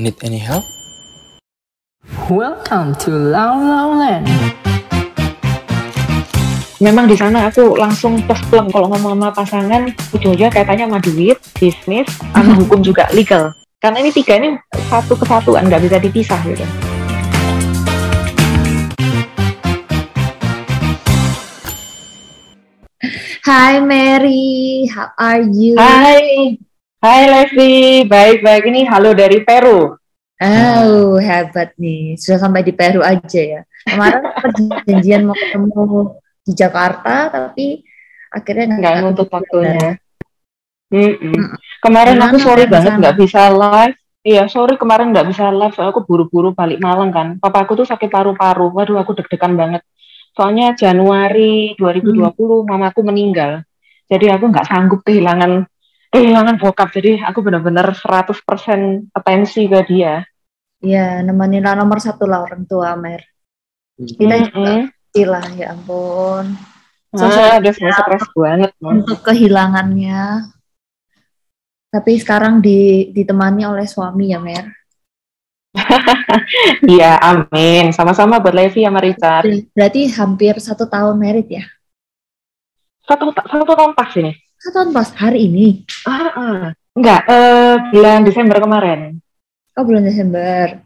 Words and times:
Need 0.00 0.16
any 0.24 0.40
help? 0.40 0.64
Welcome 2.32 2.96
to 3.04 3.12
Lao 3.12 3.60
Lao 3.60 4.00
Land. 4.00 4.24
memang 6.80 7.04
di 7.04 7.12
sana 7.12 7.52
aku 7.52 7.76
langsung 7.76 8.16
pleng 8.24 8.72
kalau 8.72 8.88
ngomong 8.88 9.20
sama 9.20 9.28
pasangan 9.28 9.92
ujung-ujungnya 10.16 10.48
kaitannya 10.48 10.88
sama 10.88 11.04
duit, 11.04 11.36
bisnis, 11.60 12.08
sama 12.32 12.56
hukum 12.64 12.80
juga 12.80 13.12
legal. 13.12 13.52
Karena 13.76 14.00
ini 14.00 14.08
tiga 14.08 14.40
ini 14.40 14.56
satu 14.88 15.20
kesatuan 15.20 15.68
nggak 15.68 15.84
bisa 15.84 16.00
dipisah 16.00 16.40
gitu. 16.48 16.64
Hi 23.44 23.76
Mary, 23.84 24.88
how 24.88 25.12
are 25.20 25.44
you? 25.44 25.76
Hai, 25.76 26.56
hai 27.00 27.24
Levi, 27.24 28.04
baik-baik 28.04 28.68
ini 28.68 28.84
halo 28.84 29.16
dari 29.16 29.40
Peru. 29.40 29.96
Oh, 30.40 31.16
hebat 31.16 31.72
nih. 31.80 32.16
Sudah 32.20 32.44
sampai 32.44 32.60
di 32.60 32.76
Peru 32.76 33.00
aja 33.00 33.40
ya. 33.40 33.60
Kemarin 33.88 34.20
perjanjian 34.36 35.24
mau 35.24 35.32
ketemu 35.32 36.20
di 36.44 36.52
Jakarta, 36.52 37.32
tapi 37.32 37.80
akhirnya 38.28 38.64
Nggak 38.76 38.94
juga. 39.16 39.24
waktunya. 39.32 39.90
Mm-mm. 40.92 41.56
Kemarin 41.80 42.20
Gimana 42.20 42.28
aku 42.28 42.36
sorry 42.36 42.64
banget 42.68 42.92
nggak 43.00 43.16
bisa 43.16 43.48
live. 43.48 43.96
Iya, 44.20 44.44
sorry 44.52 44.76
kemarin 44.76 45.16
nggak 45.16 45.28
bisa 45.32 45.48
live. 45.48 45.72
Soalnya 45.72 45.96
aku 45.96 46.04
buru-buru 46.04 46.52
balik 46.52 46.84
Malang 46.84 47.16
kan. 47.16 47.26
Papa 47.40 47.64
aku 47.64 47.80
tuh 47.80 47.88
sakit 47.88 48.12
paru-paru. 48.12 48.68
Waduh, 48.76 49.00
aku 49.00 49.16
deg-degan 49.16 49.56
banget. 49.56 49.80
Soalnya 50.36 50.76
Januari 50.76 51.72
2020 51.80 52.68
mamaku 52.68 53.00
meninggal. 53.08 53.64
Jadi 54.04 54.26
aku 54.28 54.52
nggak 54.52 54.68
sanggup 54.68 55.00
kehilangan 55.00 55.64
kehilangan 56.10 56.58
bokap. 56.58 56.90
Jadi 56.90 57.22
aku 57.22 57.40
benar-benar 57.40 57.94
100% 57.94 59.10
atensi 59.14 59.66
ke 59.70 59.80
dia. 59.86 60.26
Iya, 60.80 61.20
nemenin 61.22 61.64
lah 61.64 61.76
nomor 61.76 62.00
satu 62.00 62.24
lah 62.24 62.42
orang 62.44 62.64
tua 62.64 62.96
Mer. 62.96 63.22
Kita 64.00 64.34
juga 64.48 64.88
Mm-mm. 64.88 65.28
lah, 65.28 65.46
ya 65.52 65.66
ampun. 65.76 66.56
Ah, 67.12 67.18
Sosok 67.20 67.60
udah 67.60 67.72
semua 67.74 67.92
stres 67.94 68.24
banget. 68.32 68.70
Untuk 68.80 69.18
kehilangannya. 69.20 70.48
Tapi 71.90 72.12
sekarang 72.22 72.62
di, 72.62 73.10
ditemani 73.10 73.66
oleh 73.66 73.84
suami 73.84 74.30
ya 74.32 74.40
Mer. 74.40 74.66
Iya, 76.90 77.20
amin. 77.22 77.94
Sama-sama 77.94 78.42
buat 78.42 78.54
Levi 78.54 78.82
sama 78.82 78.98
Richard. 78.98 79.70
Berarti 79.70 80.10
hampir 80.10 80.58
satu 80.58 80.90
tahun 80.90 81.14
merit 81.14 81.46
ya? 81.46 81.64
Satu, 83.06 83.30
satu 83.30 83.64
tahun 83.66 83.94
pas 83.94 84.10
ini. 84.18 84.34
Satu 84.60 84.76
tahun 84.76 84.92
pas 84.92 85.08
hari 85.16 85.48
ini. 85.48 85.88
Ah, 86.04 86.28
ah. 86.36 86.64
Enggak, 86.92 87.24
eh, 87.32 87.76
bulan 87.96 88.28
Desember 88.28 88.60
kemarin. 88.60 89.16
Oh 89.72 89.84
bulan 89.88 90.04
Desember. 90.04 90.84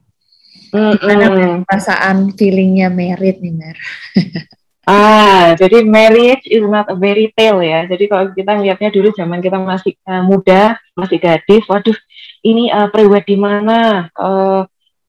Mm-mm. 0.71 1.67
Perasaan 1.67 2.39
feelingnya 2.39 2.87
merit 2.95 3.43
nih 3.43 3.55
Mer. 3.55 3.77
Ah, 4.85 5.57
jadi 5.57 5.81
marriage 5.81 6.45
is 6.45 6.61
not 6.61 6.85
a 6.93 6.97
fairy 7.01 7.33
tale 7.33 7.65
ya. 7.65 7.89
Jadi 7.89 8.05
kalau 8.05 8.29
kita 8.37 8.53
lihatnya 8.61 8.93
dulu 8.93 9.17
zaman 9.17 9.41
kita 9.41 9.57
masih 9.57 9.97
eh, 9.97 10.21
muda, 10.21 10.77
masih 10.93 11.17
gadis, 11.25 11.65
waduh, 11.65 11.97
ini 12.45 12.69
uh, 12.69 12.93
pre-wed 12.93 13.25
di 13.25 13.41
mana, 13.41 14.13
eh, 14.13 14.61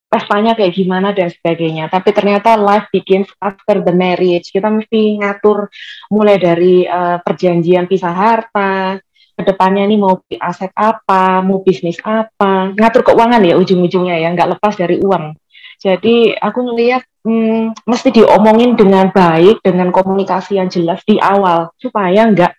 pestanya 0.06 0.56
kayak 0.56 0.74
gimana 0.74 1.12
dan 1.12 1.30
sebagainya. 1.30 1.92
Tapi 1.92 2.10
ternyata 2.16 2.56
life 2.56 2.88
begins 2.94 3.28
after 3.42 3.84
the 3.84 3.92
marriage. 3.92 4.50
Kita 4.54 4.72
mesti 4.72 5.20
ngatur 5.20 5.68
mulai 6.14 6.40
dari 6.40 6.86
eh, 6.88 7.18
perjanjian 7.20 7.90
pisah 7.90 8.16
harta, 8.16 9.02
ke 9.36 9.44
depannya 9.44 9.84
ini 9.84 10.00
mau 10.00 10.24
aset 10.40 10.72
apa, 10.72 11.44
mau 11.44 11.60
bisnis 11.60 12.00
apa, 12.00 12.72
ngatur 12.72 13.04
keuangan 13.12 13.44
ya 13.44 13.60
ujung-ujungnya 13.60 14.16
ya, 14.24 14.32
nggak 14.32 14.56
lepas 14.56 14.80
dari 14.80 15.04
uang. 15.04 15.36
Jadi 15.76 16.32
aku 16.40 16.60
ngelihat 16.72 17.04
hmm, 17.28 17.84
mesti 17.84 18.10
diomongin 18.16 18.80
dengan 18.80 19.12
baik, 19.12 19.60
dengan 19.60 19.92
komunikasi 19.92 20.56
yang 20.56 20.72
jelas 20.72 21.04
di 21.04 21.20
awal, 21.20 21.76
supaya 21.76 22.32
nggak 22.32 22.54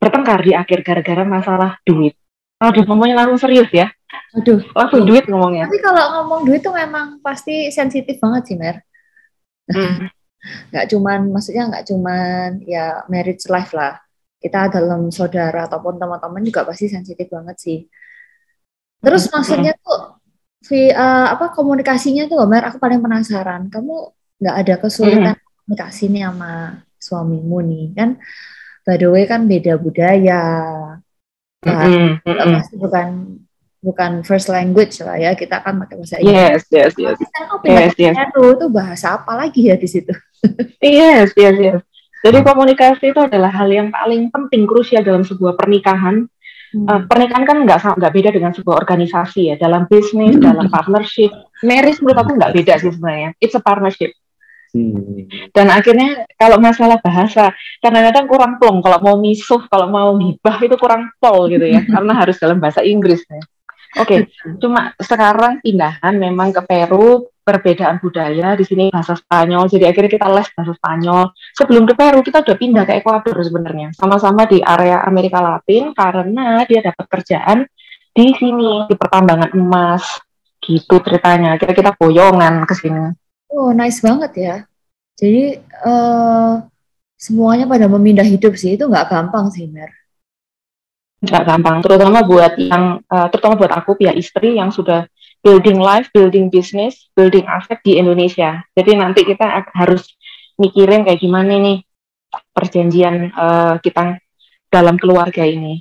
bertengkar 0.00 0.40
di 0.40 0.56
akhir 0.56 0.80
gara-gara 0.80 1.24
masalah 1.28 1.76
duit. 1.84 2.16
Aduh, 2.64 2.88
ngomongnya 2.88 3.20
langsung 3.20 3.36
serius 3.36 3.68
ya, 3.68 3.92
Aduh. 4.36 4.60
langsung 4.76 5.02
duit 5.08 5.24
ngomongnya. 5.26 5.64
Tapi 5.66 5.78
kalau 5.80 6.04
ngomong 6.20 6.40
duit 6.46 6.60
tuh 6.60 6.74
memang 6.74 7.18
pasti 7.24 7.72
sensitif 7.72 8.16
banget 8.20 8.42
sih 8.48 8.56
Mer. 8.60 8.76
Hmm. 9.72 10.06
Nggak 10.70 10.86
cuman, 10.94 11.18
maksudnya 11.34 11.62
nggak 11.66 11.84
cuman 11.90 12.48
ya 12.62 13.02
marriage 13.10 13.50
life 13.50 13.72
lah. 13.74 13.98
Kita 14.38 14.70
dalam 14.70 15.10
saudara 15.10 15.66
ataupun 15.66 15.98
teman-teman 15.98 16.42
juga 16.44 16.62
pasti 16.62 16.86
sensitif 16.86 17.26
banget 17.32 17.56
sih. 17.58 17.78
Terus 19.02 19.26
Mm-mm. 19.26 19.34
maksudnya 19.34 19.72
tuh 19.82 19.98
vi- 20.70 20.94
eh, 20.94 21.26
apa 21.34 21.50
komunikasinya 21.56 22.30
tuh 22.30 22.38
Mer, 22.46 22.62
aku 22.68 22.78
paling 22.78 23.00
penasaran. 23.02 23.62
Kamu 23.74 23.94
nggak 24.38 24.56
ada 24.60 24.74
kesulitan 24.82 25.34
komunikasi 25.34 26.04
nih 26.14 26.22
sama 26.30 26.50
suamimu 27.00 27.58
nih 27.66 27.84
kan? 27.98 28.10
By 28.86 28.96
the 29.00 29.08
way 29.10 29.24
kan 29.26 29.50
beda 29.50 29.72
budaya. 29.82 30.42
Bahasa 31.64 31.90
Mm-mm, 31.90 32.22
juga 32.22 32.44
mm-mm. 32.46 32.54
pasti 32.54 32.74
bukan 32.78 33.08
bukan 33.86 34.26
first 34.26 34.50
language 34.50 34.98
lah 35.06 35.14
ya 35.14 35.38
kita 35.38 35.62
kan 35.62 35.78
pakai 35.78 35.94
bahasa 35.94 36.18
Inggris. 36.18 36.34
Yes, 36.34 36.60
yes, 36.74 36.92
yes, 36.98 37.16
sekarang 37.22 37.58
pindah 37.62 37.82
yes, 37.86 37.94
yes. 37.94 38.14
Itu 38.34 38.66
bahasa 38.74 39.06
apa 39.14 39.32
lagi 39.38 39.70
ya 39.70 39.78
di 39.78 39.86
situ? 39.86 40.10
Yes, 40.82 41.30
yes, 41.38 41.56
yes. 41.58 41.80
Jadi 42.26 42.42
komunikasi 42.42 43.14
itu 43.14 43.20
adalah 43.22 43.54
hal 43.54 43.70
yang 43.70 43.94
paling 43.94 44.34
penting, 44.34 44.66
krusial 44.66 45.06
dalam 45.06 45.22
sebuah 45.22 45.54
pernikahan. 45.54 46.26
Eh, 46.74 47.00
pernikahan 47.06 47.46
kan 47.46 47.62
nggak 47.62 47.78
nggak 48.02 48.12
beda 48.12 48.30
dengan 48.34 48.50
sebuah 48.50 48.82
organisasi 48.82 49.54
ya. 49.54 49.56
Dalam 49.56 49.86
bisnis, 49.86 50.34
dalam 50.36 50.66
partnership, 50.66 51.30
marriage 51.62 52.02
menurut 52.02 52.18
aku 52.26 52.32
nggak 52.34 52.52
beda 52.52 52.74
sih 52.82 52.90
sebenarnya. 52.90 53.30
It's 53.38 53.54
a 53.54 53.62
partnership. 53.62 54.10
Hmm. 54.74 55.24
Dan 55.54 55.72
akhirnya 55.72 56.28
kalau 56.36 56.58
masalah 56.60 57.00
bahasa, 57.00 57.54
kadang-kadang 57.80 58.26
kurang 58.28 58.52
plong. 58.60 58.84
Kalau 58.84 58.98
mau 59.00 59.16
misuh, 59.16 59.62
kalau 59.70 59.88
mau 59.88 60.12
gibah 60.18 60.56
itu 60.60 60.76
kurang 60.76 61.08
pol 61.16 61.48
gitu 61.48 61.64
ya, 61.64 61.80
karena 61.94 62.12
harus 62.12 62.36
dalam 62.36 62.58
bahasa 62.60 62.82
Inggris. 62.82 63.24
ya. 63.30 63.40
Oke, 63.94 64.28
cuma 64.58 64.92
sekarang 64.98 65.62
pindahan 65.62 66.14
memang 66.18 66.50
ke 66.50 66.62
Peru, 66.66 67.30
perbedaan 67.46 68.02
budaya 68.02 68.58
di 68.58 68.64
sini 68.66 68.90
bahasa 68.90 69.14
Spanyol, 69.14 69.70
jadi 69.70 69.94
akhirnya 69.94 70.10
kita 70.10 70.26
les 70.28 70.48
bahasa 70.50 70.72
Spanyol. 70.74 71.30
Sebelum 71.54 71.86
ke 71.86 71.94
Peru 71.94 72.18
kita 72.26 72.42
udah 72.42 72.56
pindah 72.58 72.84
ke 72.84 72.98
Ekuador 72.98 73.38
sebenarnya, 73.40 73.94
sama-sama 73.94 74.44
di 74.50 74.58
area 74.58 75.06
Amerika 75.06 75.38
Latin 75.38 75.94
karena 75.94 76.66
dia 76.66 76.82
dapat 76.82 77.06
kerjaan 77.06 77.64
di 78.10 78.34
sini 78.34 78.90
di 78.90 78.94
pertambangan 78.98 79.54
emas, 79.54 80.04
gitu 80.66 80.98
ceritanya. 80.98 81.54
Akhirnya 81.54 81.76
kita 81.76 81.92
boyongan 81.94 82.66
ke 82.66 82.74
sini. 82.74 83.14
Oh 83.54 83.70
nice 83.70 84.02
banget 84.02 84.32
ya. 84.34 84.56
Jadi 85.16 85.56
eh, 85.62 86.54
semuanya 87.16 87.64
pada 87.64 87.86
memindah 87.88 88.26
hidup 88.26 88.58
sih 88.58 88.76
itu 88.76 88.84
nggak 88.84 89.08
gampang 89.08 89.48
sih 89.48 89.70
Mer. 89.70 89.88
Nggak 91.16 91.44
gampang 91.48 91.80
terutama 91.80 92.20
buat 92.22 92.60
yang 92.60 93.00
eh, 93.00 93.26
terutama 93.32 93.54
buat 93.56 93.72
aku 93.72 93.96
pihak 93.96 94.16
istri 94.20 94.60
yang 94.60 94.68
sudah 94.68 95.08
building 95.40 95.78
life, 95.78 96.10
building 96.10 96.50
business, 96.50 97.06
building 97.14 97.46
aset 97.46 97.78
di 97.86 97.96
Indonesia. 97.96 98.66
Jadi 98.74 98.98
nanti 98.98 99.22
kita 99.22 99.70
harus 99.78 100.10
mikirin 100.58 101.06
kayak 101.06 101.22
gimana 101.22 101.54
nih 101.56 101.78
perjanjian 102.50 103.30
eh, 103.30 103.74
kita 103.80 104.18
dalam 104.68 104.98
keluarga 104.98 105.46
ini. 105.46 105.80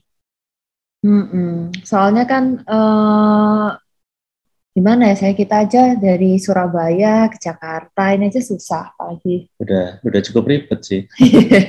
Mm-mm. 1.05 1.73
Soalnya 1.85 2.25
kan 2.25 2.61
eh, 2.61 3.69
gimana 4.75 5.13
ya 5.13 5.15
saya 5.15 5.33
kita 5.33 5.65
aja 5.65 5.83
dari 5.95 6.35
Surabaya 6.35 7.31
ke 7.31 7.37
Jakarta 7.39 8.11
ini 8.13 8.27
aja 8.27 8.41
susah 8.43 8.91
pagi. 8.93 9.47
Udah 9.57 9.99
udah 10.03 10.21
cukup 10.25 10.43
ribet 10.51 10.81
sih. 10.83 11.01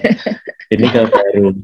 Ini 0.75 0.87
ke 0.91 1.03
Peru. 1.07 1.55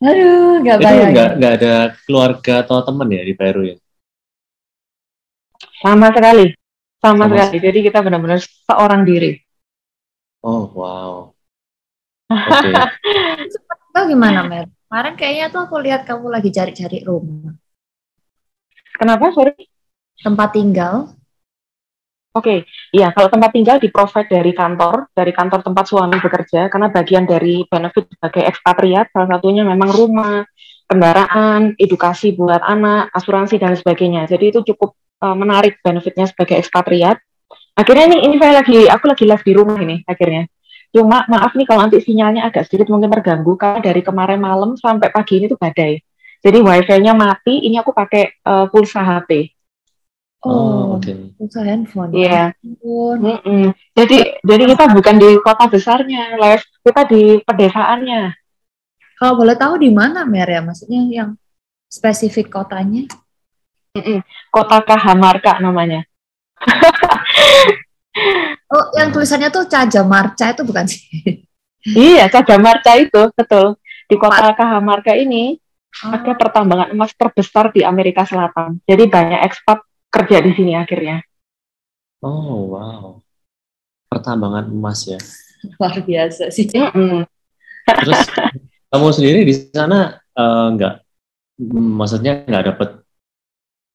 Aduh 0.00 0.64
nggak 0.64 0.76
Itu 0.80 0.84
bayangin. 0.84 1.12
nggak 1.12 1.28
nggak 1.36 1.52
ada 1.60 1.74
keluarga 2.08 2.54
atau 2.64 2.76
teman 2.80 3.08
ya 3.12 3.22
di 3.22 3.34
Peru 3.36 3.62
ya? 3.68 3.76
Sama 5.80 6.08
sekali, 6.12 6.52
sama, 7.00 7.24
Sama 7.28 7.36
sekali. 7.36 7.56
Jadi 7.60 7.78
kita 7.88 7.98
benar-benar 8.00 8.40
seorang 8.40 9.04
diri. 9.04 9.36
Oh 10.40 10.64
wow. 10.72 11.12
Oke. 12.32 12.70
Kau 13.90 14.04
gimana 14.06 14.40
Mer? 14.46 14.70
Kemarin 14.88 15.14
kayaknya 15.14 15.46
tuh 15.52 15.60
aku 15.68 15.76
lihat 15.78 16.02
kamu 16.08 16.26
lagi 16.30 16.50
cari-cari 16.50 16.98
rumah, 17.04 17.54
Kenapa? 18.96 19.30
Sorry. 19.30 19.54
tempat 20.20 20.48
tinggal. 20.52 21.08
Oke, 22.30 22.62
iya 22.94 23.10
kalau 23.10 23.26
tempat 23.26 23.50
tinggal 23.50 23.82
di 23.82 23.90
provide 23.90 24.30
dari 24.30 24.54
kantor, 24.54 25.10
dari 25.10 25.34
kantor 25.34 25.66
tempat 25.66 25.84
suami 25.90 26.14
bekerja, 26.22 26.70
karena 26.70 26.86
bagian 26.86 27.26
dari 27.26 27.66
benefit 27.66 28.06
sebagai 28.06 28.46
ekspatriat, 28.46 29.10
salah 29.10 29.28
satunya 29.34 29.66
memang 29.66 29.90
rumah, 29.90 30.46
kendaraan, 30.86 31.74
edukasi 31.74 32.38
buat 32.38 32.62
anak, 32.62 33.10
asuransi 33.18 33.58
dan 33.58 33.74
sebagainya. 33.74 34.30
Jadi 34.30 34.54
itu 34.54 34.62
cukup 34.62 34.94
uh, 35.26 35.34
menarik 35.34 35.82
benefitnya 35.82 36.30
sebagai 36.30 36.54
ekspatriat. 36.62 37.18
Akhirnya 37.74 38.14
ini, 38.14 38.18
ini 38.30 38.34
saya 38.38 38.62
lagi, 38.62 38.86
aku 38.86 39.10
lagi 39.10 39.24
live 39.26 39.44
di 39.46 39.52
rumah 39.58 39.78
ini 39.82 40.06
akhirnya. 40.06 40.46
Cuma 40.94 41.26
maaf 41.26 41.58
nih 41.58 41.66
kalau 41.66 41.82
nanti 41.82 41.98
sinyalnya 41.98 42.46
agak 42.46 42.66
sedikit 42.70 42.94
mungkin 42.94 43.10
terganggu, 43.10 43.58
karena 43.58 43.82
dari 43.82 44.06
kemarin 44.06 44.38
malam 44.38 44.78
sampai 44.78 45.10
pagi 45.10 45.42
ini 45.42 45.50
tuh 45.50 45.58
badai. 45.58 45.98
Jadi 46.46 46.58
wifi-nya 46.62 47.10
mati, 47.10 47.66
ini 47.66 47.74
aku 47.74 47.90
pakai 47.90 48.38
uh, 48.46 48.70
pulsa 48.70 49.02
HP. 49.02 49.50
Oh, 50.40 50.96
Oh, 50.96 50.96
oke. 50.96 51.36
usaha 51.36 51.68
handphone. 51.68 52.16
Iya. 52.16 52.56
Ampun. 52.64 53.16
Mm-mm. 53.20 53.64
Jadi 53.92 54.40
jadi 54.40 54.62
kita 54.72 54.84
bukan 54.88 55.16
di 55.20 55.30
kota 55.44 55.68
besarnya, 55.68 56.40
Les. 56.40 56.64
Kita 56.80 57.04
di 57.04 57.44
pedesaannya. 57.44 58.32
Kalau 59.20 59.36
boleh 59.36 59.52
tahu 59.52 59.76
di 59.84 59.92
mana 59.92 60.24
Mer 60.24 60.48
ya? 60.48 60.64
Maksudnya 60.64 61.04
yang 61.12 61.30
spesifik 61.92 62.48
kotanya? 62.48 63.04
Mm-mm. 63.92 64.24
Kota 64.48 64.80
Kahamarka 64.80 65.60
namanya. 65.60 66.04
Oh, 68.70 68.84
yang 68.98 69.10
tulisannya 69.10 69.50
tuh 69.50 69.66
Cajamarca 69.66 70.50
itu 70.50 70.62
bukan 70.66 70.84
sih? 70.86 71.02
Iya, 71.80 72.28
Cagamarca 72.28 72.92
itu 73.00 73.32
betul. 73.32 73.78
Di 74.04 74.18
kota 74.20 74.52
Kahamarka 74.52 75.14
ini 75.16 75.56
Oh, 76.06 76.14
ada 76.14 76.38
pertambangan 76.38 76.94
emas 76.94 77.10
terbesar 77.18 77.74
di 77.74 77.82
Amerika 77.82 78.22
Selatan. 78.22 78.78
Jadi 78.86 79.10
banyak 79.10 79.42
ekspat 79.42 79.82
kerja 80.10 80.36
di 80.42 80.50
sini 80.52 80.72
akhirnya. 80.74 81.22
Oh, 82.20 82.76
wow. 82.76 83.22
Pertambangan 84.10 84.68
emas 84.68 85.06
ya. 85.06 85.18
luar 85.78 85.96
biasa 86.02 86.50
sih. 86.52 86.68
Terus 86.68 88.20
kamu 88.90 89.08
sendiri 89.14 89.40
di 89.46 89.54
sana 89.72 90.18
eh, 90.34 90.66
nggak, 90.76 90.94
maksudnya 91.70 92.44
nggak 92.44 92.64
dapet 92.74 92.88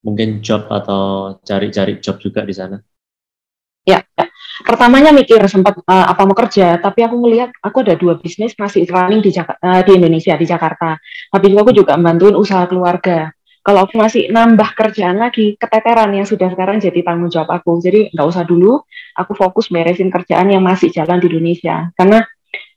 mungkin 0.06 0.40
job 0.46 0.70
atau 0.70 1.36
cari-cari 1.42 1.98
job 1.98 2.22
juga 2.22 2.46
di 2.46 2.54
sana? 2.54 2.78
Ya, 3.86 4.02
ya. 4.18 4.26
pertamanya 4.66 5.14
mikir 5.14 5.38
sempat 5.46 5.78
eh, 5.78 6.06
apa 6.10 6.22
mau 6.26 6.34
kerja, 6.34 6.82
tapi 6.82 7.06
aku 7.06 7.22
ngelihat 7.22 7.54
aku 7.62 7.86
ada 7.86 7.94
dua 7.94 8.18
bisnis 8.18 8.58
masih 8.58 8.86
running 8.90 9.22
di 9.22 9.30
Jak- 9.30 9.62
eh, 9.62 9.82
di 9.86 9.92
Indonesia 9.98 10.34
di 10.38 10.46
Jakarta. 10.50 10.98
Habis 11.30 11.50
itu 11.54 11.60
aku 11.62 11.74
juga 11.74 11.94
bantuin 11.98 12.34
usaha 12.34 12.66
keluarga. 12.66 13.30
Kalau 13.66 13.90
aku 13.90 13.98
masih 13.98 14.30
nambah 14.30 14.78
kerjaan 14.78 15.18
lagi, 15.18 15.58
keteteran 15.58 16.14
yang 16.14 16.30
sudah 16.30 16.54
sekarang 16.54 16.78
jadi 16.78 17.02
tanggung 17.02 17.34
jawab 17.34 17.50
aku. 17.50 17.82
Jadi 17.82 18.14
nggak 18.14 18.28
usah 18.30 18.46
dulu, 18.46 18.86
aku 19.18 19.34
fokus 19.34 19.74
beresin 19.74 20.14
kerjaan 20.14 20.54
yang 20.54 20.62
masih 20.62 20.94
jalan 20.94 21.18
di 21.18 21.34
Indonesia. 21.34 21.90
Karena 21.98 22.22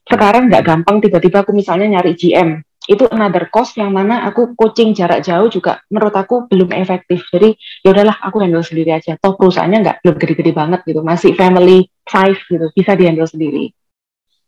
sekarang 0.09 0.49
nggak 0.49 0.65
gampang 0.65 0.97
tiba-tiba 0.97 1.45
aku 1.45 1.53
misalnya 1.53 2.01
nyari 2.01 2.17
GM. 2.17 2.57
Itu 2.89 3.05
another 3.05 3.53
cost 3.53 3.77
yang 3.77 3.93
mana 3.93 4.25
aku 4.25 4.57
coaching 4.57 4.97
jarak 4.97 5.21
jauh 5.21 5.45
juga 5.45 5.77
menurut 5.93 6.15
aku 6.17 6.49
belum 6.49 6.73
efektif. 6.73 7.21
Jadi 7.29 7.53
ya 7.85 7.93
udahlah 7.93 8.17
aku 8.25 8.41
handle 8.41 8.65
sendiri 8.65 8.89
aja. 8.97 9.13
Toh 9.21 9.37
perusahaannya 9.37 9.85
nggak 9.85 9.97
belum 10.01 10.15
gede-gede 10.17 10.51
banget 10.57 10.81
gitu, 10.89 11.05
masih 11.05 11.37
family 11.37 11.85
size 12.01 12.41
gitu, 12.49 12.65
bisa 12.73 12.97
dihandle 12.97 13.29
sendiri. 13.29 13.69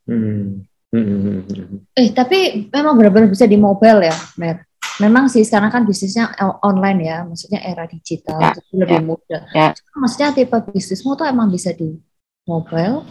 Hmm. 0.10 0.66
Hmm, 0.92 1.06
hmm, 1.06 1.22
hmm, 1.22 1.42
hmm. 1.48 1.80
Eh, 1.96 2.10
tapi 2.12 2.68
memang 2.68 2.98
benar-benar 2.98 3.30
bisa 3.32 3.48
di 3.48 3.56
mobile 3.56 4.10
ya, 4.10 4.16
Mer. 4.42 4.71
Memang 5.00 5.32
sih 5.32 5.42
sekarang 5.42 5.74
kan 5.74 5.84
bisnisnya 5.88 6.30
online 6.62 7.00
ya, 7.02 7.18
maksudnya 7.26 7.58
era 7.64 7.90
digital, 7.90 8.38
Ya, 8.38 8.54
jadi 8.54 8.74
lebih 8.86 8.98
ya, 8.98 9.02
mudah. 9.02 9.42
ya. 9.54 9.68
Cuma 9.74 10.06
Maksudnya 10.06 10.30
tipe 10.36 10.58
bisnismu 10.70 11.18
tuh 11.18 11.26
emang 11.26 11.50
bisa 11.50 11.74
di 11.74 11.98
mobile. 12.46 13.06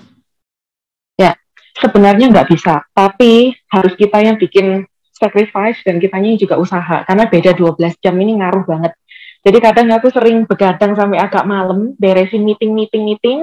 Sebenarnya 1.80 2.28
nggak 2.28 2.50
bisa, 2.52 2.84
tapi 2.92 3.56
harus 3.72 3.96
kita 3.96 4.20
yang 4.20 4.36
bikin 4.36 4.84
sacrifice 5.16 5.80
dan 5.80 5.96
kitanya 5.96 6.36
juga 6.36 6.60
usaha. 6.60 7.08
Karena 7.08 7.24
beda 7.24 7.56
12 7.56 7.96
jam 8.04 8.12
ini 8.20 8.36
ngaruh 8.36 8.68
banget. 8.68 8.92
Jadi 9.40 9.58
kadang 9.64 9.88
aku 9.88 10.12
sering 10.12 10.44
begadang 10.44 10.92
sampai 10.92 11.16
agak 11.16 11.48
malam, 11.48 11.96
beresin 11.96 12.44
meeting, 12.44 12.76
meeting, 12.76 13.08
meeting. 13.08 13.38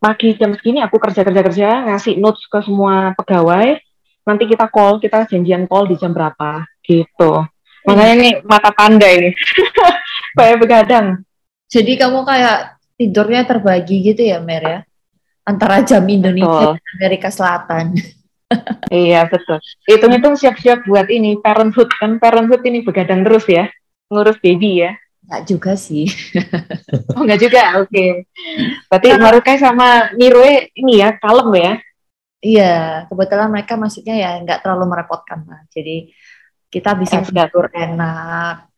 Pagi 0.00 0.32
jam 0.40 0.56
segini 0.56 0.80
aku 0.80 0.96
kerja-kerja-kerja, 0.96 1.92
ngasih 1.92 2.16
notes 2.16 2.48
ke 2.48 2.64
semua 2.64 3.12
pegawai. 3.20 3.76
Nanti 4.24 4.48
kita 4.48 4.72
call, 4.72 4.96
kita 4.96 5.28
janjian 5.28 5.68
call 5.68 5.84
di 5.92 6.00
jam 6.00 6.16
berapa, 6.16 6.64
gitu. 6.90 7.30
Makanya 7.86 8.14
ini 8.18 8.30
mata 8.42 8.74
panda 8.74 9.06
ini. 9.06 9.30
Kayak 10.36 10.58
begadang. 10.58 11.06
Jadi 11.70 11.94
kamu 11.94 12.26
kayak 12.26 12.82
tidurnya 12.98 13.46
terbagi 13.46 14.02
gitu 14.02 14.26
ya, 14.26 14.42
Mer 14.42 14.62
ya? 14.62 14.80
Antara 15.46 15.86
jam 15.86 16.02
Indonesia 16.10 16.74
Betul. 16.74 16.82
dan 16.82 16.90
Amerika 16.98 17.28
Selatan. 17.30 17.86
Iya, 18.90 19.30
betul. 19.30 19.62
Hitung-hitung 19.86 20.34
siap-siap 20.34 20.82
buat 20.82 21.06
ini, 21.06 21.38
parenthood. 21.38 21.86
Kan 22.02 22.18
parenthood 22.18 22.66
ini 22.66 22.82
begadang 22.82 23.22
terus 23.22 23.46
ya. 23.46 23.70
Ngurus 24.10 24.42
baby 24.42 24.82
ya. 24.82 24.98
Enggak 25.22 25.42
juga 25.46 25.72
sih. 25.78 26.10
Oh, 27.14 27.22
enggak 27.22 27.46
juga? 27.46 27.78
Oke. 27.78 28.26
Berarti 28.90 29.08
Marukai 29.14 29.54
sama 29.62 30.10
Mirue 30.18 30.74
ini 30.74 30.98
ya, 30.98 31.14
kalem 31.22 31.50
ya. 31.54 31.72
Iya, 32.42 33.06
kebetulan 33.06 33.52
mereka 33.54 33.78
maksudnya 33.78 34.18
ya 34.18 34.30
nggak 34.42 34.66
terlalu 34.66 34.90
merepotkan 34.90 35.46
lah. 35.46 35.62
Jadi 35.70 36.10
kita 36.70 36.94
bisa 36.94 37.20
tidur 37.26 37.66
enak 37.74 38.70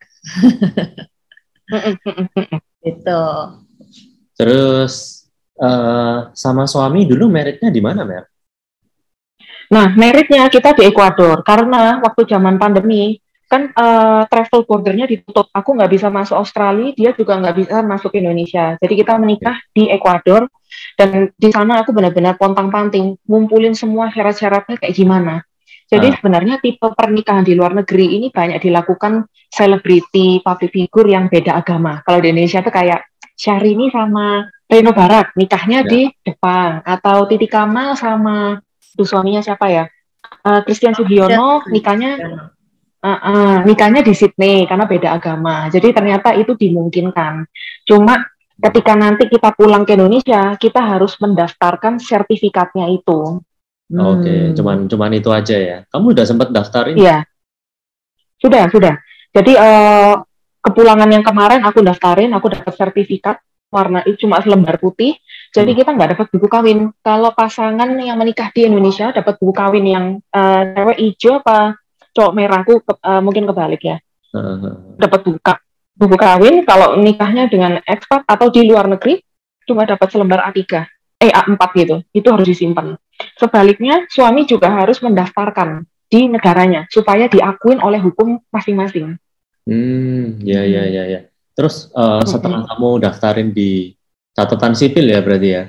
gitu. 2.83 3.25
Terus 4.37 5.25
eh, 5.57 6.19
sama 6.35 6.65
suami 6.67 7.07
dulu 7.07 7.31
meritnya 7.31 7.71
di 7.71 7.81
mana, 7.81 8.03
Mer? 8.03 8.25
Nah, 9.73 9.89
meritnya 9.97 10.49
kita 10.53 10.77
di 10.77 10.85
Ekuador. 10.85 11.41
Karena 11.47 12.03
waktu 12.03 12.29
zaman 12.29 12.61
pandemi, 12.61 13.17
kan 13.49 13.73
eh, 13.73 14.23
travel 14.29 14.65
bordernya 14.69 15.09
ditutup. 15.09 15.49
Aku 15.53 15.77
nggak 15.77 15.93
bisa 15.93 16.09
masuk 16.13 16.37
Australia, 16.37 16.93
dia 16.93 17.11
juga 17.17 17.41
nggak 17.41 17.57
bisa 17.57 17.77
masuk 17.85 18.13
Indonesia. 18.17 18.77
Jadi 18.77 18.95
kita 18.97 19.17
menikah 19.17 19.57
di 19.73 19.89
Ekuador. 19.89 20.49
Dan 20.97 21.29
di 21.37 21.53
sana 21.53 21.85
aku 21.85 21.93
benar-benar 21.93 22.41
pontang-panting, 22.41 23.21
ngumpulin 23.29 23.77
semua 23.77 24.09
syarat-syaratnya 24.09 24.81
kayak 24.81 24.97
gimana. 24.97 25.45
Jadi 25.93 26.09
Ah. 26.09 26.15
sebenarnya 26.17 26.57
tipe 26.57 26.89
pernikahan 26.97 27.45
di 27.45 27.53
luar 27.53 27.77
negeri 27.77 28.17
ini 28.17 28.33
banyak 28.33 28.65
dilakukan 28.65 29.29
selebriti, 29.53 30.41
public 30.41 30.73
figure 30.73 31.13
yang 31.13 31.29
beda 31.29 31.61
agama. 31.61 32.01
Kalau 32.01 32.25
di 32.25 32.33
Indonesia 32.33 32.65
tuh 32.65 32.73
kayak 32.73 33.05
Syahrini 33.37 33.93
sama 33.93 34.49
Reno 34.65 34.97
Barak, 34.97 35.37
nikahnya 35.37 35.85
Ya. 35.85 35.89
di 35.93 36.01
Jepang. 36.25 36.81
Atau 36.89 37.29
Titi 37.29 37.45
Kamal 37.45 37.93
sama 38.01 38.57
tuh 38.97 39.05
suaminya 39.05 39.45
siapa 39.45 39.69
ya? 39.69 39.85
Eh, 40.49 40.61
Christian 40.65 40.97
Sugiono, 40.97 41.61
nikahnya 41.69 42.17
Uh, 43.03 43.19
uh, 43.19 43.55
nikahnya 43.67 43.99
di 44.07 44.15
Sydney 44.15 44.63
karena 44.63 44.87
beda 44.87 45.19
agama. 45.19 45.67
Jadi 45.67 45.91
ternyata 45.91 46.39
itu 46.39 46.55
dimungkinkan. 46.55 47.51
Cuma 47.83 48.15
ketika 48.63 48.95
nanti 48.95 49.27
kita 49.27 49.51
pulang 49.59 49.83
ke 49.83 49.99
Indonesia, 49.99 50.55
kita 50.55 50.79
harus 50.79 51.19
mendaftarkan 51.19 51.99
sertifikatnya 51.99 52.87
itu. 52.95 53.43
Oke, 53.93 54.33
Hmm. 54.33 54.53
cuman 54.57 54.77
cuman 54.89 55.11
itu 55.13 55.29
aja 55.29 55.57
ya. 55.57 55.79
Kamu 55.89 56.17
udah 56.17 56.25
sempat 56.25 56.49
daftarin? 56.49 56.97
Iya. 56.97 57.29
Sudah, 58.41 58.67
sudah. 58.73 58.95
Jadi 59.33 59.53
eh, 59.53 60.15
kepulangan 60.61 61.09
yang 61.09 61.21
kemarin 61.21 61.61
aku 61.61 61.85
daftarin, 61.85 62.33
aku 62.33 62.49
dapat 62.53 62.73
sertifikat 62.73 63.37
warna 63.69 64.05
itu 64.05 64.25
cuma 64.25 64.41
selembar 64.41 64.77
putih. 64.77 65.17
Jadi 65.53 65.73
Hmm. 65.73 65.79
kita 65.85 65.91
nggak 65.93 66.11
dapat 66.17 66.27
buku 66.33 66.49
kawin. 66.49 66.79
Kalau 67.01 67.31
pasangan 67.33 67.89
yang 68.01 68.17
menikah 68.17 68.49
di 68.53 68.65
Indonesia 68.65 69.13
dapat 69.13 69.37
buku 69.37 69.53
kawin 69.53 69.85
yang 69.85 70.05
cewek 70.77 70.99
hijau 70.99 71.41
apa 71.41 71.77
cowok 72.13 72.33
merah, 72.33 72.61
aku 72.61 72.81
ke- 72.81 73.01
eh, 73.01 73.21
mungkin 73.21 73.45
kebalik 73.45 73.83
ya. 73.85 73.97
Heeh. 74.33 74.97
dapat 74.97 75.29
buka 75.29 75.61
buku 75.93 76.17
kawin 76.17 76.65
kalau 76.65 76.97
nikahnya 76.97 77.53
dengan 77.53 77.85
ekspat 77.85 78.25
atau 78.25 78.49
di 78.49 78.65
luar 78.65 78.89
negeri 78.89 79.21
cuma 79.69 79.85
dapat 79.85 80.09
selembar 80.09 80.41
A3 80.49 80.89
eh 81.21 81.29
A4 81.29 81.61
gitu 81.77 82.01
itu 82.17 82.29
harus 82.33 82.49
disimpan 82.49 82.97
sebaliknya 83.41 84.05
suami 84.09 84.45
juga 84.49 84.69
harus 84.73 84.99
mendaftarkan 85.05 85.85
di 86.13 86.29
negaranya 86.29 86.85
supaya 86.93 87.27
diakuin 87.29 87.81
oleh 87.81 88.01
hukum 88.01 88.41
masing-masing 88.53 89.17
Hmm, 89.67 90.43
ya 90.43 90.63
ya 90.67 90.83
ya 90.91 91.03
ya. 91.07 91.21
Terus 91.55 91.87
eh, 91.95 92.23
setelah 92.27 92.67
kamu 92.67 92.99
daftarin 93.05 93.55
di 93.55 93.95
catatan 94.35 94.75
sipil 94.75 95.07
ya 95.07 95.21
berarti 95.23 95.49
ya, 95.55 95.63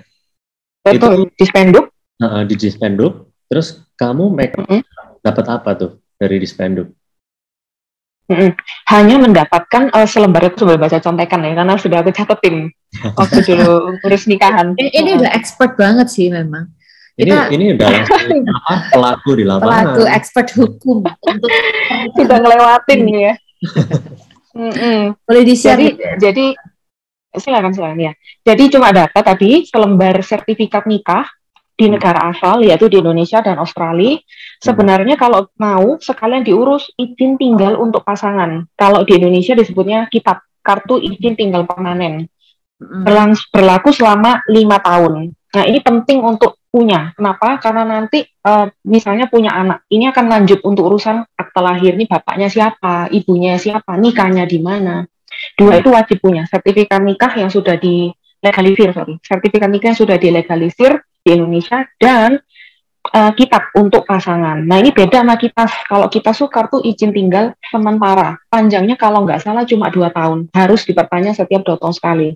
betul 0.84 1.30
di 1.38 1.46
spenduk 1.46 1.86
Heeh, 2.22 2.42
di 2.50 2.56
Dispenduk. 2.58 3.14
Terus 3.50 3.84
kamu 4.00 4.34
make 4.34 4.56
Mm-mm. 4.58 4.82
dapat 5.22 5.46
apa 5.52 5.70
tuh 5.78 5.92
dari 6.18 6.38
Dispenduk? 6.42 6.90
Mm-mm. 8.32 8.56
hanya 8.88 9.16
mendapatkan 9.20 9.92
eh, 9.92 10.08
selembar 10.08 10.48
itu 10.48 10.64
sebagai 10.64 10.80
baca 10.80 10.98
contekan 11.04 11.44
ya 11.44 11.54
karena 11.60 11.76
sudah 11.76 11.98
aku 12.00 12.12
catetin 12.16 12.72
waktu 13.20 13.40
dulu 13.52 14.00
ngurus 14.00 14.24
nikahan 14.32 14.72
Ini, 14.80 14.90
ini 14.96 15.10
udah 15.20 15.32
expert 15.36 15.76
banget 15.76 16.08
sih 16.08 16.32
memang. 16.32 16.72
Ini 17.14 17.30
Kita- 17.30 17.50
ini 17.54 17.66
udah 17.78 17.88
apa, 18.58 18.74
pelaku 18.90 19.30
di 19.38 19.44
lapangan. 19.46 19.70
Pelaku 19.70 20.04
expert 20.10 20.48
hukum 20.58 20.98
untuk 21.06 21.50
sudah 22.18 22.38
ngelewatin 22.42 23.00
ya 23.06 23.34
Mm-mm. 24.58 25.18
boleh 25.26 25.44
di 25.46 25.54
jadi 25.58 25.88
jadi 26.18 26.46
silakan 27.34 27.74
silakan 27.74 27.98
ya. 27.98 28.14
Jadi 28.46 28.64
cuma 28.70 28.94
data 28.94 29.26
tadi 29.26 29.66
selembar 29.66 30.22
sertifikat 30.22 30.86
nikah 30.86 31.26
di 31.74 31.90
negara 31.90 32.30
asal 32.30 32.62
yaitu 32.62 32.86
di 32.86 33.02
Indonesia 33.02 33.42
dan 33.42 33.58
Australia. 33.58 34.22
Sebenarnya 34.62 35.18
kalau 35.18 35.50
mau 35.58 35.98
sekalian 35.98 36.46
diurus 36.46 36.86
izin 36.94 37.42
tinggal 37.42 37.82
untuk 37.82 38.06
pasangan. 38.06 38.70
Kalau 38.78 39.02
di 39.02 39.18
Indonesia 39.18 39.58
disebutnya 39.58 40.06
kitab 40.14 40.46
kartu 40.62 41.02
izin 41.02 41.34
tinggal 41.34 41.66
permanen. 41.66 42.30
Mm. 42.78 43.02
Berlangs- 43.06 43.50
berlaku 43.50 43.90
selama 43.90 44.46
lima 44.46 44.78
tahun. 44.78 45.34
Nah 45.54 45.64
ini 45.70 45.80
penting 45.86 46.20
untuk 46.26 46.58
punya. 46.74 47.14
Kenapa? 47.14 47.62
Karena 47.62 47.86
nanti 47.86 48.26
eh, 48.26 48.68
misalnya 48.90 49.30
punya 49.30 49.54
anak, 49.54 49.86
ini 49.94 50.10
akan 50.10 50.26
lanjut 50.26 50.60
untuk 50.66 50.90
urusan 50.90 51.22
akta 51.38 51.62
lahir. 51.62 51.94
Ini 51.94 52.10
bapaknya 52.10 52.50
siapa, 52.50 53.14
ibunya 53.14 53.62
siapa, 53.62 53.94
nikahnya 53.94 54.50
di 54.50 54.58
mana. 54.58 55.06
Dua 55.58 55.78
itu 55.78 55.94
wajib 55.94 56.22
punya 56.22 56.46
sertifikat 56.50 57.02
nikah 57.02 57.34
yang 57.38 57.50
sudah 57.50 57.78
dilegalisir, 57.78 58.94
sorry, 58.94 59.18
sertifikat 59.22 59.70
nikah 59.70 59.94
yang 59.94 60.00
sudah 60.02 60.18
dilegalisir 60.18 61.02
di 61.26 61.30
Indonesia 61.38 61.86
dan 61.98 62.42
uh, 63.12 63.32
kitab 63.34 63.74
untuk 63.76 64.06
pasangan. 64.06 64.62
Nah 64.62 64.78
ini 64.80 64.94
beda 64.94 65.26
sama 65.26 65.36
kita. 65.36 65.66
Kalau 65.90 66.08
kita 66.08 66.32
sukar 66.32 66.70
tuh 66.70 66.82
izin 66.86 67.12
tinggal 67.12 67.54
sementara. 67.68 68.40
Panjangnya 68.48 68.96
kalau 68.96 69.26
nggak 69.26 69.42
salah 69.42 69.66
cuma 69.68 69.90
dua 69.90 70.14
tahun. 70.14 70.50
Harus 70.54 70.86
diperpanjang 70.88 71.36
setiap 71.36 71.66
dua 71.66 71.76
tahun 71.82 71.94
sekali. 71.94 72.30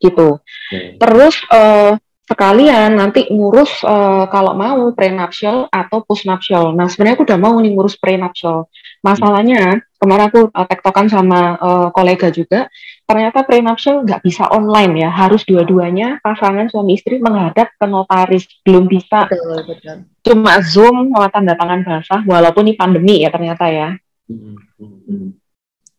Gitu. 0.00 0.28
Okay. 0.72 0.96
Terus 0.96 1.34
uh, 1.52 1.94
sekalian 2.30 2.94
nanti 2.94 3.26
ngurus 3.26 3.82
uh, 3.82 4.30
kalau 4.30 4.54
mau 4.54 4.94
prenuptial 4.94 5.66
atau 5.66 6.06
postnuptial. 6.06 6.70
Nah 6.78 6.86
sebenarnya 6.86 7.18
aku 7.18 7.26
udah 7.26 7.40
mau 7.42 7.58
nih 7.58 7.74
ngurus 7.74 7.98
prenuptial. 7.98 8.70
Masalahnya 9.02 9.82
kemarin 9.98 10.30
aku 10.30 10.40
uh, 10.54 10.66
tektokan 10.70 11.10
sama 11.10 11.58
uh, 11.58 11.88
kolega 11.90 12.30
juga, 12.30 12.70
ternyata 13.02 13.42
prenuptial 13.42 14.06
nggak 14.06 14.22
bisa 14.22 14.46
online 14.46 15.02
ya, 15.02 15.10
harus 15.10 15.42
dua-duanya 15.42 16.22
pasangan 16.22 16.70
suami 16.70 16.94
istri 16.94 17.18
menghadap 17.18 17.74
ke 17.74 17.86
notaris, 17.90 18.46
belum 18.62 18.86
bisa. 18.86 19.26
Betul, 19.26 19.66
betul. 19.66 19.96
Cuma 20.22 20.62
zoom 20.62 21.10
sama 21.10 21.28
tanda 21.34 21.58
tangan 21.58 21.82
basah, 21.82 22.20
walaupun 22.22 22.70
ini 22.70 22.78
pandemi 22.78 23.26
ya 23.26 23.34
ternyata 23.34 23.66
ya. 23.66 23.88
Hmm, 24.30 24.54
hmm, 24.78 24.98
hmm. 25.10 25.28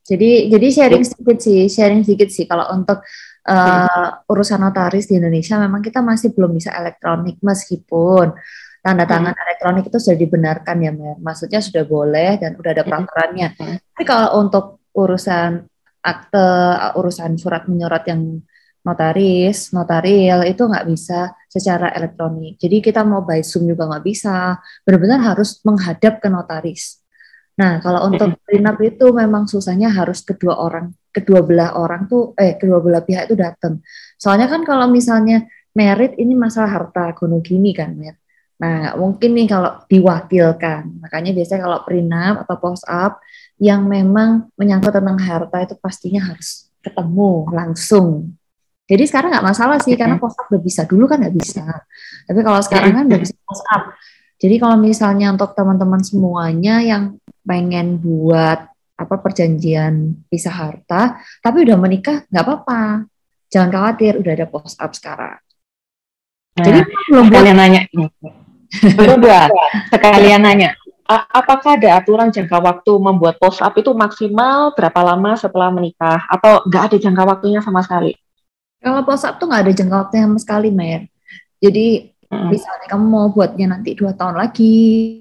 Jadi 0.02 0.50
jadi 0.50 0.68
sharing 0.72 1.04
sedikit 1.06 1.38
sih, 1.44 1.70
sharing 1.70 2.02
sedikit 2.02 2.30
sih 2.34 2.46
kalau 2.50 2.72
untuk 2.74 3.04
uh, 3.48 4.10
urusan 4.30 4.60
notaris 4.62 5.10
di 5.10 5.18
Indonesia 5.18 5.58
memang 5.58 5.82
kita 5.82 6.04
masih 6.06 6.34
belum 6.36 6.54
bisa 6.54 6.74
elektronik 6.78 7.42
meskipun 7.42 8.36
tanda 8.82 9.06
hmm. 9.06 9.12
tangan 9.14 9.34
hmm. 9.34 9.44
elektronik 9.46 9.84
itu 9.88 9.98
sudah 10.02 10.18
dibenarkan 10.18 10.78
ya 10.82 10.92
Mer. 10.92 11.18
Maksudnya 11.22 11.62
sudah 11.62 11.84
boleh 11.86 12.32
dan 12.42 12.58
sudah 12.58 12.72
ada 12.74 12.84
hmm. 12.84 12.90
peraturannya. 12.90 13.48
Hmm. 13.56 13.78
Tapi 13.78 14.04
kalau 14.06 14.30
untuk 14.42 14.66
urusan 14.92 15.52
akte, 16.02 16.50
urusan 16.98 17.38
surat 17.38 17.70
menyurat 17.70 18.04
yang 18.10 18.42
notaris, 18.82 19.70
notarial 19.78 20.42
itu 20.50 20.66
nggak 20.66 20.90
bisa 20.90 21.38
secara 21.46 21.94
elektronik. 21.94 22.58
Jadi 22.58 22.82
kita 22.82 23.06
mau 23.06 23.22
by 23.22 23.46
Zoom 23.46 23.70
juga 23.70 23.86
nggak 23.86 24.04
bisa. 24.04 24.58
Benar-benar 24.82 25.22
harus 25.22 25.62
menghadap 25.62 26.18
ke 26.18 26.28
notaris. 26.34 26.98
Nah, 27.62 27.78
kalau 27.78 28.10
untuk 28.10 28.42
prenup 28.42 28.82
itu 28.82 29.14
memang 29.14 29.46
susahnya 29.46 29.94
harus 29.94 30.26
kedua 30.26 30.58
orang 30.58 30.90
kedua 31.12 31.44
belah 31.44 31.78
orang 31.78 32.08
tuh 32.08 32.32
eh 32.40 32.56
kedua 32.56 32.80
belah 32.80 33.04
pihak 33.04 33.28
itu 33.30 33.36
datang. 33.38 33.84
Soalnya 34.16 34.48
kan 34.48 34.64
kalau 34.64 34.88
misalnya 34.88 35.46
merit 35.76 36.16
ini 36.20 36.36
masalah 36.36 36.72
harta 36.72 37.12
kuno 37.16 37.40
gini 37.44 37.72
kan, 37.76 37.96
Mer. 37.96 38.16
Nah, 38.62 38.94
mungkin 38.94 39.34
nih 39.34 39.48
kalau 39.50 39.82
diwakilkan. 39.90 41.02
Makanya 41.02 41.32
biasanya 41.34 41.62
kalau 41.66 41.80
prenup 41.82 42.36
atau 42.46 42.56
post 42.62 42.86
up 42.86 43.18
yang 43.58 43.90
memang 43.90 44.54
menyangkut 44.54 44.94
tentang 44.94 45.18
harta 45.18 45.58
itu 45.66 45.74
pastinya 45.82 46.22
harus 46.22 46.70
ketemu 46.82 47.50
langsung. 47.50 48.38
Jadi 48.86 49.04
sekarang 49.08 49.34
nggak 49.34 49.48
masalah 49.48 49.78
sih 49.82 49.98
karena 49.98 50.22
post 50.22 50.38
up 50.38 50.52
udah 50.52 50.62
bisa. 50.62 50.86
Dulu 50.86 51.10
kan 51.10 51.24
nggak 51.26 51.36
bisa. 51.36 51.66
Tapi 52.30 52.40
kalau 52.46 52.62
sekarang 52.62 52.92
kan 52.94 53.04
udah 53.10 53.22
bisa 53.22 53.34
post 53.46 53.66
up. 53.72 53.98
Jadi 54.42 54.56
kalau 54.58 54.78
misalnya 54.78 55.30
untuk 55.34 55.54
teman-teman 55.54 56.02
semuanya 56.02 56.82
yang 56.82 57.18
pengen 57.46 58.02
buat 58.02 58.71
apa 59.02 59.18
perjanjian 59.18 60.26
pisah 60.30 60.54
harta, 60.54 61.18
tapi 61.42 61.66
udah 61.66 61.78
menikah 61.78 62.24
nggak 62.30 62.46
apa-apa. 62.46 63.10
Jangan 63.52 63.70
khawatir, 63.74 64.16
udah 64.22 64.32
ada 64.32 64.48
post 64.48 64.80
up 64.80 64.94
sekarang. 64.96 65.42
Nah, 66.52 66.66
Jadi 66.68 66.80
belum 67.10 67.28
kalian 67.32 67.58
nanya 67.58 67.82
Berdua, 68.72 69.52
sekalian 69.92 70.48
nanya, 70.48 70.72
apakah 71.12 71.76
ada 71.76 72.00
aturan 72.00 72.32
jangka 72.32 72.56
waktu 72.64 72.92
membuat 73.04 73.36
post 73.36 73.60
up 73.60 73.76
itu 73.76 73.92
maksimal 73.92 74.72
berapa 74.72 74.96
lama 75.04 75.36
setelah 75.36 75.68
menikah 75.68 76.24
atau 76.32 76.64
nggak 76.64 76.84
ada 76.88 76.98
jangka 76.98 77.24
waktunya 77.28 77.60
sama 77.60 77.84
sekali? 77.84 78.16
Kalau 78.80 79.04
post 79.04 79.28
up 79.28 79.36
tuh 79.38 79.52
nggak 79.52 79.62
ada 79.68 79.74
jangka 79.76 79.96
waktunya 80.08 80.26
sama 80.32 80.40
sekali, 80.40 80.70
Mer. 80.72 81.12
Jadi 81.60 82.16
hmm. 82.32 82.48
misalnya 82.48 82.88
kamu 82.88 83.06
mau 83.06 83.28
buatnya 83.28 83.76
nanti 83.76 83.92
dua 83.94 84.16
tahun 84.16 84.40
lagi, 84.40 85.20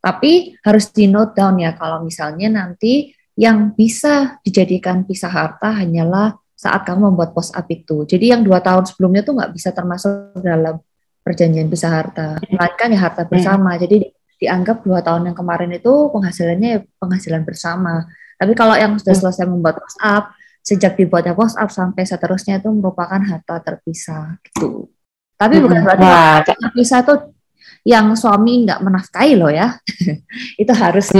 tapi 0.00 0.56
harus 0.64 0.88
di 0.90 1.04
note 1.10 1.36
down 1.36 1.60
ya 1.60 1.76
kalau 1.76 2.00
misalnya 2.02 2.48
nanti 2.48 3.12
yang 3.36 3.76
bisa 3.76 4.40
dijadikan 4.40 5.04
pisah 5.04 5.28
harta 5.28 5.68
hanyalah 5.76 6.40
saat 6.56 6.88
kamu 6.88 7.12
membuat 7.12 7.36
post 7.36 7.52
up 7.52 7.68
itu. 7.68 8.08
Jadi 8.08 8.32
yang 8.32 8.40
dua 8.40 8.64
tahun 8.64 8.88
sebelumnya 8.88 9.20
tuh 9.20 9.36
nggak 9.36 9.52
bisa 9.52 9.76
termasuk 9.76 10.40
dalam 10.40 10.80
perjanjian 11.20 11.68
pisah 11.68 11.92
harta, 11.92 12.40
melainkan 12.48 12.88
ya 12.96 13.00
harta 13.04 13.22
bersama. 13.28 13.76
Jadi 13.76 14.08
dianggap 14.40 14.80
dua 14.84 15.04
tahun 15.04 15.32
yang 15.32 15.36
kemarin 15.36 15.70
itu 15.76 15.92
penghasilannya 16.12 16.68
ya 16.68 16.80
penghasilan 16.96 17.44
bersama. 17.44 18.08
Tapi 18.40 18.52
kalau 18.56 18.72
yang 18.72 18.96
sudah 18.96 19.16
selesai 19.16 19.44
membuat 19.44 19.84
post 19.84 20.00
up, 20.00 20.32
sejak 20.64 20.96
dibuatnya 20.96 21.36
post 21.36 21.60
up 21.60 21.68
sampai 21.68 22.08
seterusnya 22.08 22.58
itu 22.58 22.72
merupakan 22.72 23.20
harta 23.20 23.60
terpisah 23.60 24.40
gitu. 24.48 24.88
Tapi 25.36 25.60
bukan 25.60 25.84
berarti 25.84 26.08
nah, 26.08 26.40
terpisah 26.40 27.04
tuh 27.04 27.36
yang 27.84 28.16
suami 28.16 28.64
nggak 28.64 28.80
menafkahi 28.80 29.36
loh 29.36 29.52
ya. 29.52 29.76
itu 30.62 30.72
harus 30.72 31.12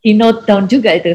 di 0.00 0.16
note 0.16 0.48
down 0.48 0.64
juga 0.64 0.96
itu. 0.96 1.12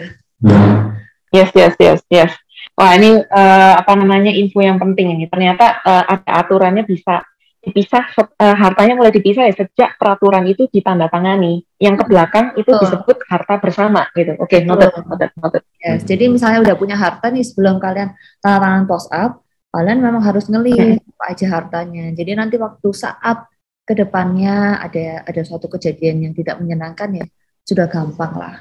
Yes, 1.33 1.49
yes, 1.53 1.73
yes, 1.77 1.99
yes. 2.07 2.31
Wah 2.77 2.93
ini 2.93 3.25
uh, 3.25 3.73
apa 3.81 3.97
namanya 3.97 4.29
info 4.29 4.61
yang 4.61 4.77
penting 4.77 5.17
ini. 5.17 5.25
Ternyata 5.25 5.81
uh, 5.81 6.03
ada 6.05 6.45
aturannya 6.45 6.85
bisa 6.85 7.25
dipisah, 7.57 8.05
uh, 8.15 8.55
hartanya 8.55 8.93
mulai 8.95 9.09
dipisah 9.09 9.49
ya 9.49 9.53
sejak 9.65 9.97
peraturan 9.97 10.45
itu 10.45 10.69
ditandatangani. 10.69 11.65
Yang 11.81 11.95
ke 11.99 12.13
belakang 12.13 12.45
itu 12.53 12.69
oh. 12.69 12.77
disebut 12.77 13.17
harta 13.27 13.57
bersama 13.57 14.05
gitu. 14.13 14.37
Oke, 14.37 14.61
okay, 14.61 14.65
noted, 14.65 14.93
noted, 15.09 15.33
noted. 15.41 15.63
Yes, 15.81 16.05
jadi 16.05 16.29
misalnya 16.29 16.61
udah 16.63 16.75
punya 16.77 16.95
harta 16.95 17.33
nih 17.33 17.41
sebelum 17.41 17.81
kalian 17.81 18.13
tanda 18.39 18.57
tangan 18.61 18.83
post 18.85 19.09
up, 19.09 19.41
kalian 19.73 19.99
memang 19.99 20.21
harus 20.21 20.45
ngelihat 20.45 21.01
apa 21.01 21.23
aja 21.33 21.45
hartanya. 21.49 22.13
Jadi 22.13 22.31
nanti 22.37 22.55
waktu 22.61 22.89
saat 22.93 23.49
ke 23.87 23.95
depannya 23.95 24.83
ada 24.83 25.23
ada 25.25 25.41
suatu 25.41 25.71
kejadian 25.71 26.29
yang 26.29 26.33
tidak 26.35 26.59
menyenangkan 26.59 27.23
ya 27.23 27.25
sudah 27.65 27.87
gampang 27.87 28.35
lah 28.37 28.55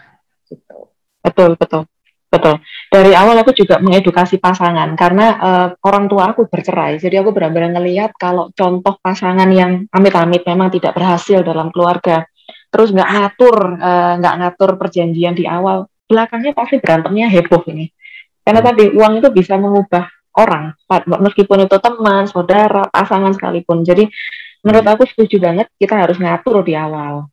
gitu. 0.47 0.96
Betul, 1.27 1.59
betul. 1.59 1.91
Betul. 2.27 2.59
Dari 2.91 3.15
awal 3.15 3.39
aku 3.39 3.55
juga 3.55 3.79
mengedukasi 3.79 4.43
pasangan 4.43 4.99
karena 4.99 5.27
uh, 5.39 5.69
orang 5.87 6.11
tua 6.11 6.35
aku 6.35 6.51
bercerai. 6.51 6.99
Jadi 6.99 7.23
aku 7.23 7.31
benar-benar 7.31 7.79
ngelihat 7.79 8.19
kalau 8.19 8.51
contoh 8.51 8.99
pasangan 8.99 9.47
yang 9.51 9.87
amit-amit 9.95 10.43
memang 10.43 10.71
tidak 10.75 10.99
berhasil 10.99 11.47
dalam 11.47 11.71
keluarga, 11.71 12.27
terus 12.71 12.91
nggak 12.91 13.11
ngatur, 13.11 13.57
uh, 13.79 14.13
nggak 14.19 14.35
ngatur 14.43 14.71
perjanjian 14.75 15.39
di 15.39 15.47
awal, 15.47 15.87
belakangnya 16.11 16.51
pasti 16.51 16.83
berantemnya 16.83 17.31
heboh 17.31 17.63
ini. 17.71 17.95
Karena 18.43 18.61
tadi 18.63 18.91
uang 18.91 19.23
itu 19.23 19.29
bisa 19.31 19.55
mengubah 19.59 20.07
orang, 20.39 20.75
meskipun 21.07 21.67
itu 21.67 21.79
teman, 21.79 22.27
saudara, 22.27 22.91
pasangan 22.91 23.35
sekalipun. 23.39 23.87
Jadi 23.87 24.07
menurut 24.67 24.87
aku 24.87 25.03
setuju 25.07 25.39
banget 25.39 25.67
kita 25.79 25.95
harus 25.95 26.19
ngatur 26.19 26.67
di 26.67 26.75
awal. 26.75 27.31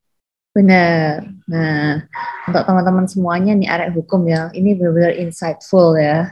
Benar. 0.53 1.25
Nah, 1.50 2.05
untuk 2.45 2.63
teman-teman 2.63 3.10
semuanya 3.10 3.57
nih 3.57 3.69
arek 3.74 3.89
hukum 3.98 4.22
ya, 4.29 4.53
ini 4.53 4.77
benar-benar 4.77 5.17
insightful 5.17 5.98
ya. 5.98 6.29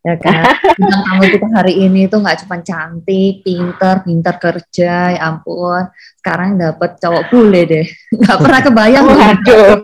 Ya 0.00 0.16
kan? 0.16 0.44
Tentang 0.80 1.02
tamu 1.08 1.24
kita 1.24 1.48
hari 1.52 1.74
ini 1.76 2.08
tuh 2.08 2.20
nggak 2.20 2.44
cuma 2.44 2.60
cantik, 2.60 3.40
pinter, 3.40 4.04
pinter 4.04 4.34
kerja, 4.36 5.16
ya 5.16 5.20
ampun. 5.24 5.88
Sekarang 6.20 6.60
dapat 6.60 7.00
cowok 7.00 7.24
bule 7.32 7.62
deh. 7.64 7.86
Nggak 8.20 8.38
pernah 8.40 8.60
kebayang. 8.64 9.04
Waduh. 9.08 9.76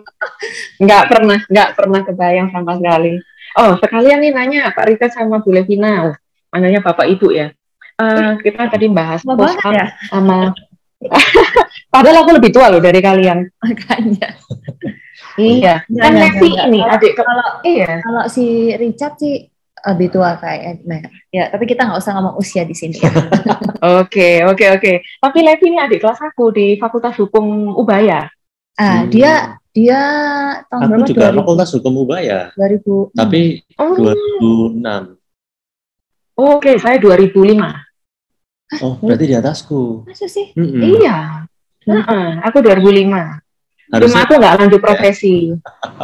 Nggak 0.81 1.05
pernah, 1.09 1.39
nggak 1.49 1.71
pernah 1.77 2.01
kebayang 2.05 2.49
sama 2.53 2.73
sekali. 2.77 3.15
Oh, 3.57 3.73
sekalian 3.81 4.21
nih 4.21 4.33
nanya 4.37 4.61
Pak 4.73 4.85
Rita 4.85 5.09
sama 5.09 5.41
Bu 5.41 5.49
Levina. 5.49 6.13
Oh, 6.13 6.15
manggilnya 6.53 6.85
Bapak 6.85 7.09
Ibu 7.09 7.33
ya. 7.33 7.49
Uh, 7.97 8.37
kita 8.45 8.69
tadi 8.69 8.93
bahas 8.93 9.25
post 9.25 9.57
ya? 9.73 9.89
sama 10.13 10.53
Padahal 11.93 12.25
aku 12.25 12.31
lebih 12.37 12.51
tua 12.53 12.73
loh 12.73 12.81
dari 12.81 13.01
kalian. 13.01 13.45
Makanya. 13.61 14.29
iya. 15.41 15.85
Kan 15.85 16.13
Messi 16.17 16.49
ini 16.49 16.81
adik 16.83 17.17
kalau 17.17 17.61
iya. 17.65 18.01
Kalau 18.01 18.25
si 18.29 18.73
Richard 18.77 19.21
sih 19.21 19.49
lebih 19.87 20.09
tua 20.11 20.35
kayak 20.41 20.83
Edmer. 20.83 21.05
Ya, 21.31 21.47
tapi 21.53 21.69
kita 21.69 21.87
nggak 21.87 22.01
usah 22.03 22.13
ngomong 22.19 22.35
usia 22.41 22.67
di 22.67 22.75
sini. 22.75 22.99
Oke, 24.01 24.43
oke, 24.43 24.67
oke. 24.81 24.93
Tapi 25.21 25.39
Levi 25.45 25.69
ini 25.69 25.79
adik 25.79 26.01
kelas 26.01 26.19
aku 26.19 26.49
di 26.51 26.81
Fakultas 26.81 27.15
Hukum 27.21 27.77
Ubaya. 27.77 28.27
Ah, 28.75 29.05
hmm. 29.05 29.13
dia 29.13 29.33
dia 29.71 30.01
tahun 30.73 31.05
aku 31.05 31.13
juga 31.13 31.29
2000, 31.31 31.39
Fakultas 31.39 31.71
Hukum 31.77 31.95
Ubaya. 32.03 32.51
2000. 32.57 33.13
Tapi 33.15 33.41
oh. 33.79 33.95
2006. 34.81 34.81
Oke, 36.41 36.73
okay, 36.73 36.77
saya 36.81 36.97
2005. 36.99 37.86
Oh, 38.83 38.99
berarti 38.99 39.31
di 39.31 39.37
atasku. 39.39 40.03
Masa 40.07 40.27
sih? 40.27 40.51
Mm 40.59 40.67
-mm. 40.67 40.81
Iya. 40.99 41.19
-uh, 41.87 42.29
aku 42.43 42.59
2005. 42.63 43.39
Harusnya... 43.87 44.03
Cuma 44.03 44.19
aku 44.27 44.35
nggak 44.43 44.55
lanjut 44.59 44.81
profesi. 44.83 45.55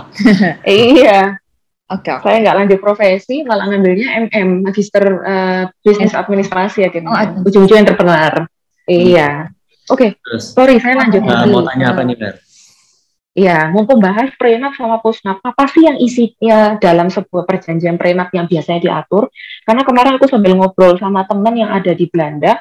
iya. 0.66 1.42
Oke. 1.90 2.08
Okay, 2.08 2.12
okay. 2.14 2.24
Saya 2.24 2.36
nggak 2.46 2.56
lanjut 2.62 2.78
profesi, 2.78 3.36
malah 3.42 3.66
ngambilnya 3.68 4.08
MM, 4.30 4.48
Magister 4.62 5.04
uh, 5.26 5.62
Bisnis 5.82 6.14
Administrasi 6.14 6.86
ya, 6.86 6.90
Oh, 7.04 7.42
Ujung-ujung 7.50 7.82
entrepreneur. 7.82 8.46
Iya. 8.86 9.50
Oke. 9.90 10.14
Okay. 10.14 10.38
Sorry, 10.38 10.78
saya 10.78 11.02
lanjut. 11.02 11.20
Uh, 11.26 11.50
mau 11.50 11.66
tanya 11.66 11.92
apa 11.92 12.06
nih, 12.06 12.16
Ber? 12.16 12.38
Ya, 13.32 13.72
mumpung 13.72 13.96
bahas 13.96 14.28
prenup 14.36 14.76
sama 14.76 15.00
postnup, 15.00 15.40
apa 15.40 15.64
sih 15.72 15.88
yang 15.88 15.96
isinya 15.96 16.76
dalam 16.76 17.08
sebuah 17.08 17.48
perjanjian 17.48 17.96
prenup 17.96 18.28
yang 18.28 18.44
biasanya 18.44 18.80
diatur? 18.84 19.32
Karena 19.64 19.88
kemarin 19.88 20.20
aku 20.20 20.28
sambil 20.28 20.52
ngobrol 20.52 21.00
sama 21.00 21.24
teman 21.24 21.56
yang 21.56 21.72
ada 21.72 21.96
di 21.96 22.12
Belanda, 22.12 22.60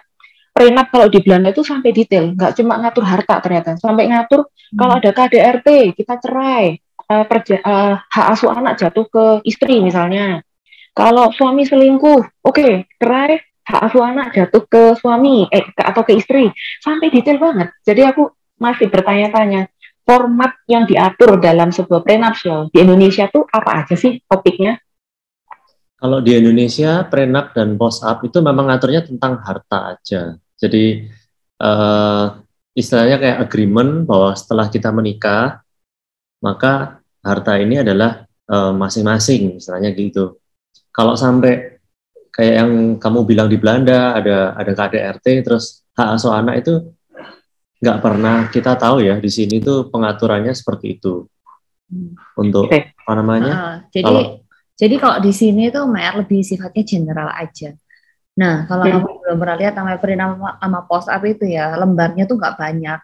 prenup 0.56 0.88
kalau 0.88 1.12
di 1.12 1.20
Belanda 1.20 1.52
itu 1.52 1.60
sampai 1.68 1.92
detail, 1.92 2.32
nggak 2.32 2.56
cuma 2.56 2.80
ngatur 2.80 3.04
harta 3.04 3.44
ternyata, 3.44 3.76
sampai 3.76 4.16
ngatur 4.16 4.48
hmm. 4.48 4.78
kalau 4.80 4.94
ada 4.96 5.12
KDRT 5.12 5.68
kita 5.92 6.14
cerai, 6.24 6.80
uh, 7.12 7.26
perja 7.28 7.60
uh, 7.60 7.96
hak 8.08 8.26
asuh 8.32 8.56
anak 8.56 8.80
jatuh 8.80 9.06
ke 9.12 9.26
istri 9.44 9.84
misalnya. 9.84 10.40
Kalau 10.96 11.36
suami 11.36 11.68
selingkuh, 11.68 12.48
oke, 12.48 12.52
okay, 12.52 12.88
cerai, 12.96 13.44
hak 13.68 13.82
asuh 13.92 14.04
anak 14.08 14.36
jatuh 14.36 14.64
ke 14.68 14.96
suami 15.00 15.52
eh 15.52 15.68
atau 15.76 16.04
ke 16.08 16.16
istri, 16.16 16.52
sampai 16.80 17.12
detail 17.12 17.40
banget. 17.40 17.76
Jadi 17.84 18.08
aku 18.08 18.28
masih 18.60 18.92
bertanya-tanya 18.92 19.71
format 20.04 20.58
yang 20.66 20.84
diatur 20.90 21.38
dalam 21.38 21.70
sebuah 21.70 22.02
prenuptial 22.02 22.68
di 22.74 22.82
Indonesia 22.82 23.30
tuh 23.30 23.46
apa 23.50 23.86
aja 23.86 23.96
sih 23.96 24.20
topiknya? 24.26 24.82
Kalau 26.02 26.18
di 26.18 26.34
Indonesia 26.34 27.06
prenup 27.06 27.54
dan 27.54 27.78
post 27.78 28.02
up 28.02 28.26
itu 28.26 28.42
memang 28.42 28.74
ngaturnya 28.74 29.06
tentang 29.06 29.38
harta 29.46 29.94
aja. 29.94 30.34
Jadi 30.58 31.06
uh, 31.62 32.42
istilahnya 32.74 33.22
kayak 33.22 33.38
agreement 33.46 34.10
bahwa 34.10 34.34
setelah 34.34 34.66
kita 34.74 34.90
menikah 34.90 35.62
maka 36.42 37.06
harta 37.22 37.54
ini 37.62 37.86
adalah 37.86 38.26
eh, 38.26 38.74
masing-masing, 38.74 39.54
uh, 39.54 39.58
istilahnya 39.62 39.94
gitu. 39.94 40.42
Kalau 40.90 41.14
sampai 41.14 41.78
kayak 42.34 42.54
yang 42.66 42.72
kamu 42.98 43.20
bilang 43.30 43.46
di 43.46 43.62
Belanda 43.62 44.18
ada 44.18 44.58
ada 44.58 44.72
KDRT 44.74 45.46
terus 45.46 45.86
hak 45.94 46.18
asuh 46.18 46.34
anak 46.34 46.66
itu 46.66 46.82
nggak 47.82 47.98
pernah 47.98 48.46
kita 48.54 48.78
tahu 48.78 49.02
ya 49.02 49.18
di 49.18 49.32
sini 49.34 49.58
tuh 49.58 49.90
pengaturannya 49.90 50.54
seperti 50.54 51.02
itu 51.02 51.26
untuk 52.38 52.70
okay. 52.70 52.94
apa 52.94 53.14
namanya 53.18 53.54
uh, 53.54 53.76
jadi 53.90 54.06
kalau, 54.06 54.24
jadi 54.78 54.96
kalau 55.02 55.18
di 55.20 55.34
sini 55.34 55.74
tuh 55.74 55.90
Mer 55.90 56.14
lebih 56.22 56.46
sifatnya 56.46 56.84
general 56.86 57.34
aja 57.34 57.74
nah 58.38 58.70
kalau 58.70 58.86
hmm. 58.86 58.94
kamu 59.02 59.10
belum 59.26 59.38
pernah 59.42 59.58
lihat 59.58 59.74
namanya 59.76 60.00
perinama 60.00 60.50
sama 60.62 60.80
post 60.86 61.10
up 61.10 61.24
itu 61.26 61.46
ya 61.50 61.74
lembarnya 61.74 62.24
tuh 62.30 62.38
nggak 62.38 62.56
banyak 62.56 63.00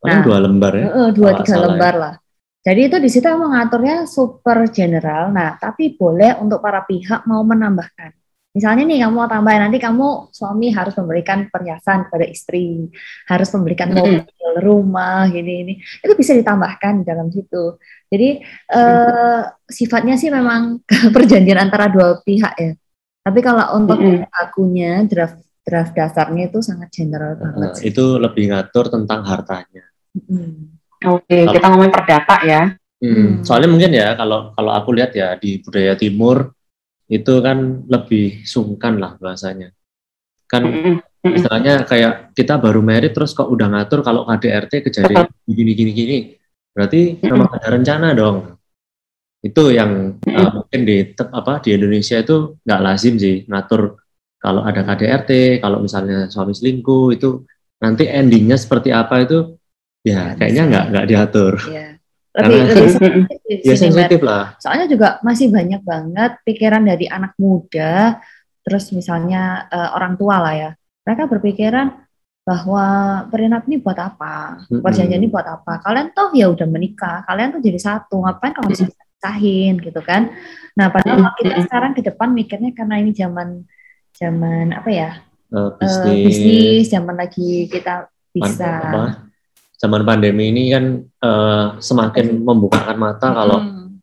nah 0.00 0.22
dua 0.24 0.38
lembar 0.40 0.72
ya 0.78 0.86
uh, 0.88 1.10
dua 1.10 1.30
tiga 1.42 1.54
ya. 1.58 1.60
lembar 1.66 1.94
ya. 1.94 2.00
lah 2.00 2.14
jadi 2.60 2.80
itu 2.86 2.96
di 3.02 3.10
situ 3.10 3.26
mengaturnya 3.34 4.06
super 4.06 4.62
general 4.70 5.34
nah 5.34 5.58
tapi 5.58 5.98
boleh 5.98 6.38
untuk 6.38 6.62
para 6.62 6.86
pihak 6.86 7.26
mau 7.26 7.42
menambahkan 7.42 8.14
Misalnya 8.50 8.82
nih 8.82 8.98
kamu 9.06 9.14
mau 9.14 9.30
tambah 9.30 9.54
nanti 9.54 9.78
kamu 9.78 10.34
suami 10.34 10.74
harus 10.74 10.90
memberikan 10.98 11.46
perhiasan 11.46 12.10
kepada 12.10 12.26
istri, 12.26 12.90
harus 13.30 13.48
memberikan 13.54 13.94
mobil, 13.94 14.26
mm-hmm. 14.26 14.58
rumah, 14.58 15.30
gini 15.30 15.54
ini 15.62 15.74
itu 15.78 16.14
bisa 16.18 16.34
ditambahkan 16.34 17.06
dalam 17.06 17.30
situ. 17.30 17.78
Jadi 18.10 18.42
eh, 18.74 19.40
sifatnya 19.70 20.18
sih 20.18 20.34
memang 20.34 20.82
perjanjian 21.14 21.62
antara 21.62 21.86
dua 21.86 22.18
pihak 22.26 22.54
ya. 22.58 22.74
Tapi 23.22 23.38
kalau 23.38 23.78
untuk 23.78 24.02
mm-hmm. 24.02 24.34
akunya 24.34 25.06
draft 25.06 25.38
draft 25.62 25.94
dasarnya 25.94 26.50
itu 26.50 26.58
sangat 26.58 26.90
general 26.90 27.38
banget. 27.38 27.70
Uh, 27.70 27.86
itu 27.86 28.04
lebih 28.18 28.50
ngatur 28.50 28.90
tentang 28.90 29.22
hartanya. 29.30 29.86
Mm-hmm. 30.18 30.80
Oke, 31.06 31.24
okay, 31.24 31.42
kita 31.48 31.70
ngomongin 31.70 31.94
perdata 31.94 32.36
ya. 32.42 32.62
Hmm, 33.00 33.14
hmm. 33.16 33.32
Soalnya 33.48 33.68
mungkin 33.72 33.90
ya 33.96 34.12
kalau 34.12 34.52
kalau 34.52 34.72
aku 34.76 34.92
lihat 34.92 35.16
ya 35.16 35.32
di 35.40 35.56
budaya 35.64 35.96
timur 35.96 36.52
itu 37.10 37.34
kan 37.42 37.82
lebih 37.90 38.46
sungkan 38.46 39.02
lah 39.02 39.18
bahasanya. 39.18 39.74
Kan 40.46 40.62
istilahnya 41.26 41.82
kayak 41.82 42.32
kita 42.38 42.56
baru 42.62 42.78
merit 42.80 43.12
terus 43.12 43.34
kok 43.34 43.50
udah 43.50 43.66
ngatur 43.66 44.06
kalau 44.06 44.22
KDRT 44.24 44.86
kejadian 44.86 45.26
gini 45.42 45.72
gini 45.74 45.92
gini. 45.92 46.18
Berarti 46.70 47.18
memang 47.26 47.50
ada 47.50 47.68
rencana 47.74 48.14
dong. 48.14 48.54
Itu 49.42 49.74
yang 49.74 50.22
uh, 50.22 50.50
mungkin 50.62 50.80
di 50.86 51.02
apa 51.18 51.58
di 51.58 51.74
Indonesia 51.74 52.22
itu 52.22 52.62
nggak 52.62 52.80
lazim 52.80 53.18
sih 53.18 53.42
ngatur 53.50 53.98
kalau 54.40 54.64
ada 54.64 54.86
KDRT, 54.86 55.60
kalau 55.60 55.84
misalnya 55.84 56.30
suami 56.30 56.54
selingkuh 56.56 57.12
itu 57.12 57.44
nanti 57.82 58.08
endingnya 58.08 58.56
seperti 58.56 58.88
apa 58.94 59.20
itu 59.26 59.58
ya 60.00 60.32
kayaknya 60.38 60.62
nggak 60.70 60.84
nggak 60.94 61.06
diatur. 61.10 61.54
Yeah 61.66 61.89
lebih 62.30 62.58
lebih 62.70 62.90
sensitif, 62.98 63.58
ya, 63.66 63.74
sensitif 63.74 64.20
lah. 64.22 64.54
Soalnya 64.62 64.86
juga 64.86 65.18
masih 65.26 65.50
banyak 65.50 65.82
banget 65.82 66.32
pikiran 66.46 66.82
dari 66.86 67.10
anak 67.10 67.34
muda, 67.36 68.22
terus 68.62 68.94
misalnya 68.94 69.66
uh, 69.66 69.98
orang 69.98 70.14
tua 70.14 70.36
lah 70.38 70.54
ya, 70.54 70.70
mereka 71.02 71.26
berpikiran 71.26 72.06
bahwa 72.46 72.86
perinap 73.30 73.66
ini 73.68 73.78
buat 73.78 73.98
apa, 73.98 74.66
perjanjian 74.66 75.20
ini 75.22 75.30
buat 75.30 75.46
apa? 75.46 75.82
Kalian 75.82 76.10
toh 76.14 76.30
ya 76.34 76.50
udah 76.50 76.66
menikah, 76.66 77.22
kalian 77.26 77.54
tuh 77.54 77.62
jadi 77.62 77.78
satu, 77.78 78.22
ngapain 78.22 78.54
kalau 78.54 78.70
masih 78.70 78.90
bisa 78.90 79.02
pisahin 79.20 79.74
gitu 79.78 80.00
kan? 80.00 80.32
Nah 80.74 80.88
padahal 80.88 81.34
kita 81.36 81.66
sekarang 81.68 81.92
ke 81.92 82.02
depan 82.02 82.32
mikirnya 82.32 82.72
karena 82.72 82.98
ini 83.02 83.12
zaman 83.12 83.68
zaman 84.16 84.72
apa 84.72 84.90
ya? 84.90 85.10
Uh, 85.50 85.74
bisnis. 85.78 86.06
Uh, 86.06 86.18
bisnis, 86.26 86.84
zaman 86.90 87.14
lagi 87.18 87.66
kita 87.66 88.06
bisa 88.30 88.70
zaman 89.80 90.04
pandemi 90.04 90.52
ini 90.52 90.76
kan 90.76 90.84
uh, 91.24 91.66
semakin 91.80 92.44
membukakan 92.44 92.96
mata 93.00 93.32
kalau 93.32 93.58
hmm. 93.64 93.96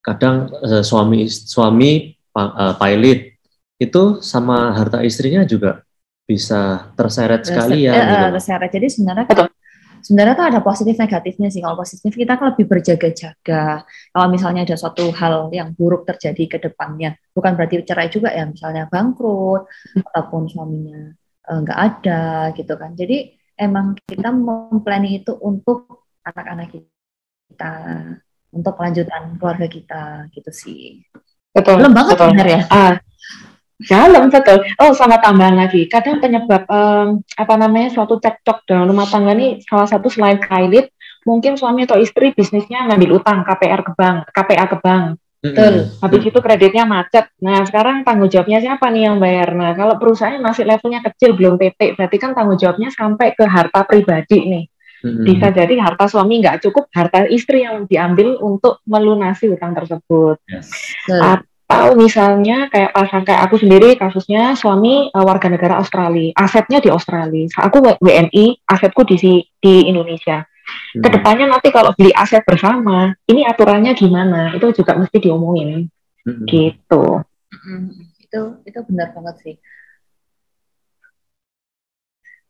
kadang 0.00 0.48
uh, 0.64 0.80
suami 0.80 1.28
suami 1.28 2.16
uh, 2.32 2.72
pilot 2.80 3.36
itu 3.78 4.24
sama 4.24 4.72
harta 4.72 5.04
istrinya 5.04 5.44
juga 5.44 5.84
bisa 6.28 6.92
terseret 6.96 7.44
sekali 7.44 7.88
ya. 7.88 7.94
gitu. 7.94 8.24
Terseret. 8.36 8.70
Jadi 8.72 8.86
sebenarnya 8.90 9.24
sebenarnya 10.04 10.34
tuh 10.36 10.46
ada 10.50 10.60
positif 10.60 10.98
negatifnya 10.98 11.48
sih. 11.48 11.62
Kalau 11.64 11.76
positif 11.78 12.12
kita 12.12 12.36
kan 12.36 12.52
lebih 12.52 12.66
berjaga-jaga. 12.68 13.86
Kalau 13.86 14.28
misalnya 14.28 14.66
ada 14.68 14.76
suatu 14.76 15.08
hal 15.14 15.48
yang 15.54 15.72
buruk 15.72 16.04
terjadi 16.04 16.44
ke 16.44 16.58
depannya, 16.60 17.16
bukan 17.32 17.54
berarti 17.56 17.80
cerai 17.86 18.12
juga 18.12 18.34
ya. 18.34 18.44
Misalnya 18.44 18.90
bangkrut 18.90 19.68
ataupun 20.12 20.50
suaminya 20.50 21.14
nggak 21.48 21.78
uh, 21.78 21.84
ada 21.86 22.22
gitu 22.52 22.74
kan. 22.76 22.92
Jadi 22.92 23.37
emang 23.58 23.98
kita 24.06 24.30
memplanning 24.30 25.20
itu 25.20 25.34
untuk 25.42 26.06
anak-anak 26.22 26.72
kita, 26.72 27.74
untuk 28.54 28.72
kelanjutan 28.78 29.36
keluarga 29.36 29.66
kita 29.66 30.02
gitu 30.32 30.50
sih. 30.54 31.02
Betul. 31.52 31.82
Belum 31.82 31.92
banget 31.92 32.14
betul. 32.16 32.28
benar 32.32 32.48
ya? 32.48 32.60
Ah, 32.70 32.94
dalam 33.78 34.30
betul. 34.30 34.58
Oh, 34.78 34.94
sama 34.94 35.18
tambahan 35.18 35.58
lagi. 35.58 35.86
Kadang 35.90 36.22
penyebab 36.22 36.66
um, 36.70 37.22
apa 37.34 37.54
namanya 37.58 37.94
suatu 37.94 38.18
cekcok 38.22 38.66
dalam 38.66 38.90
rumah 38.90 39.06
tangga 39.10 39.34
ini 39.34 39.62
salah 39.66 39.86
satu 39.90 40.06
selain 40.10 40.38
kredit, 40.38 40.94
mungkin 41.26 41.58
suami 41.58 41.84
atau 41.86 41.98
istri 41.98 42.30
bisnisnya 42.34 42.86
ngambil 42.88 43.22
utang 43.22 43.42
KPR 43.42 43.82
ke 43.82 43.92
bank, 43.98 44.18
KPA 44.34 44.64
ke 44.70 44.76
bank. 44.82 45.06
Betul. 45.38 45.94
Habis 46.02 46.22
itu 46.34 46.38
kreditnya 46.42 46.82
macet. 46.82 47.30
Nah, 47.38 47.62
sekarang 47.62 48.02
tanggung 48.02 48.26
jawabnya 48.26 48.58
siapa 48.58 48.90
nih 48.90 49.06
yang 49.06 49.22
bayar? 49.22 49.54
Nah, 49.54 49.70
kalau 49.78 49.94
perusahaan 49.94 50.34
masih 50.42 50.66
levelnya 50.66 50.98
kecil, 51.06 51.38
belum 51.38 51.54
PT, 51.54 51.94
berarti 51.94 52.16
kan 52.18 52.34
tanggung 52.34 52.58
jawabnya 52.58 52.90
sampai 52.90 53.38
ke 53.38 53.46
harta 53.46 53.86
pribadi 53.86 54.38
nih. 54.50 54.64
Hmm. 54.98 55.22
Bisa 55.22 55.54
jadi 55.54 55.78
harta 55.78 56.10
suami 56.10 56.42
nggak 56.42 56.58
cukup, 56.66 56.90
harta 56.90 57.30
istri 57.30 57.62
yang 57.62 57.86
diambil 57.86 58.34
untuk 58.42 58.82
melunasi 58.82 59.46
utang 59.46 59.70
tersebut. 59.78 60.42
Yes. 60.50 60.74
Atau 61.06 61.94
misalnya 61.94 62.66
kayak 62.66 62.90
pasang 62.90 63.22
kayak 63.22 63.46
aku 63.46 63.62
sendiri 63.62 63.94
kasusnya 63.94 64.58
suami 64.58 65.06
uh, 65.14 65.22
warga 65.22 65.46
negara 65.46 65.78
Australia, 65.78 66.34
asetnya 66.34 66.82
di 66.82 66.90
Australia. 66.90 67.46
Aku 67.62 67.78
WNI, 67.78 68.66
asetku 68.66 69.06
di 69.06 69.46
di 69.62 69.74
Indonesia. 69.86 70.47
Hmm. 70.68 71.02
Ke 71.04 71.08
depannya 71.12 71.46
nanti 71.48 71.68
kalau 71.72 71.92
beli 71.96 72.12
aset 72.12 72.44
bersama, 72.44 73.12
ini 73.28 73.44
aturannya 73.44 73.92
gimana? 73.92 74.52
Itu 74.56 74.72
juga 74.72 74.96
mesti 74.96 75.16
diomongin, 75.20 75.88
hmm. 76.24 76.46
gitu. 76.48 77.24
Hmm. 77.52 78.08
Itu 78.20 78.60
itu 78.64 78.78
benar 78.88 79.12
banget 79.16 79.36
sih. 79.44 79.54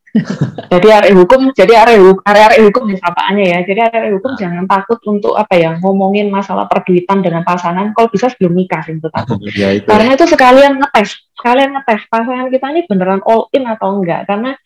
jadi 0.72 0.88
area 0.88 1.12
hukum, 1.12 1.52
jadi 1.52 1.72
area 1.84 2.00
hukum, 2.00 2.24
area 2.24 2.60
hukum 2.64 2.84
disamaannya 2.88 3.44
ya. 3.44 3.58
Jadi 3.64 3.80
area 3.92 4.10
hukum 4.16 4.32
nah. 4.34 4.38
jangan 4.40 4.64
takut 4.64 4.98
untuk 5.06 5.34
apa 5.36 5.54
ya 5.54 5.76
ngomongin 5.78 6.32
masalah 6.32 6.64
perduitan 6.66 7.20
dengan 7.20 7.44
pasangan. 7.44 7.92
Kalau 7.92 8.08
bisa 8.08 8.32
sebelum 8.32 8.56
nikah 8.56 8.80
sih 8.84 8.96
menurut 8.96 9.14
aku. 9.14 9.36
ya, 9.60 9.76
itu. 9.76 9.86
Karena 9.86 10.10
itu 10.16 10.24
sekalian 10.24 10.80
ngetes, 10.80 11.10
sekalian 11.36 11.70
ngetes 11.76 12.00
pasangan 12.08 12.46
kita 12.48 12.66
ini 12.72 12.82
beneran 12.88 13.20
all 13.28 13.52
in 13.52 13.64
atau 13.68 13.88
enggak. 14.00 14.24
Karena 14.24 14.56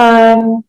um, 0.00 0.64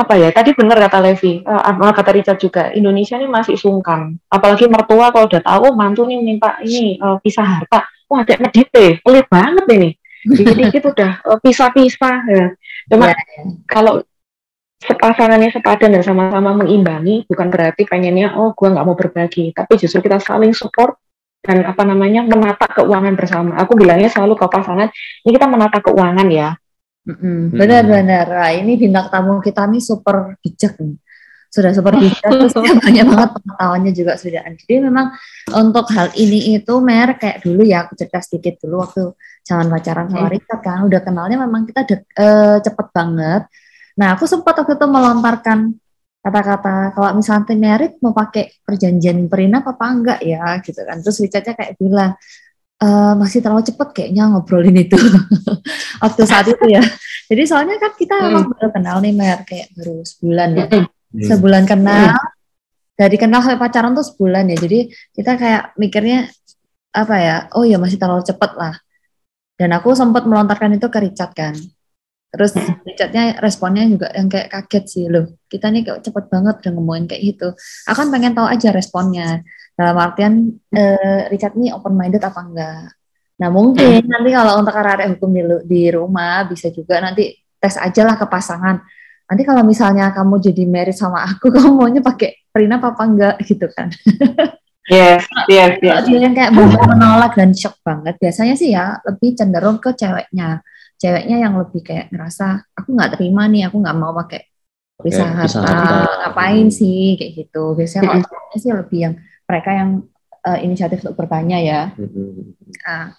apa 0.00 0.14
ya? 0.16 0.28
Tadi 0.32 0.56
benar 0.56 0.80
kata 0.88 0.98
Levi 1.04 1.44
uh, 1.44 1.92
kata 1.92 2.10
Richard 2.16 2.38
juga 2.40 2.72
Indonesia 2.72 3.20
ini 3.20 3.28
masih 3.28 3.60
sungkan. 3.60 4.16
Apalagi 4.32 4.64
mertua 4.66 5.12
kalau 5.12 5.28
udah 5.28 5.42
tahu 5.44 5.66
mantu 5.76 6.08
nih 6.08 6.18
minta 6.24 6.56
ini 6.64 6.96
uh, 6.96 7.20
pisah 7.20 7.44
harta. 7.44 7.84
Wah 8.08 8.24
kayak 8.24 8.40
medite 8.40 8.98
pelit 9.04 9.26
banget 9.28 9.66
ini. 9.70 9.90
Dikit-dikit 10.24 10.82
udah 10.96 11.12
uh, 11.28 11.38
pisah-pisah 11.38 12.16
ya. 12.26 12.46
Cuma 12.88 13.12
yeah. 13.12 13.20
Ya. 13.20 13.44
kalau 13.68 14.00
sepasangannya 14.80 15.52
sepadan 15.52 15.92
dan 15.92 16.02
sama-sama 16.02 16.56
mengimbangi 16.56 17.28
bukan 17.28 17.52
berarti 17.52 17.84
pengennya 17.84 18.32
oh 18.40 18.56
gua 18.56 18.72
nggak 18.72 18.86
mau 18.88 18.96
berbagi. 18.96 19.52
Tapi 19.52 19.76
justru 19.76 20.00
kita 20.00 20.18
saling 20.18 20.56
support 20.56 20.96
dan 21.44 21.64
apa 21.68 21.84
namanya 21.84 22.24
menata 22.24 22.64
keuangan 22.72 23.12
bersama. 23.12 23.60
Aku 23.60 23.76
bilangnya 23.76 24.08
selalu 24.08 24.40
ke 24.40 24.46
pasangan 24.48 24.88
ini 25.28 25.30
kita 25.36 25.44
menata 25.44 25.84
keuangan 25.84 26.28
ya 26.32 26.56
Benar-benar. 27.50 28.26
Nah, 28.28 28.50
ini 28.52 28.76
bintang 28.76 29.08
tamu 29.08 29.40
kita 29.40 29.64
nih 29.66 29.82
super 29.82 30.36
bijak 30.40 30.76
nih. 30.80 30.96
sudah 31.50 31.74
seperti 31.74 32.14
itu 32.14 32.30
terus 32.30 32.54
banyak 32.54 33.06
banget 33.10 33.30
pengetahuannya 33.34 33.90
juga 33.90 34.14
sudah. 34.14 34.46
Jadi 34.54 34.86
memang 34.86 35.10
untuk 35.50 35.82
hal 35.90 36.14
ini 36.14 36.54
itu 36.54 36.78
mer 36.78 37.18
kayak 37.18 37.42
dulu 37.42 37.66
ya 37.66 37.82
aku 37.82 37.98
cerita 37.98 38.22
sedikit 38.22 38.62
dulu 38.62 38.78
waktu 38.78 39.02
zaman 39.42 39.66
pacaran 39.66 40.06
sama 40.14 40.30
Hmm. 40.30 40.34
Richard 40.38 40.60
kan. 40.62 40.78
Udah 40.86 41.02
kenalnya 41.02 41.42
memang 41.42 41.66
kita 41.66 41.82
dek, 41.82 42.06
eh, 42.06 42.62
cepet 42.62 42.86
banget. 42.94 43.42
Nah 43.98 44.14
aku 44.14 44.30
sempat 44.30 44.62
waktu 44.62 44.78
itu 44.78 44.86
melontarkan 44.86 45.74
kata-kata 46.22 46.94
kalau 46.94 47.18
misalnya 47.18 47.54
merit 47.58 47.98
mau 47.98 48.14
pakai 48.14 48.62
perjanjian 48.62 49.26
perinap 49.26 49.66
apa 49.66 49.84
enggak 49.90 50.20
ya? 50.22 50.54
Gitu 50.62 50.78
kan. 50.86 51.02
Terus 51.02 51.18
Richardnya 51.18 51.58
kayak 51.58 51.74
bilang 51.82 52.14
"Eh, 52.80 53.12
masih 53.12 53.44
terlalu 53.44 53.60
cepet 53.60 53.88
kayaknya 53.92 54.24
ngobrolin 54.32 54.72
itu 54.72 54.96
waktu 56.04 56.22
saat 56.24 56.48
itu 56.48 56.64
ya. 56.64 56.80
Jadi 57.28 57.42
soalnya 57.44 57.76
kan 57.76 57.92
kita 57.92 58.14
Hmm. 58.16 58.28
emang 58.32 58.44
baru 58.50 58.68
kenal 58.72 58.96
nih 59.04 59.12
mer 59.12 59.38
kayak 59.44 59.68
baru 59.76 60.00
sebulan 60.00 60.48
ya. 60.56 60.66
Hmm. 60.66 60.86
sebulan 61.12 61.64
kenal. 61.68 62.16
Dari 62.96 63.16
kenal 63.16 63.40
sampai 63.40 63.60
pacaran 63.60 63.92
tuh 63.92 64.04
sebulan 64.04 64.48
ya. 64.48 64.56
Jadi 64.56 64.78
kita 65.12 65.36
kayak 65.36 65.62
mikirnya 65.76 66.28
apa 66.92 67.16
ya? 67.20 67.36
Oh 67.52 67.68
ya 67.68 67.76
masih 67.76 68.00
terlalu 68.00 68.24
cepet 68.24 68.50
lah. 68.56 68.74
Dan 69.60 69.76
aku 69.76 69.92
sempat 69.92 70.24
melontarkan 70.24 70.72
itu 70.72 70.88
ke 70.88 70.98
Richard 71.04 71.36
kan. 71.36 71.52
Terus 72.30 72.54
Richardnya 72.86 73.36
responnya 73.42 73.84
juga 73.84 74.08
yang 74.14 74.30
kayak 74.30 74.48
kaget 74.48 74.84
sih 74.86 75.04
loh 75.10 75.34
kita 75.50 75.66
nih 75.68 75.82
kayak 75.82 76.00
cepet 76.00 76.24
banget 76.30 76.54
udah 76.62 76.72
ngomongin 76.72 77.04
kayak 77.04 77.22
gitu. 77.34 77.48
Aku 77.90 77.96
kan 77.98 78.08
pengen 78.08 78.32
tahu 78.32 78.46
aja 78.46 78.70
responnya 78.70 79.42
dalam 79.80 79.96
artian 79.96 80.52
eh, 80.76 81.32
Richard 81.32 81.56
nih 81.56 81.72
open 81.72 81.96
minded 81.96 82.20
apa 82.20 82.40
enggak? 82.44 82.92
Nah 83.40 83.48
mungkin 83.48 84.04
nanti 84.04 84.30
kalau 84.36 84.60
untuk 84.60 84.76
arah 84.76 85.08
hukum 85.08 85.32
di, 85.32 85.42
di 85.64 85.82
rumah 85.88 86.44
bisa 86.44 86.68
juga 86.68 87.00
nanti 87.00 87.32
tes 87.56 87.80
aja 87.80 88.04
lah 88.04 88.20
ke 88.20 88.28
pasangan. 88.28 88.84
Nanti 89.24 89.42
kalau 89.48 89.64
misalnya 89.64 90.12
kamu 90.12 90.36
jadi 90.44 90.62
married 90.68 90.92
sama 90.92 91.24
aku 91.24 91.48
kamu 91.56 91.72
maunya 91.72 92.04
pakai 92.04 92.44
prenup 92.52 92.84
apa 92.84 93.02
enggak? 93.08 93.34
Gitu 93.40 93.64
kan. 93.72 93.88
Yes, 94.92 95.24
yes, 95.52 95.80
kalau 95.80 96.02
yes. 96.04 96.04
dia 96.04 96.18
yang 96.20 96.36
kayak 96.36 96.52
benar 96.52 96.84
menolak 96.84 97.32
dan 97.32 97.56
shock 97.56 97.80
banget 97.80 98.20
biasanya 98.20 98.54
sih 98.60 98.76
ya 98.76 99.00
lebih 99.08 99.32
cenderung 99.32 99.80
ke 99.80 99.96
ceweknya. 99.96 100.60
Ceweknya 101.00 101.48
yang 101.48 101.56
lebih 101.56 101.80
kayak 101.80 102.12
ngerasa 102.12 102.76
aku 102.76 102.92
nggak 102.92 103.16
terima 103.16 103.48
nih 103.48 103.72
aku 103.72 103.80
nggak 103.80 103.96
mau 103.96 104.12
pakai 104.12 104.44
pisah 105.00 105.32
harta 105.32 105.72
ngapain 106.28 106.68
sih? 106.68 107.16
Kayak 107.16 107.32
gitu. 107.48 107.72
Biasanya 107.72 108.04
kalau 108.04 108.24
cowoknya 108.28 108.58
sih 108.60 108.72
lebih 108.76 109.00
yang 109.00 109.14
mereka 109.50 109.70
yang 109.74 109.90
eh, 110.46 110.58
inisiatif 110.62 111.02
untuk 111.02 111.18
bertanya 111.18 111.58
ya 111.58 111.80
Hmm. 111.98 112.54
nah, 112.86 113.12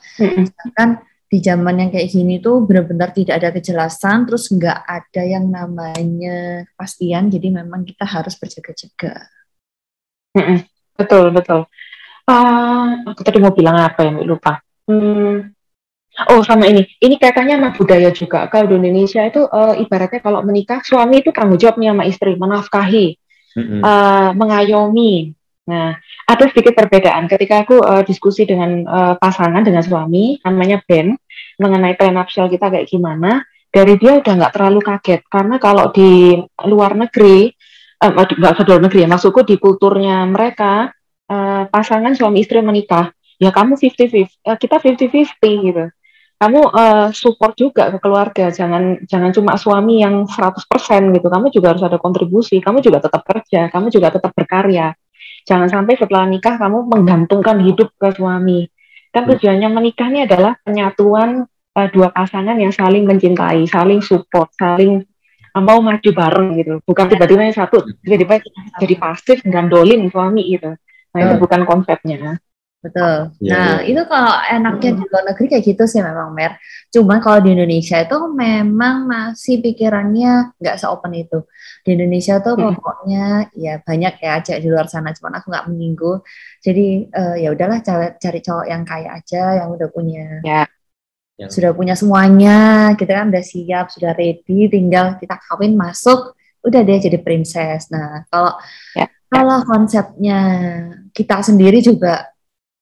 kan 0.73 0.89
di 1.31 1.39
zaman 1.39 1.79
yang 1.79 1.89
kayak 1.95 2.11
gini 2.11 2.43
tuh 2.43 2.63
benar-benar 2.67 3.15
tidak 3.15 3.39
ada 3.39 3.49
kejelasan 3.55 4.27
terus 4.27 4.51
nggak 4.51 4.79
ada 4.83 5.21
yang 5.23 5.47
namanya 5.47 6.67
kepastian 6.71 7.31
jadi 7.31 7.47
memang 7.63 7.87
kita 7.87 8.03
harus 8.03 8.35
berjaga-jaga. 8.35 9.31
Betul, 10.95 11.31
betul. 11.31 11.67
Ah, 12.27 12.99
aku 13.07 13.21
tadi 13.23 13.39
mau 13.39 13.55
bilang 13.55 13.79
apa 13.79 14.05
ya, 14.05 14.11
lupa. 14.21 14.59
Hmm. 14.85 15.51
Oh, 16.27 16.43
sama 16.43 16.67
ini. 16.67 16.83
Ini 16.99 17.15
kaitannya 17.15 17.55
sama 17.57 17.69
budaya 17.71 18.11
juga. 18.11 18.45
Kalau 18.51 18.67
di 18.67 18.75
Indonesia 18.75 19.23
itu 19.23 19.41
eh, 19.47 19.73
ibaratnya 19.87 20.19
kalau 20.19 20.43
menikah, 20.43 20.83
suami 20.83 21.23
itu 21.23 21.31
tanggung 21.31 21.55
jawab 21.55 21.79
nih 21.79 21.89
sama 21.95 22.03
istri, 22.05 22.31
menafkahi, 22.35 23.07
Hmm. 23.51 23.83
eh, 23.83 24.29
mengayomi. 24.35 25.35
Nah, 25.61 25.93
ada 26.25 26.43
sedikit 26.49 26.73
perbedaan. 26.73 27.29
Ketika 27.29 27.61
aku 27.61 27.77
eh, 27.85 28.03
diskusi 28.07 28.49
dengan 28.49 28.81
eh, 28.81 29.15
pasangan, 29.21 29.61
dengan 29.61 29.85
suami, 29.85 30.41
namanya 30.41 30.81
Ben, 30.85 31.13
mengenai 31.61 31.93
prenuptial 31.93 32.49
kita 32.49 32.73
kayak 32.73 32.89
gimana, 32.89 33.45
dari 33.69 33.95
dia 34.01 34.17
udah 34.17 34.33
nggak 34.35 34.53
terlalu 34.57 34.79
kaget. 34.81 35.21
Karena 35.29 35.55
kalau 35.61 35.93
di 35.93 36.35
luar 36.65 36.97
negeri, 36.97 37.53
eh, 38.01 38.09
nggak 38.09 38.57
di 38.57 38.63
luar 38.67 38.81
negeri 38.81 38.99
ya, 39.05 39.09
maksudku 39.09 39.41
di 39.45 39.55
kulturnya 39.61 40.25
mereka, 40.25 40.89
eh, 41.29 41.63
pasangan 41.69 42.11
suami 42.17 42.41
istri 42.41 42.59
menikah, 42.59 43.13
ya 43.39 43.49
kamu 43.53 43.77
50-50, 43.79 44.27
eh, 44.43 44.57
kita 44.57 44.75
50-50 44.81 45.55
gitu. 45.69 45.85
Kamu 46.41 46.59
eh, 46.73 47.07
support 47.13 47.53
juga 47.53 47.93
ke 47.93 47.97
keluarga, 48.01 48.49
jangan 48.49 48.97
jangan 49.05 49.29
cuma 49.29 49.53
suami 49.61 50.01
yang 50.01 50.25
100% 50.25 51.13
gitu. 51.13 51.27
Kamu 51.29 51.53
juga 51.53 51.67
harus 51.77 51.83
ada 51.85 52.01
kontribusi, 52.01 52.57
kamu 52.57 52.81
juga 52.81 52.97
tetap 53.05 53.21
kerja, 53.21 53.69
kamu 53.69 53.93
juga 53.93 54.09
tetap 54.09 54.33
berkarya. 54.33 54.97
Jangan 55.47 55.67
sampai 55.69 55.97
setelah 55.97 56.25
nikah 56.25 56.55
kamu 56.57 56.85
menggantungkan 56.87 57.57
hidup 57.61 57.91
ke 57.97 58.13
suami. 58.13 58.69
Kan 59.11 59.27
Hmm. 59.27 59.35
tujuannya 59.35 59.69
menikah 59.69 60.07
ini 60.07 60.23
adalah 60.23 60.55
penyatuan 60.63 61.45
eh, 61.71 61.87
dua 61.87 62.11
pasangan 62.11 62.59
yang 62.59 62.75
saling 62.75 63.07
mencintai, 63.07 63.63
saling 63.63 64.03
support, 64.03 64.51
saling 64.55 65.03
eh, 65.51 65.63
mau 65.63 65.79
maju 65.79 66.09
bareng 66.11 66.49
gitu. 66.59 66.73
Bukan 66.83 67.05
tiba-tiba 67.11 67.41
yang 67.47 67.55
satu 67.55 67.83
tiba-tiba 68.03 68.39
jadi 68.79 68.95
pasif 68.95 69.39
gandolin 69.43 70.07
suami 70.11 70.51
gitu. 70.51 70.75
Nah, 71.11 71.19
itu 71.19 71.33
Hmm. 71.35 71.43
bukan 71.43 71.61
konsepnya. 71.67 72.39
Betul. 72.81 73.37
Iya, 73.37 73.53
nah, 73.53 73.77
iya. 73.85 73.93
itu 73.93 74.01
kalau 74.09 74.33
enaknya 74.49 74.89
di 74.97 75.03
luar 75.05 75.23
negeri 75.29 75.45
kayak 75.53 75.63
gitu 75.69 75.83
sih 75.85 76.01
memang, 76.01 76.33
Mer. 76.33 76.57
Cuma 76.89 77.21
kalau 77.21 77.37
di 77.45 77.53
Indonesia 77.53 78.01
itu 78.01 78.17
memang 78.33 79.05
masih 79.05 79.61
pikirannya 79.61 80.57
nggak 80.57 80.75
se-open 80.81 81.13
itu. 81.13 81.45
Di 81.85 81.93
Indonesia 81.93 82.41
tuh 82.41 82.57
Hmm. 82.57 82.73
pokoknya 82.73 83.53
ya 83.53 83.77
banyak 83.85 84.13
ya 84.17 84.33
cewek 84.41 84.61
di 84.65 84.69
luar 84.73 84.89
sana, 84.89 85.13
cuman 85.13 85.37
aku 85.37 85.53
nggak 85.53 85.65
menyinggung. 85.69 86.19
Jadi 86.65 87.05
eh, 87.13 87.35
ya 87.45 87.49
udahlah 87.53 87.85
cari, 87.85 88.17
cari 88.17 88.39
cowok 88.41 88.65
yang 88.65 88.81
kaya 88.81 89.09
aja, 89.13 89.43
yang 89.61 89.69
udah 89.69 89.87
punya 89.93 90.41
Ya. 90.41 90.65
Yang- 91.37 91.53
sudah 91.53 91.71
punya 91.77 91.93
semuanya, 91.93 92.57
kita 92.97 93.13
kan 93.17 93.29
udah 93.29 93.45
siap, 93.45 93.93
sudah 93.93 94.13
ready, 94.17 94.69
tinggal 94.73 95.21
kita 95.21 95.37
kawin 95.37 95.73
masuk, 95.77 96.33
udah 96.65 96.81
deh 96.81 96.97
jadi 96.97 97.17
princess. 97.21 97.93
Nah, 97.93 98.25
kalau 98.29 98.57
Ya. 98.97 99.05
kalau 99.29 99.61
konsepnya 99.69 100.39
kita 101.13 101.45
sendiri 101.45 101.77
juga 101.81 102.29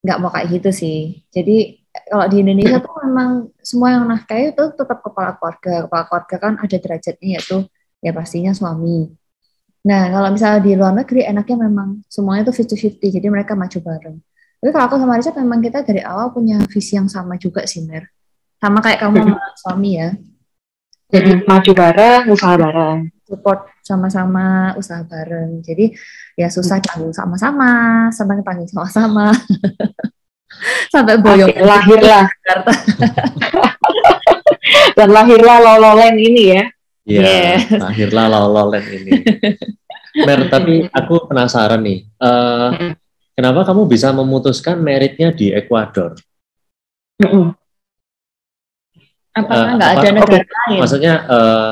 nggak 0.03 0.17
mau 0.19 0.31
kayak 0.31 0.47
gitu 0.59 0.69
sih. 0.71 1.23
Jadi 1.31 1.79
kalau 2.07 2.25
di 2.29 2.37
Indonesia 2.45 2.79
tuh 2.79 2.93
memang 3.03 3.29
semua 3.59 3.97
yang 3.97 4.05
nafkahi 4.07 4.55
itu 4.55 4.63
tetap 4.75 4.99
kepala 5.03 5.35
keluarga. 5.35 5.85
Kepala 5.87 6.03
keluarga 6.07 6.35
kan 6.39 6.53
ada 6.61 6.77
derajatnya 6.79 7.27
yaitu 7.39 7.57
ya 7.99 8.11
pastinya 8.15 8.51
suami. 8.55 9.11
Nah, 9.79 10.11
kalau 10.11 10.29
misalnya 10.35 10.59
di 10.59 10.75
luar 10.75 10.91
negeri 10.91 11.23
enaknya 11.23 11.67
memang 11.67 12.03
semuanya 12.11 12.51
tuh 12.51 12.55
50-50, 12.55 13.15
jadi 13.15 13.27
mereka 13.31 13.55
maju 13.55 13.79
bareng. 13.79 14.17
Tapi 14.59 14.69
kalau 14.75 14.85
aku 14.91 14.95
sama 14.99 15.15
Richard 15.15 15.39
memang 15.39 15.63
kita 15.63 15.87
dari 15.87 16.03
awal 16.03 16.35
punya 16.35 16.59
visi 16.67 16.99
yang 16.99 17.07
sama 17.07 17.39
juga 17.39 17.63
sih, 17.63 17.87
Mer. 17.87 18.11
Sama 18.59 18.83
kayak 18.83 18.99
kamu 18.99 19.23
sama 19.23 19.47
suami 19.55 19.89
ya. 19.95 20.09
Jadi 21.09 21.31
Jadi 21.31 21.47
maju 21.47 21.71
bareng, 21.73 22.23
usaha 22.29 22.53
bareng. 22.59 22.97
support 23.23 23.59
sama-sama, 23.81 24.75
usaha 24.75 25.01
bareng. 25.07 25.63
Jadi 25.63 25.95
ya 26.39 26.47
susah 26.47 26.79
tanggung 26.79 27.11
sama-sama, 27.11 28.07
senang 28.09 28.39
tanggung 28.39 28.63
sama-sama. 28.65 29.35
Sampai 30.93 31.19
boyong. 31.19 31.51
Oke, 31.51 31.61
lahirlah 31.61 32.25
Jakarta. 32.25 32.71
dan 34.97 35.09
lahirlah 35.11 35.57
lololen 35.59 36.15
ini 36.15 36.43
ya. 36.55 36.63
Iya, 37.03 37.21
Yes. 37.25 37.73
akhirnya 37.75 38.29
lololen 38.29 38.85
ini. 38.87 39.11
Mer, 40.27 40.47
tapi 40.47 40.85
aku 40.85 41.27
penasaran 41.27 41.79
nih, 41.79 42.05
eh, 42.05 42.69
Mm. 42.69 42.93
kenapa 43.33 43.61
kamu 43.65 43.87
bisa 43.87 44.11
memutuskan 44.11 44.77
meritnya 44.77 45.31
di 45.31 45.49
Ekuador? 45.49 46.17
Mm-mm. 47.19 47.55
Apakah 49.31 49.63
Eh, 49.63 49.75
nggak 49.77 49.89
ada 49.89 50.01
apa- 50.01 50.15
negara 50.17 50.43
lain? 50.67 50.79
Maksudnya, 50.81 51.13
eh, 51.23 51.69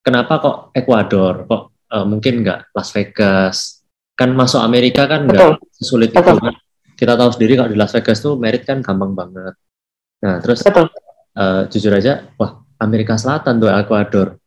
kenapa 0.00 0.32
kok 0.38 0.56
Ekuador? 0.72 1.34
Kok 1.46 1.62
eh, 1.88 2.04
mungkin 2.04 2.34
nggak 2.42 2.74
Las 2.74 2.90
Vegas? 2.92 3.77
Kan 4.18 4.34
masuk 4.34 4.58
Amerika 4.58 5.06
kan 5.06 5.30
nggak 5.30 5.62
sesulit 5.78 6.10
itu 6.10 6.18
Betul. 6.18 6.42
kan? 6.42 6.54
Kita 6.98 7.14
tahu 7.14 7.30
sendiri 7.30 7.54
kalau 7.54 7.70
di 7.70 7.78
Las 7.78 7.94
Vegas 7.94 8.18
tuh 8.18 8.34
merit 8.34 8.66
kan 8.66 8.82
gampang 8.82 9.14
banget. 9.14 9.54
Nah, 10.18 10.42
terus 10.42 10.66
Betul. 10.66 10.90
eh, 11.38 11.62
jujur 11.70 11.94
aja, 11.94 12.26
wah 12.34 12.66
Amerika 12.82 13.14
Selatan 13.14 13.62
tuh 13.62 13.70
Ekuador. 13.70 14.42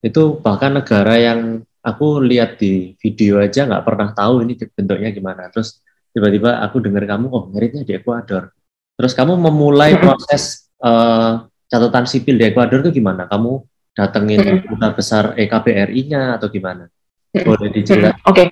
Itu 0.00 0.40
bahkan 0.40 0.80
negara 0.80 1.20
yang 1.20 1.60
aku 1.84 2.24
lihat 2.24 2.56
di 2.56 2.96
video 2.96 3.36
aja 3.44 3.68
nggak 3.68 3.84
pernah 3.84 4.08
tahu 4.16 4.40
ini 4.48 4.56
bentuknya 4.56 5.12
gimana. 5.12 5.52
Terus 5.52 5.84
tiba-tiba 6.16 6.64
aku 6.64 6.80
dengar 6.80 7.04
kamu, 7.04 7.28
oh 7.28 7.44
meritnya 7.52 7.84
di 7.84 7.92
Ekuador. 7.92 8.56
Terus 8.96 9.12
kamu 9.12 9.36
memulai 9.36 10.00
proses 10.00 10.72
eh, 10.80 11.32
catatan 11.68 12.08
sipil 12.08 12.40
di 12.40 12.48
Ekuador 12.48 12.80
itu 12.80 12.96
gimana? 13.04 13.28
Kamu 13.28 13.60
datengin 13.92 14.64
duta 14.64 14.92
besar 14.92 15.36
E 15.36 15.44
EKBRI-nya 15.44 16.40
atau 16.40 16.48
gimana? 16.48 16.88
Boleh 17.32 17.68
dijelaskan? 17.68 18.24
Oke, 18.28 18.48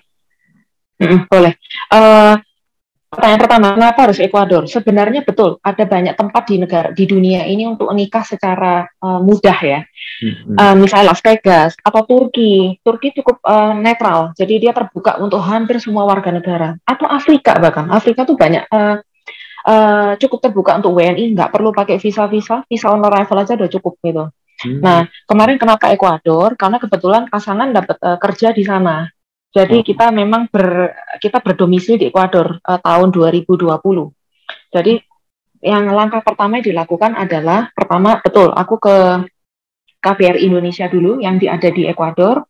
Boleh. 1.00 1.52
Eh, 1.90 2.34
pertanyaan 3.10 3.42
pertama, 3.46 3.66
kenapa 3.78 3.98
harus 4.10 4.18
Ekuador? 4.18 4.66
Sebenarnya 4.66 5.22
betul, 5.22 5.58
ada 5.62 5.84
banyak 5.86 6.14
tempat 6.18 6.42
di 6.50 6.56
negara 6.58 6.88
di 6.90 7.04
dunia 7.06 7.46
ini 7.46 7.66
untuk 7.66 7.90
menikah 7.90 8.22
secara 8.26 8.82
eh, 8.86 9.20
mudah 9.22 9.58
ya. 9.62 9.80
Hmm, 10.22 10.56
Eh, 10.58 10.74
misalnya 10.78 11.10
Las 11.14 11.22
Vegas 11.22 11.74
atau 11.82 12.02
Turki. 12.06 12.78
Turki 12.82 13.14
cukup 13.14 13.42
eh, 13.42 13.74
netral, 13.78 14.34
jadi 14.38 14.54
dia 14.62 14.72
terbuka 14.74 15.18
untuk 15.18 15.42
hampir 15.42 15.78
semua 15.82 16.06
warga 16.06 16.30
negara. 16.34 16.78
Atau 16.86 17.06
Afrika 17.10 17.58
bahkan. 17.58 17.86
Afrika 17.90 18.22
tuh 18.26 18.34
banyak 18.38 18.64
eh, 18.70 18.96
eh, 19.66 20.12
cukup 20.20 20.38
terbuka 20.44 20.78
untuk 20.78 20.94
WNI, 20.98 21.34
nggak 21.34 21.50
perlu 21.54 21.70
pakai 21.74 21.98
visa-visa, 21.98 22.62
visa 22.70 22.86
on 22.92 23.02
arrival 23.04 23.42
aja 23.42 23.54
udah 23.58 23.70
cukup 23.70 23.94
gitu. 24.02 24.24
hmm, 24.64 24.78
Nah, 24.82 25.06
kemarin 25.26 25.56
kenapa 25.58 25.90
Ekuador? 25.94 26.54
Karena 26.58 26.78
kebetulan 26.82 27.26
pasangan 27.30 27.70
dapat 27.74 27.96
eh, 28.02 28.18
kerja 28.20 28.48
di 28.54 28.64
sana. 28.66 29.06
Jadi 29.54 29.86
kita 29.86 30.10
memang 30.10 30.50
ber, 30.50 30.90
kita 31.22 31.38
berdomisili 31.38 31.96
di 31.96 32.06
Ekuador 32.10 32.58
eh, 32.58 32.80
tahun 32.82 33.08
2020. 33.14 33.70
Jadi 34.74 34.98
yang 35.62 35.86
langkah 35.94 36.20
pertama 36.20 36.58
yang 36.58 36.66
dilakukan 36.74 37.14
adalah 37.14 37.70
pertama 37.72 38.18
betul 38.20 38.52
aku 38.52 38.76
ke 38.82 38.96
KBRI 40.04 40.44
Indonesia 40.50 40.90
dulu 40.90 41.22
yang 41.22 41.38
di, 41.40 41.46
ada 41.48 41.70
di 41.72 41.88
Ekuador 41.88 42.44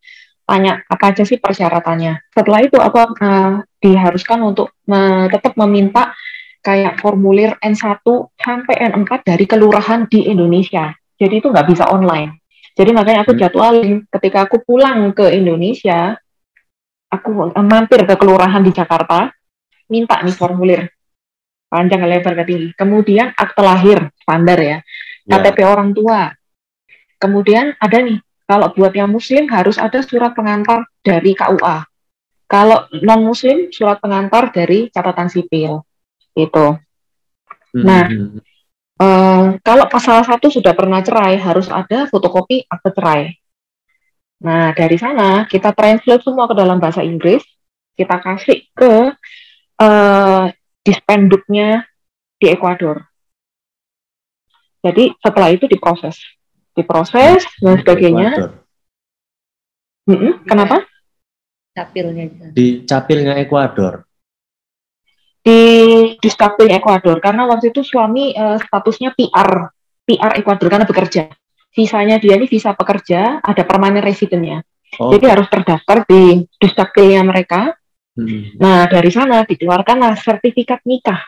tanya 0.44 0.80
apa 0.88 1.12
aja 1.12 1.22
sih 1.28 1.36
persyaratannya. 1.38 2.32
Setelah 2.32 2.60
itu 2.64 2.76
aku 2.80 2.96
eh, 3.20 3.52
diharuskan 3.84 4.40
untuk 4.40 4.72
me- 4.88 5.28
tetap 5.28 5.54
meminta 5.60 6.16
kayak 6.64 6.96
formulir 7.04 7.60
N1 7.60 8.00
sampai 8.40 8.74
N4 8.96 9.28
dari 9.28 9.44
kelurahan 9.44 10.08
di 10.08 10.24
Indonesia. 10.32 10.88
Jadi 11.20 11.44
itu 11.44 11.52
nggak 11.52 11.68
bisa 11.68 11.84
online. 11.92 12.40
Jadi 12.74 12.90
makanya 12.90 13.22
aku 13.22 13.36
Hmm. 13.36 13.40
jadwalin 13.44 13.92
ketika 14.08 14.48
aku 14.48 14.64
pulang 14.64 15.12
ke 15.14 15.30
Indonesia, 15.30 16.16
aku 17.14 17.54
eh, 17.54 17.66
mampir 17.66 18.02
ke 18.02 18.14
kelurahan 18.18 18.60
di 18.60 18.74
Jakarta, 18.74 19.30
minta 19.88 20.18
nih 20.20 20.34
formulir 20.34 20.90
panjang 21.70 22.02
lebar 22.06 22.34
ke 22.38 22.44
tinggi. 22.46 22.68
Kemudian 22.74 23.34
akte 23.34 23.62
lahir 23.62 24.10
standar 24.22 24.58
ya, 24.60 24.78
Ya. 25.24 25.40
KTP 25.40 25.64
orang 25.64 25.96
tua. 25.96 26.36
Kemudian 27.16 27.72
ada 27.80 27.96
nih, 27.96 28.20
kalau 28.44 28.68
buat 28.76 28.92
yang 28.92 29.08
muslim 29.08 29.48
harus 29.48 29.80
ada 29.80 30.04
surat 30.04 30.36
pengantar 30.36 30.84
dari 31.00 31.32
KUA. 31.32 31.88
Kalau 32.44 32.84
non 33.00 33.24
muslim 33.24 33.72
surat 33.72 34.04
pengantar 34.04 34.52
dari 34.52 34.92
catatan 34.92 35.32
sipil. 35.32 35.80
Itu. 36.36 36.76
Hmm, 37.72 37.84
Nah, 37.88 38.04
hmm, 38.04 38.36
Eh, 38.94 39.44
kalau 39.66 39.90
pasal 39.90 40.22
satu 40.22 40.46
sudah 40.54 40.70
pernah 40.70 41.02
cerai, 41.02 41.34
harus 41.34 41.66
ada 41.66 42.06
fotokopi 42.06 42.62
akte 42.70 42.94
cerai. 42.94 43.34
Nah, 44.44 44.76
dari 44.76 45.00
sana 45.00 45.48
kita 45.48 45.72
translate 45.72 46.20
semua 46.20 46.44
ke 46.44 46.52
dalam 46.52 46.76
bahasa 46.76 47.00
Inggris, 47.00 47.40
kita 47.96 48.20
kasih 48.20 48.68
ke 48.76 49.16
eh, 49.80 50.44
dispenduknya 50.84 51.88
di 52.36 52.46
Ekuador. 52.52 53.08
Jadi 54.84 55.16
setelah 55.16 55.48
itu 55.48 55.64
diproses, 55.64 56.20
diproses 56.76 57.48
dan 57.56 57.80
sebagainya. 57.80 58.36
Ecuador. 58.36 58.52
Mm-mm, 60.04 60.44
kenapa? 60.44 60.84
Capilnya. 61.72 62.52
Di 62.52 62.84
capilnya 62.84 63.40
Ekuador. 63.40 64.04
Di 65.40 65.60
di 66.20 66.28
Dukcapil 66.28 66.68
Ekuador 66.72 67.20
karena 67.20 67.48
waktu 67.48 67.72
itu 67.72 67.80
suami 67.80 68.36
eh, 68.36 68.60
statusnya 68.60 69.16
PR, 69.16 69.72
PR 70.04 70.32
Ekuador 70.36 70.68
karena 70.68 70.84
bekerja. 70.84 71.32
Visanya 71.74 72.22
dia 72.22 72.38
ini 72.38 72.46
visa 72.46 72.70
pekerja, 72.70 73.42
ada 73.42 73.62
permanent 73.66 74.06
residentnya. 74.06 74.62
Oh, 75.02 75.10
Jadi 75.10 75.26
harus 75.26 75.50
terdaftar 75.50 76.06
di 76.06 76.46
Dukcapilnya 76.54 77.26
mereka. 77.26 77.74
hmm, 78.14 78.62
Nah, 78.62 78.86
dari 78.86 79.10
sana 79.10 79.42
dikeluarkanlah 79.42 80.14
sertifikat 80.14 80.86
nikah 80.86 81.18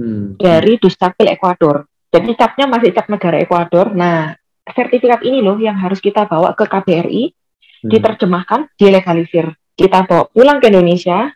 hmm, 0.00 0.40
dari 0.40 0.80
Dukcapil 0.80 1.28
Ekuador. 1.28 1.84
Jadi 2.08 2.32
capnya 2.32 2.64
masih 2.64 2.96
cap 2.96 3.12
negara 3.12 3.36
Ekuador. 3.36 3.92
Nah, 3.92 4.32
sertifikat 4.64 5.20
ini 5.28 5.44
loh 5.44 5.60
yang 5.60 5.76
harus 5.76 6.00
kita 6.00 6.24
bawa 6.24 6.56
ke 6.56 6.64
KBRI, 6.64 7.36
hmm, 7.84 7.90
diterjemahkan, 7.92 8.72
dilegalisir. 8.80 9.52
Kita 9.76 10.08
bawa 10.08 10.24
pulang 10.32 10.56
ke 10.56 10.72
Indonesia, 10.72 11.28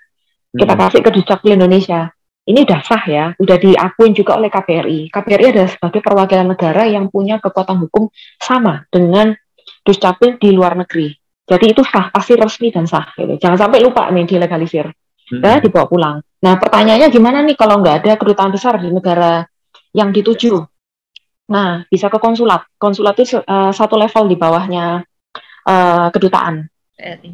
kita 0.56 0.72
hmm, 0.72 0.80
kasih 0.80 1.00
ke 1.04 1.10
Dukcapil 1.12 1.60
Indonesia. 1.60 2.08
Ini 2.40 2.64
udah 2.64 2.80
sah 2.80 3.04
ya, 3.04 3.24
udah 3.36 3.56
diakuin 3.60 4.16
juga 4.16 4.40
oleh 4.40 4.48
KBRI. 4.48 5.12
KBRI 5.12 5.46
adalah 5.52 5.70
sebagai 5.70 6.00
perwakilan 6.00 6.48
negara 6.48 6.88
yang 6.88 7.12
punya 7.12 7.36
kekuatan 7.36 7.76
hukum 7.86 8.08
sama 8.40 8.88
dengan 8.88 9.36
Dukcapil 9.84 10.36
di 10.40 10.50
luar 10.52 10.76
negeri. 10.76 11.12
Jadi 11.44 11.66
itu 11.72 11.82
sah, 11.82 12.08
pasti 12.14 12.38
resmi 12.38 12.70
dan 12.70 12.86
sah. 12.86 13.10
Gitu. 13.16 13.36
Jangan 13.40 13.58
sampai 13.68 13.82
lupa 13.82 14.08
nih 14.08 14.24
dilegalisir. 14.24 14.86
hmm, 14.86 15.42
ya 15.42 15.58
dibawa 15.58 15.86
pulang. 15.86 16.16
Nah, 16.40 16.54
pertanyaannya 16.56 17.08
gimana 17.10 17.42
nih 17.44 17.56
kalau 17.58 17.82
nggak 17.82 18.06
ada 18.06 18.12
kedutaan 18.16 18.50
besar 18.54 18.78
di 18.78 18.88
negara 18.88 19.44
yang 19.92 20.14
dituju? 20.14 20.62
Nah, 21.50 21.82
bisa 21.90 22.06
ke 22.06 22.18
konsulat. 22.22 22.62
Konsulat 22.78 23.18
itu 23.18 23.42
eh, 23.42 23.72
satu 23.74 23.98
level 23.98 24.30
di 24.30 24.36
bawahnya 24.38 25.02
eh, 25.66 26.06
kedutaan. 26.14 26.70
RI. 27.00 27.30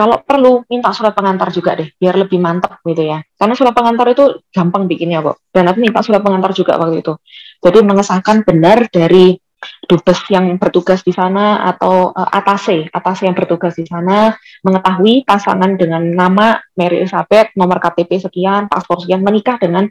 Kalau 0.00 0.16
perlu 0.24 0.64
minta 0.72 0.96
surat 0.96 1.12
pengantar 1.12 1.52
juga 1.52 1.76
deh, 1.76 1.92
biar 2.00 2.16
lebih 2.16 2.40
mantap 2.40 2.80
gitu 2.88 3.04
ya. 3.04 3.20
Karena 3.36 3.52
surat 3.52 3.76
pengantar 3.76 4.08
itu 4.08 4.40
gampang 4.48 4.88
bikinnya 4.88 5.20
kok. 5.20 5.44
Dan 5.52 5.68
aku 5.68 5.76
minta 5.76 6.00
surat 6.00 6.24
pengantar 6.24 6.56
juga 6.56 6.80
waktu 6.80 7.04
itu. 7.04 7.20
Jadi 7.60 7.84
mengesahkan 7.84 8.40
benar 8.48 8.88
dari 8.88 9.36
dubes 9.84 10.24
yang 10.32 10.56
bertugas 10.56 11.04
di 11.04 11.12
sana 11.12 11.68
atau 11.68 12.16
eh, 12.16 12.30
atase, 12.32 12.88
atase 12.88 13.28
yang 13.28 13.36
bertugas 13.36 13.76
di 13.76 13.84
sana 13.84 14.32
mengetahui 14.64 15.28
pasangan 15.28 15.76
dengan 15.76 16.00
nama 16.00 16.56
Mary 16.80 17.04
Elizabeth, 17.04 17.52
nomor 17.52 17.76
KTP 17.76 18.24
sekian, 18.24 18.72
paspor 18.72 19.04
sekian, 19.04 19.20
menikah 19.20 19.60
dengan 19.60 19.84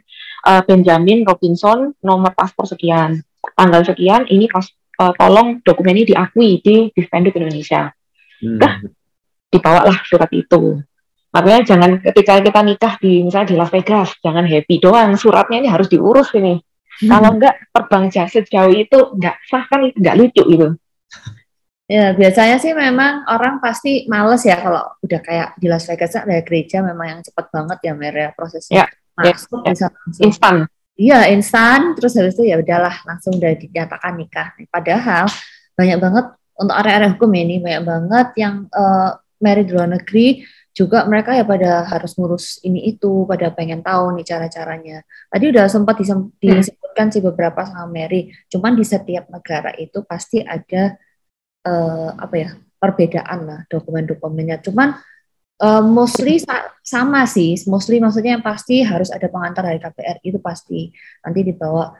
eh, 0.50 0.62
Benjamin 0.66 1.22
Robinson, 1.22 1.94
nomor 2.02 2.34
paspor 2.34 2.66
sekian, 2.66 3.22
tanggal 3.54 3.86
sekian, 3.86 4.26
ini 4.26 4.50
pas, 4.50 4.66
eh, 4.74 5.12
tolong 5.14 5.62
dokumen 5.62 6.02
ini 6.02 6.10
diakui 6.10 6.58
di 6.58 6.90
Dispenduk 6.90 7.38
Indonesia 7.38 7.94
hmm, 8.42 8.58
Dah. 8.58 8.74
Dibawalah 9.50 9.98
surat 10.06 10.30
itu. 10.30 10.80
Makanya 11.30 11.62
jangan 11.62 11.90
ketika 12.02 12.42
kita 12.42 12.60
nikah 12.66 12.94
di 12.98 13.22
misalnya 13.22 13.48
di 13.54 13.56
Las 13.58 13.70
Vegas, 13.70 14.08
jangan 14.18 14.46
happy 14.46 14.82
doang, 14.82 15.14
suratnya 15.14 15.62
ini 15.62 15.68
harus 15.70 15.86
diurus 15.86 16.34
ini. 16.34 16.58
Kalau 17.00 17.32
enggak 17.38 17.54
terbang 17.72 18.10
jauh 18.12 18.30
sejauh 18.30 18.74
itu 18.74 18.98
enggak 19.14 19.36
sah 19.46 19.64
kan 19.70 19.90
enggak 19.90 20.14
lucu 20.18 20.42
gitu. 20.46 20.68
Ya, 21.90 22.14
biasanya 22.14 22.62
sih 22.62 22.70
memang 22.70 23.26
orang 23.26 23.58
pasti 23.58 24.06
males 24.06 24.46
ya 24.46 24.62
kalau 24.62 24.94
udah 25.02 25.20
kayak 25.26 25.58
di 25.58 25.66
Las 25.66 25.90
Vegas 25.90 26.14
ada 26.14 26.38
gereja 26.46 26.86
memang 26.86 27.18
yang 27.18 27.20
cepat 27.26 27.50
banget 27.50 27.78
ya 27.82 27.92
Mer 27.98 28.14
ya 28.14 28.30
prosesnya. 28.30 28.86
Ya, 28.86 28.86
Masuk 29.18 29.66
ya, 29.66 29.74
bisa 29.74 29.86
langsung. 29.90 30.22
Instan. 30.22 30.56
Iya, 30.94 31.20
instan 31.34 31.98
terus 31.98 32.14
habis 32.14 32.38
itu 32.38 32.46
ya 32.46 32.62
udahlah 32.62 32.94
langsung 33.02 33.42
udah 33.42 33.52
dinyatakan 33.58 34.12
nikah. 34.14 34.54
Padahal 34.70 35.26
banyak 35.74 35.98
banget 35.98 36.26
untuk 36.62 36.74
area-area 36.78 37.10
hukum 37.10 37.30
ini 37.34 37.58
banyak 37.58 37.82
banget 37.82 38.28
yang 38.38 38.54
eh, 38.70 39.10
married 39.40 39.66
di 39.68 39.74
luar 39.74 39.90
negeri 39.90 40.44
juga 40.70 41.02
mereka 41.02 41.34
ya 41.34 41.42
pada 41.42 41.82
harus 41.82 42.14
ngurus 42.14 42.62
ini 42.62 42.86
itu, 42.94 43.26
pada 43.26 43.50
pengen 43.50 43.82
tahu 43.82 44.14
nih 44.14 44.26
cara-caranya. 44.26 45.02
Tadi 45.26 45.44
udah 45.50 45.66
sempat 45.66 45.98
disem- 45.98 46.30
disebutkan 46.38 47.10
sih 47.10 47.18
beberapa 47.20 47.66
sama 47.66 47.90
Mary, 47.90 48.30
cuman 48.46 48.78
di 48.78 48.86
setiap 48.86 49.26
negara 49.34 49.74
itu 49.74 50.06
pasti 50.06 50.38
ada 50.46 50.94
eh, 51.66 52.10
apa 52.14 52.34
ya 52.38 52.50
perbedaan 52.78 53.38
lah 53.50 53.60
dokumen-dokumennya. 53.66 54.62
Cuman 54.62 54.94
eh, 55.58 55.82
mostly 55.84 56.38
sa- 56.38 56.70
sama 56.86 57.26
sih, 57.26 57.58
mostly 57.66 57.98
maksudnya 57.98 58.38
yang 58.38 58.44
pasti 58.46 58.86
harus 58.86 59.10
ada 59.10 59.26
pengantar 59.26 59.66
dari 59.66 59.82
KPR 59.82 60.18
itu 60.22 60.38
pasti 60.38 60.94
nanti 61.26 61.40
dibawa 61.42 61.90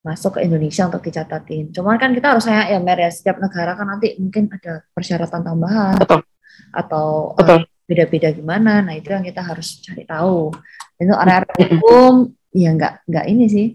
masuk 0.00 0.40
ke 0.40 0.48
Indonesia 0.48 0.88
untuk 0.88 1.02
dicatatin. 1.04 1.74
Cuman 1.74 2.00
kan 2.00 2.14
kita 2.16 2.32
harus 2.32 2.46
saya 2.46 2.72
ya 2.72 2.78
Mer 2.80 3.04
ya 3.04 3.10
setiap 3.12 3.36
negara 3.42 3.76
kan 3.76 3.84
nanti 3.90 4.16
mungkin 4.16 4.48
ada 4.48 4.80
persyaratan 4.96 5.44
tambahan 5.44 6.00
Betul. 6.00 6.24
Atau 6.70 7.34
eh, 7.38 7.64
beda-beda 7.86 8.30
gimana. 8.30 8.80
Nah 8.84 8.94
itu 8.94 9.10
yang 9.10 9.26
kita 9.26 9.42
harus 9.42 9.82
cari 9.82 10.06
tahu. 10.06 10.54
Itu 11.00 11.14
area-area 11.16 11.66
hukum 11.74 12.30
ya 12.50 12.74
nggak 12.74 13.06
nggak 13.06 13.26
ini 13.30 13.46
sih 13.46 13.66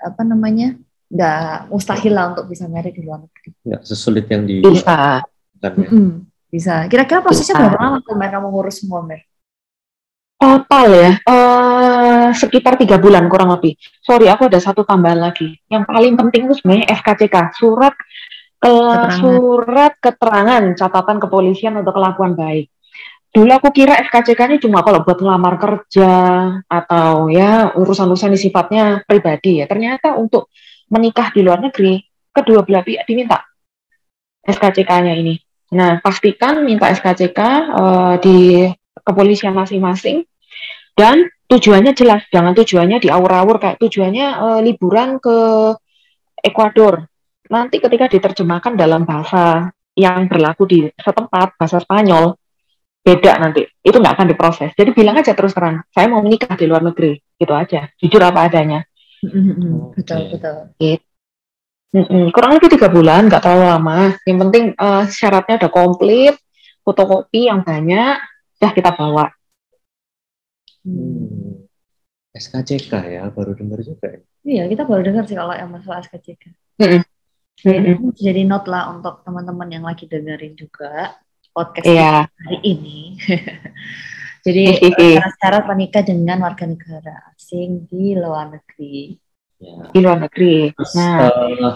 apa 0.00 0.24
namanya 0.24 0.76
nggak 1.08 1.72
mustahil 1.72 2.12
lah 2.12 2.32
untuk 2.32 2.48
bisa 2.48 2.68
married 2.68 2.96
di 2.96 3.02
luar 3.04 3.24
negeri. 3.24 3.48
nggak 3.64 3.82
sesulit 3.84 4.24
yang 4.28 4.44
di 4.44 4.60
Bisa. 4.60 5.24
kan 5.58 5.72
ya. 5.74 5.88
Bisa. 6.48 6.74
Kira-kira 6.88 7.20
prosesnya 7.20 7.56
Bisa. 7.56 7.62
berapa 7.64 7.78
lama 7.80 7.98
tuh 8.04 8.16
Mer 8.16 8.30
kamu 8.32 8.48
ngurus 8.52 8.76
semua 8.84 9.00
Mer? 9.04 9.24
Total 10.38 10.86
ya, 10.94 11.10
eh 11.18 12.28
sekitar 12.30 12.78
tiga 12.78 12.94
bulan 12.94 13.26
kurang 13.26 13.50
lebih. 13.50 13.74
Sorry, 14.06 14.30
aku 14.30 14.46
ada 14.46 14.62
satu 14.62 14.86
tambahan 14.86 15.18
lagi. 15.18 15.58
Yang 15.66 15.82
paling 15.90 16.14
penting 16.14 16.46
itu 16.46 16.54
sebenarnya 16.62 16.86
SKCK, 16.94 17.58
surat 17.58 17.90
Keterangan. 18.58 19.18
surat 19.22 19.92
keterangan 20.02 20.62
catatan 20.74 21.16
kepolisian 21.22 21.78
untuk 21.78 21.94
kelakuan 21.94 22.34
baik. 22.34 22.66
Dulu 23.28 23.50
aku 23.54 23.70
kira 23.70 23.94
SKCK 24.02 24.40
ini 24.50 24.58
cuma 24.58 24.82
kalau 24.82 25.06
buat 25.06 25.20
ngelamar 25.20 25.60
kerja 25.60 26.12
atau 26.66 27.28
ya 27.30 27.70
urusan-urusan 27.76 28.34
sifatnya 28.34 29.06
pribadi 29.06 29.62
ya. 29.62 29.70
Ternyata 29.70 30.18
untuk 30.18 30.50
menikah 30.90 31.30
di 31.30 31.44
luar 31.44 31.62
negeri, 31.62 32.02
kedua 32.34 32.64
belah 32.64 32.82
pihak 32.82 33.04
diminta 33.04 33.44
SKCK-nya 34.48 35.14
ini. 35.14 35.36
Nah, 35.76 36.00
pastikan 36.00 36.64
minta 36.64 36.88
SKCK 36.88 37.40
eh, 37.76 38.14
di 38.24 38.38
kepolisian 39.04 39.52
masing-masing 39.52 40.24
dan 40.96 41.28
tujuannya 41.52 41.92
jelas, 41.92 42.24
jangan 42.32 42.56
tujuannya 42.56 42.98
diawur-awur 43.04 43.60
kayak 43.60 43.76
tujuannya 43.76 44.26
eh, 44.34 44.60
liburan 44.64 45.20
ke 45.20 45.36
Ekuador. 46.38 47.10
Nanti 47.48 47.80
ketika 47.80 48.06
diterjemahkan 48.08 48.76
dalam 48.76 49.08
bahasa 49.08 49.72
yang 49.96 50.28
berlaku 50.28 50.64
di 50.68 50.78
setempat, 50.94 51.58
bahasa 51.58 51.82
Spanyol, 51.82 52.36
beda 53.02 53.32
nanti. 53.40 53.64
Itu 53.82 53.98
nggak 53.98 54.14
akan 54.20 54.26
diproses. 54.30 54.70
Jadi 54.76 54.92
bilang 54.92 55.18
aja 55.18 55.32
terus 55.32 55.56
terang, 55.56 55.82
saya 55.90 56.06
mau 56.12 56.20
menikah 56.20 56.54
di 56.54 56.68
luar 56.68 56.84
negeri, 56.84 57.18
gitu 57.40 57.52
aja. 57.56 57.88
Jujur 57.98 58.20
apa 58.22 58.46
adanya. 58.46 58.84
Betul 59.96 60.20
betul. 60.30 60.56
Mm-mm, 61.88 62.28
kurang 62.36 62.60
lebih 62.60 62.76
tiga 62.76 62.92
bulan, 62.92 63.32
nggak 63.32 63.40
terlalu 63.40 63.64
lama. 63.64 63.98
Yang 64.28 64.38
penting 64.44 64.64
eh, 64.76 65.04
syaratnya 65.08 65.56
udah 65.56 65.70
komplit, 65.72 66.34
fotokopi 66.84 67.48
yang 67.48 67.64
banyak, 67.64 68.20
sudah 68.60 68.72
kita 68.76 68.92
bawa. 68.92 69.32
Hmm. 70.84 71.64
SKCK 72.38 72.92
ya, 73.18 73.24
baru 73.32 73.56
dengar 73.56 73.82
juga 73.82 74.14
ya. 74.14 74.20
Iya, 74.46 74.64
kita 74.70 74.82
baru 74.86 75.02
dengar 75.02 75.24
sih 75.26 75.34
kalau 75.34 75.56
yang 75.56 75.72
masalah 75.72 76.04
SKCK. 76.04 76.54
Mm-mm. 77.66 78.14
jadi 78.14 78.46
note 78.46 78.70
lah 78.70 78.92
untuk 78.94 79.26
teman-teman 79.26 79.66
yang 79.66 79.82
lagi 79.82 80.06
dengerin 80.06 80.54
juga 80.54 81.18
podcast 81.50 81.86
Iya. 81.90 82.30
hari 82.30 82.58
ini. 82.62 83.18
jadi 84.46 84.78
syarat-syarat 84.78 85.64
menikah 85.66 86.06
dengan 86.06 86.38
warga 86.46 86.64
negara 86.70 87.34
asing 87.34 87.90
di 87.90 88.14
luar 88.14 88.54
negeri. 88.54 89.18
Ya. 89.58 89.90
di 89.90 89.98
luar 89.98 90.22
negeri. 90.22 90.70
Terus 90.70 90.94
Nah, 90.94 91.18
eh, 91.26 91.74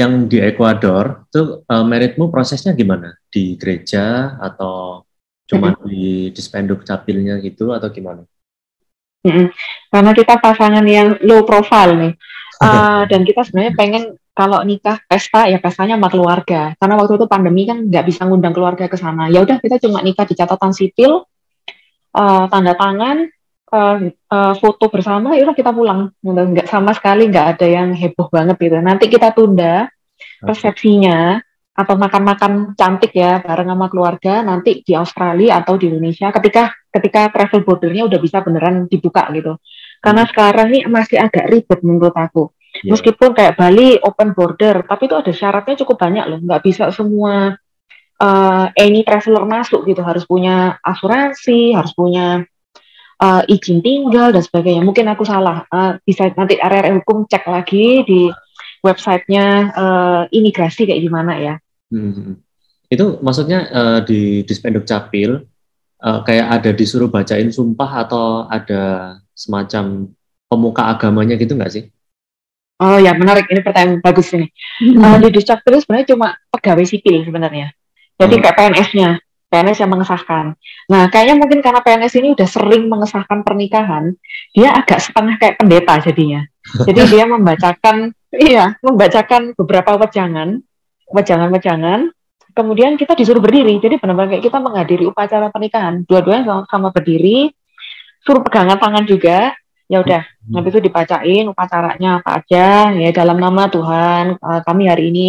yang 0.00 0.24
di 0.32 0.40
Ekuador 0.40 1.28
tuh 1.28 1.60
eh, 1.68 1.84
meritmu 1.84 2.32
prosesnya 2.32 2.72
gimana? 2.72 3.12
Di 3.28 3.52
gereja 3.60 4.32
atau 4.40 5.04
cuma 5.44 5.76
di 5.84 6.32
dispenduk 6.32 6.82
capilnya 6.82 7.36
gitu 7.38 7.70
atau 7.76 7.92
gimana? 7.92 8.24
mm-mm. 9.22 9.50
karena 9.90 10.10
kita 10.14 10.38
pasangan 10.40 10.86
yang 10.86 11.20
low 11.20 11.44
profile 11.44 11.92
nih, 12.00 12.14
Uh, 12.56 13.04
dan 13.12 13.20
kita 13.28 13.44
sebenarnya 13.44 13.76
pengen 13.76 14.02
kalau 14.36 14.60
nikah 14.68 15.00
pesta 15.08 15.48
ya 15.48 15.56
pestanya 15.56 15.96
sama 15.96 16.12
keluarga. 16.12 16.76
Karena 16.76 16.94
waktu 17.00 17.16
itu 17.16 17.24
pandemi 17.24 17.64
kan 17.64 17.88
nggak 17.88 18.04
bisa 18.04 18.28
ngundang 18.28 18.52
keluarga 18.52 18.84
ke 18.84 19.00
sana. 19.00 19.32
Ya 19.32 19.40
udah 19.40 19.56
kita 19.56 19.80
cuma 19.80 20.04
nikah 20.04 20.28
di 20.28 20.36
catatan 20.36 20.76
sipil, 20.76 21.24
uh, 22.12 22.44
tanda 22.52 22.76
tangan, 22.76 23.32
uh, 23.72 23.96
uh, 24.12 24.54
foto 24.60 24.92
bersama, 24.92 25.32
ya 25.40 25.48
udah 25.48 25.56
kita 25.56 25.72
pulang. 25.72 26.12
Nggak 26.20 26.68
sama 26.68 26.92
sekali 26.92 27.32
nggak 27.32 27.56
ada 27.56 27.66
yang 27.66 27.96
heboh 27.96 28.28
banget 28.28 28.60
gitu. 28.60 28.76
Nanti 28.84 29.08
kita 29.08 29.32
tunda 29.32 29.88
resepsinya 30.44 31.40
atau 31.76 31.96
makan-makan 31.96 32.72
cantik 32.72 33.12
ya 33.12 33.44
bareng 33.44 33.68
sama 33.68 33.92
keluarga 33.92 34.40
nanti 34.40 34.80
di 34.80 34.96
Australia 34.96 35.60
atau 35.60 35.76
di 35.76 35.92
Indonesia 35.92 36.32
ketika 36.32 36.72
ketika 36.88 37.28
travel 37.28 37.68
bordernya 37.68 38.08
udah 38.08 38.16
bisa 38.20 38.40
beneran 38.40 38.88
dibuka 38.88 39.28
gitu. 39.36 39.60
Karena 40.00 40.24
sekarang 40.24 40.72
nih 40.72 40.82
masih 40.88 41.20
agak 41.20 41.44
ribet 41.52 41.80
menurut 41.84 42.16
aku. 42.16 42.55
Ya. 42.82 42.90
Meskipun 42.92 43.32
kayak 43.32 43.56
Bali 43.56 43.96
open 44.02 44.34
border, 44.36 44.84
tapi 44.84 45.08
itu 45.08 45.16
ada 45.16 45.32
syaratnya 45.32 45.76
cukup 45.84 45.96
banyak 45.96 46.24
loh. 46.26 46.38
Nggak 46.42 46.62
bisa 46.64 46.84
semua 46.92 47.56
uh, 48.20 48.66
any 48.76 49.06
traveler 49.06 49.44
masuk 49.48 49.86
gitu. 49.86 50.04
Harus 50.04 50.28
punya 50.28 50.76
asuransi, 50.84 51.72
harus 51.72 51.92
punya 51.96 52.44
uh, 53.22 53.42
izin 53.48 53.80
tinggal 53.80 54.34
dan 54.34 54.42
sebagainya. 54.44 54.82
Mungkin 54.84 55.08
aku 55.08 55.24
salah. 55.24 55.64
Uh, 55.72 55.96
bisa 56.04 56.28
nanti 56.34 56.60
area 56.60 56.92
hukum 56.92 57.24
cek 57.24 57.44
lagi 57.48 58.04
di 58.04 58.28
websitenya 58.84 59.46
uh, 59.74 60.22
imigrasi 60.30 60.86
kayak 60.86 61.02
gimana 61.02 61.32
ya. 61.38 61.54
Hmm. 61.90 62.42
Itu 62.86 63.18
maksudnya 63.18 63.66
eh, 63.66 63.98
di 64.06 64.20
dispenduk 64.46 64.86
capil 64.86 65.42
eh, 66.02 66.20
kayak 66.22 66.46
ada 66.62 66.70
disuruh 66.70 67.10
bacain 67.10 67.50
sumpah 67.50 68.06
atau 68.06 68.46
ada 68.46 69.16
semacam 69.34 70.06
pemuka 70.46 70.82
agamanya 70.94 71.34
gitu 71.34 71.58
nggak 71.58 71.72
sih? 71.72 71.84
Oh 72.76 73.00
ya 73.00 73.16
menarik 73.16 73.48
ini 73.48 73.64
pertanyaan 73.64 74.04
bagus 74.04 74.36
ini. 74.36 74.52
Uh, 75.00 75.16
di 75.16 75.32
Dukcapil 75.32 75.80
sebenarnya 75.80 76.12
cuma 76.12 76.36
pegawai 76.52 76.84
sipil 76.84 77.24
sebenarnya. 77.24 77.72
Jadi 78.20 78.34
Hmm. 78.36 78.42
kayak 78.44 78.56
PNS-nya, 78.56 79.08
PNS 79.48 79.78
yang 79.80 79.90
mengesahkan. 79.96 80.44
Nah 80.92 81.02
kayaknya 81.08 81.34
mungkin 81.40 81.64
karena 81.64 81.80
PNS 81.80 82.14
ini 82.20 82.28
udah 82.36 82.48
sering 82.48 82.88
mengesahkan 82.92 83.40
pernikahan, 83.40 84.12
dia 84.52 84.76
agak 84.76 85.00
setengah 85.00 85.40
kayak 85.40 85.56
pendeta 85.56 85.94
jadinya. 86.04 86.44
Jadi 86.84 87.00
dia 87.16 87.24
membacakan, 87.24 88.12
iya, 88.36 88.76
membacakan 88.84 89.56
beberapa 89.56 89.96
wejangan, 89.96 90.60
wejangan-wejangan. 91.16 92.12
Kemudian 92.56 92.96
kita 92.96 93.12
disuruh 93.12 93.40
berdiri. 93.40 93.76
Jadi 93.80 94.00
benar-benar 94.00 94.36
kayak 94.36 94.44
kita 94.48 94.58
menghadiri 94.60 95.04
upacara 95.08 95.52
pernikahan. 95.52 96.04
Dua-duanya 96.08 96.44
sama-sama 96.48 96.88
berdiri, 96.88 97.52
suruh 98.24 98.40
pegangan 98.44 98.80
tangan 98.80 99.04
juga. 99.04 99.52
Ya 99.86 100.02
udah, 100.02 100.26
Habis 100.50 100.70
itu 100.74 100.90
dibacain 100.90 101.46
upacaranya 101.46 102.18
apa 102.18 102.42
aja 102.42 102.90
ya 102.90 103.10
dalam 103.14 103.38
nama 103.38 103.70
Tuhan 103.70 104.34
eh, 104.34 104.60
kami 104.66 104.90
hari 104.90 105.14
ini 105.14 105.28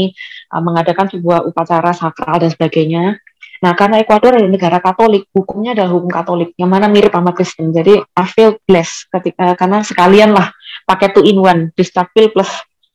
eh, 0.50 0.62
mengadakan 0.62 1.10
sebuah 1.14 1.46
upacara 1.46 1.94
sakral 1.94 2.42
dan 2.42 2.50
sebagainya. 2.50 3.22
Nah 3.58 3.74
karena 3.74 3.98
Ekuador 4.02 4.38
adalah 4.38 4.54
negara 4.54 4.78
Katolik, 4.78 5.30
hukumnya 5.34 5.74
adalah 5.74 5.90
hukum 5.94 6.10
Katolik 6.10 6.54
yang 6.58 6.70
mana 6.70 6.86
mirip 6.86 7.14
sama 7.14 7.34
Kristen. 7.34 7.74
Jadi 7.74 7.98
I 7.98 8.26
feel 8.30 8.58
blessed 8.66 9.10
ketika 9.14 9.58
karena 9.58 9.82
sekalian 9.82 10.34
lah 10.34 10.54
pakai 10.86 11.14
two 11.14 11.26
in 11.26 11.42
one, 11.42 11.74
distapil 11.74 12.30
plus 12.30 12.50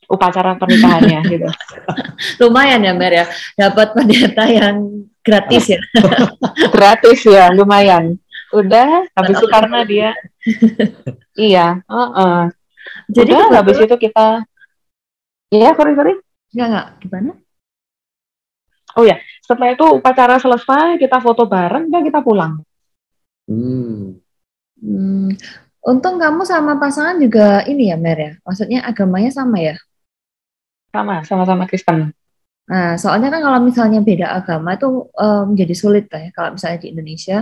upacara 0.07 0.55
pernikahannya 0.61 1.19
gitu. 1.33 1.49
Lumayan 2.43 2.85
ya 2.85 2.93
Mer 2.95 3.13
ya, 3.23 3.27
dapat 3.59 3.97
pendeta 3.97 4.45
yang 4.47 5.07
gratis 5.25 5.79
ya. 5.79 5.81
Gratis 6.75 7.21
ya, 7.25 7.49
lumayan. 7.55 8.19
Udah, 8.53 9.09
habis 9.17 9.37
itu 9.41 9.49
karena 9.49 9.79
dia, 9.89 10.11
iya, 11.49 11.81
heeh. 11.81 12.41
Jadi 13.09 13.31
Udah, 13.33 13.49
habis 13.57 13.79
itu 13.81 13.97
kita, 13.97 14.45
iya 15.49 15.73
sorry 15.73 15.97
sorry. 15.97 16.15
Enggak, 16.53 16.67
enggak. 16.69 16.87
Gimana? 17.01 17.33
Setelah 19.53 19.77
itu 19.77 19.85
upacara 19.85 20.41
selesai, 20.41 20.97
kita 20.97 21.21
foto 21.21 21.45
bareng, 21.45 21.93
dan 21.93 22.01
kita 22.07 22.25
pulang. 22.25 22.65
Hmm. 23.45 24.17
Hmm, 24.81 25.29
untung 25.85 26.17
kamu 26.17 26.49
sama 26.49 26.81
pasangan 26.81 27.21
juga 27.21 27.61
ini 27.69 27.93
ya, 27.93 28.01
Mer 28.01 28.19
ya. 28.19 28.33
Maksudnya 28.49 28.81
agamanya 28.81 29.29
sama 29.29 29.61
ya. 29.61 29.77
Sama, 30.89 31.21
sama-sama 31.29 31.69
Kristen. 31.69 32.17
Nah, 32.65 32.97
soalnya 32.97 33.29
kan 33.29 33.45
kalau 33.45 33.61
misalnya 33.61 34.01
beda 34.01 34.33
agama 34.33 34.79
itu 34.79 35.11
eh, 35.21 35.45
menjadi 35.45 35.75
sulit 35.77 36.09
lah 36.09 36.21
ya. 36.25 36.31
Kalau 36.33 36.49
misalnya 36.57 36.79
di 36.81 36.89
Indonesia 36.97 37.39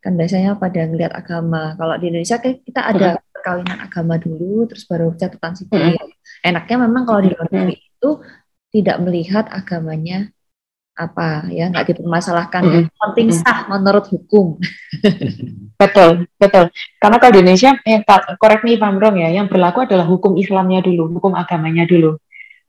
kan 0.00 0.16
biasanya 0.16 0.56
pada 0.56 0.80
ngelihat 0.88 1.12
agama. 1.12 1.76
Kalau 1.76 1.94
di 2.00 2.04
Indonesia 2.08 2.40
kan 2.40 2.52
kita 2.60 2.80
ada 2.80 3.08
perkawinan 3.32 3.78
agama 3.84 4.16
dulu, 4.16 4.68
terus 4.68 4.84
baru 4.88 5.12
catatan 5.16 5.52
sipil. 5.56 5.96
Enaknya 6.40 6.76
memang 6.88 7.04
kalau 7.04 7.20
di 7.20 7.30
luar 7.32 7.48
negeri 7.52 7.76
itu 7.76 8.10
tidak 8.72 8.96
melihat 9.04 9.44
agamanya 9.52 10.32
apa 10.96 11.48
ya, 11.48 11.72
nggak 11.72 11.96
dipermasalahkan. 11.96 12.60
Mm-mm. 12.60 12.74
Yang 12.76 12.88
Penting 13.00 13.28
sah 13.32 13.58
menurut 13.68 14.04
hukum. 14.12 14.60
Betul, 15.80 16.28
betul. 16.36 16.68
Karena 17.00 17.16
kalau 17.16 17.32
di 17.32 17.40
Indonesia, 17.40 17.72
eh, 17.88 18.04
me 18.04 18.70
if 18.76 18.84
I'm 18.84 19.00
wrong 19.00 19.16
ya, 19.16 19.32
yang 19.32 19.48
berlaku 19.48 19.88
adalah 19.88 20.04
hukum 20.04 20.36
Islamnya 20.36 20.84
dulu, 20.84 21.08
hukum 21.16 21.32
agamanya 21.32 21.88
dulu. 21.88 22.20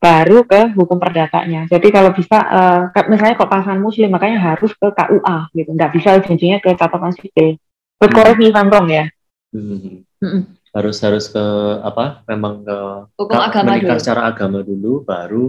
Baru 0.01 0.41
ke 0.49 0.73
hukum 0.73 0.97
perdatanya. 0.97 1.69
Jadi 1.69 1.87
kalau 1.93 2.09
bisa, 2.09 2.41
eh, 2.41 2.81
kayak 2.89 3.07
misalnya 3.07 3.35
kalau 3.37 3.49
pasangan 3.53 3.77
muslim, 3.77 4.09
makanya 4.09 4.41
harus 4.41 4.73
ke 4.73 4.87
KUA 4.89 5.37
gitu. 5.53 5.69
Nggak 5.77 5.91
bisa 5.93 6.09
janjinya 6.25 6.57
ke 6.57 6.73
catatan 6.73 7.13
sipil. 7.13 7.61
But 8.01 8.09
correct 8.09 8.41
me 8.41 8.49
if 8.49 8.57
I'm 8.57 8.73
wrong 8.73 8.89
ya. 8.89 9.05
Hmm. 9.53 10.01
Mm-mm. 10.21 10.43
Harus 10.73 10.97
harus 11.05 11.29
ke 11.29 11.45
apa? 11.85 12.25
Memang 12.25 12.65
ke 12.65 12.77
Hukum 13.19 13.35
ka- 13.37 13.51
agama 13.53 13.77
menikah 13.77 13.93
dulu. 13.93 14.01
secara 14.01 14.21
agama 14.25 14.59
dulu, 14.65 14.91
baru 15.05 15.43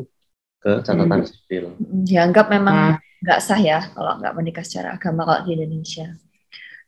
ke 0.61 0.73
catatan 0.85 1.25
sipil. 1.25 1.65
Mm, 1.81 2.03
Dianggap 2.05 2.47
memang 2.53 2.77
Nah, 2.77 2.95
nggak 3.23 3.39
sah 3.41 3.57
ya 3.57 3.79
kalau 3.95 4.19
nggak 4.21 4.35
menikah 4.37 4.65
secara 4.67 4.99
agama 5.01 5.25
kalau 5.25 5.41
di 5.49 5.57
Indonesia. 5.57 6.13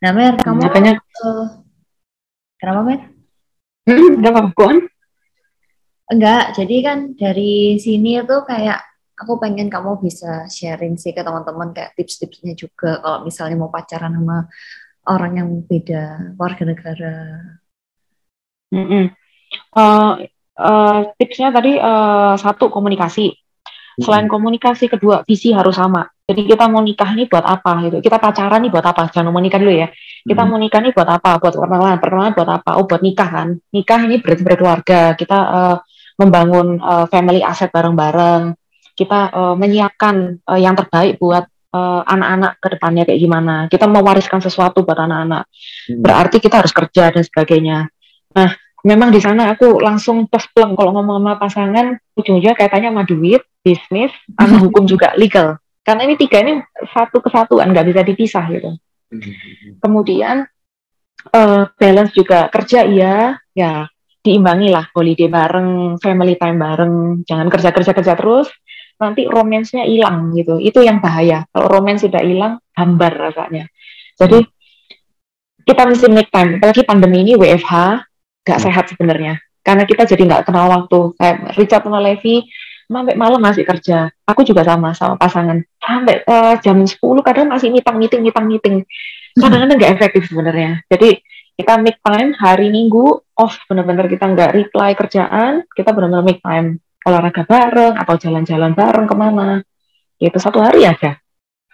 Nah, 0.05 0.11
Mer, 0.13 0.37
kamu 0.37 0.61
makanya, 0.69 0.93
eh, 1.01 1.47
kenapa 2.61 2.81
Mer? 2.85 3.01
Hmm, 3.89 4.21
udah 4.21 4.31
apa, 4.33 4.41
go 4.53 4.65
on. 4.69 4.79
Enggak, 6.05 6.53
jadi 6.59 6.77
kan 6.85 6.99
dari 7.17 7.81
sini 7.81 8.21
itu 8.21 8.37
kayak 8.45 8.79
aku 9.17 9.41
pengen 9.41 9.73
kamu 9.73 10.05
bisa 10.05 10.45
sharing 10.53 11.01
sih 11.01 11.17
ke 11.17 11.25
teman-teman 11.25 11.73
kayak 11.73 11.97
tips-tipsnya 11.97 12.53
juga 12.53 13.01
kalau 13.01 13.25
misalnya 13.25 13.57
mau 13.57 13.73
pacaran 13.73 14.13
sama 14.13 14.45
orang 15.09 15.33
yang 15.41 15.49
beda 15.65 16.35
warga 16.37 16.65
negara. 16.69 17.15
Mm-mm. 18.75 19.05
Eh, 19.77 20.13
eh, 20.61 20.99
tipsnya 21.17 21.49
tadi 21.55 21.79
eh, 21.79 22.35
satu 22.37 22.69
komunikasi. 22.69 23.33
Selain 23.95 24.27
komunikasi, 24.27 24.91
kedua 24.91 25.23
visi 25.23 25.55
harus 25.55 25.79
sama. 25.79 26.03
Jadi 26.27 26.51
kita 26.51 26.67
mau 26.67 26.83
nikah 26.83 27.15
nih 27.15 27.31
buat 27.31 27.47
apa 27.47 27.79
gitu. 27.87 28.03
Kita 28.03 28.19
pacaran 28.19 28.59
nih 28.67 28.73
buat 28.75 28.83
apa? 28.83 29.07
Jangan 29.15 29.31
mau 29.31 29.39
nikah 29.39 29.61
dulu 29.63 29.71
ya. 29.71 29.87
Kita 30.27 30.43
Hmm. 30.43 30.51
mau 30.51 30.59
nikah 30.59 30.81
nih 30.83 30.91
buat 30.91 31.07
apa? 31.07 31.39
Buat 31.39 31.55
perkenalan. 31.55 31.97
Perkenalan 32.03 32.33
buat 32.35 32.51
apa? 32.51 32.71
Oh, 32.81 32.85
buat 32.91 33.03
nikah 33.07 33.29
kan. 33.31 33.49
Nikah 33.71 34.01
ini 34.11 34.19
berarti 34.19 34.43
berkeluarga. 34.43 35.01
Kita 35.15 35.39
eh, 35.39 35.77
membangun 36.19 36.79
eh, 36.81 37.07
family 37.11 37.41
asset 37.43 37.71
bareng-bareng. 37.71 38.55
Kita 38.95 39.21
eh, 39.35 39.55
menyiapkan 39.59 40.47
eh, 40.47 40.61
yang 40.63 40.75
terbaik 40.79 41.19
buat 41.19 41.45
eh, 41.49 42.03
anak-anak 42.07 42.53
ke 42.63 42.69
depannya 42.79 43.03
kayak 43.07 43.21
gimana. 43.21 43.55
Kita 43.71 43.87
mewariskan 43.91 44.39
sesuatu 44.43 44.83
buat 44.87 44.99
anak-anak 44.99 45.45
Hmm. 45.85 46.01
berarti 46.01 46.41
kita 46.41 46.65
harus 46.65 46.73
kerja 46.73 47.13
dan 47.13 47.21
sebagainya. 47.21 47.93
Nah, 48.33 48.51
memang 48.85 49.13
di 49.13 49.21
sana 49.21 49.53
aku 49.53 49.81
langsung 49.85 50.25
pleng 50.29 50.73
kalau 50.73 50.97
ngomong 50.97 51.21
sama 51.21 51.35
pasangan, 51.37 51.87
ujung-ujungnya 52.17 52.57
kaitannya 52.57 52.89
sama 52.93 53.05
duit, 53.05 53.43
bisnis, 53.61 54.13
sama 54.33 54.57
hukum 54.65 54.89
juga 54.89 55.13
legal. 55.21 55.61
Karena 55.85 56.09
ini 56.09 56.17
tiga 56.17 56.41
ini 56.41 56.65
satu 56.97 57.21
kesatuan, 57.21 57.69
nggak 57.69 57.87
bisa 57.93 58.01
dipisah 58.01 58.45
gitu. 58.49 58.71
Hmm. 59.13 59.33
Kemudian 59.85 60.37
eh, 61.33 61.63
balance 61.77 62.13
juga 62.17 62.49
kerja 62.49 62.89
iya, 62.89 63.37
ya 63.53 63.85
diimbangi 64.25 64.73
lah 64.73 64.89
holiday 64.97 65.29
bareng, 65.29 66.01
family 66.01 66.35
time 66.41 66.57
bareng, 66.57 66.95
jangan 67.29 67.47
kerja 67.53 67.71
kerja 67.71 67.93
kerja 67.93 68.15
terus. 68.17 68.49
nanti 68.95 69.27
romansnya 69.27 69.83
hilang 69.91 70.31
gitu. 70.39 70.63
Itu 70.63 70.79
yang 70.79 71.03
bahaya. 71.03 71.43
Kalau 71.51 71.67
romans 71.67 72.07
sudah 72.07 72.23
hilang, 72.23 72.63
hambar 72.79 73.11
rasanya. 73.27 73.67
Jadi 74.15 74.47
kita 75.67 75.83
mesti 75.83 76.07
make 76.15 76.31
time. 76.31 76.63
Apalagi 76.63 76.87
pandemi 76.87 77.27
ini 77.27 77.35
WFH, 77.35 77.73
gak 78.47 78.59
Hmm. 78.61 78.65
sehat 78.71 78.85
sebenarnya. 78.95 79.43
Karena 79.67 79.83
kita 79.83 80.07
jadi 80.07 80.23
nggak 80.29 80.45
kenal 80.47 80.71
waktu. 80.71 81.11
Kayak 81.19 81.37
Richard 81.59 81.83
sama 81.83 81.99
Levi, 81.99 82.47
sampai 82.87 83.19
malam 83.19 83.41
masih 83.43 83.65
kerja. 83.67 84.13
Aku 84.29 84.47
juga 84.47 84.63
sama 84.63 84.95
sama 84.95 85.19
pasangan. 85.19 85.59
Sampai 85.81 86.23
eh, 86.23 86.55
jam 86.63 86.79
10 86.79 87.25
kadang 87.27 87.51
masih 87.51 87.75
meeting 87.75 87.97
meeting 87.99 88.23
meeting 88.23 88.47
meeting. 88.47 88.77
Kadang-kadang 89.43 89.75
nggak 89.75 89.93
efektif 89.99 90.31
sebenarnya. 90.31 90.87
Jadi 90.87 91.19
kita 91.55 91.79
make 91.79 92.03
time 92.03 92.35
hari 92.35 92.71
Minggu 92.71 93.23
off 93.39 93.55
benar-benar 93.71 94.11
kita 94.11 94.27
nggak 94.27 94.51
reply 94.55 94.91
kerjaan, 94.99 95.63
kita 95.71 95.95
benar-benar 95.95 96.27
make 96.27 96.43
time 96.43 96.83
olahraga 97.05 97.47
bareng 97.47 97.95
atau 97.95 98.15
jalan-jalan 98.19 98.73
bareng 98.75 99.07
ke 99.07 99.15
mana. 99.15 99.63
Itu 100.19 100.39
satu 100.43 100.59
hari 100.63 100.87
aja. 100.87 101.19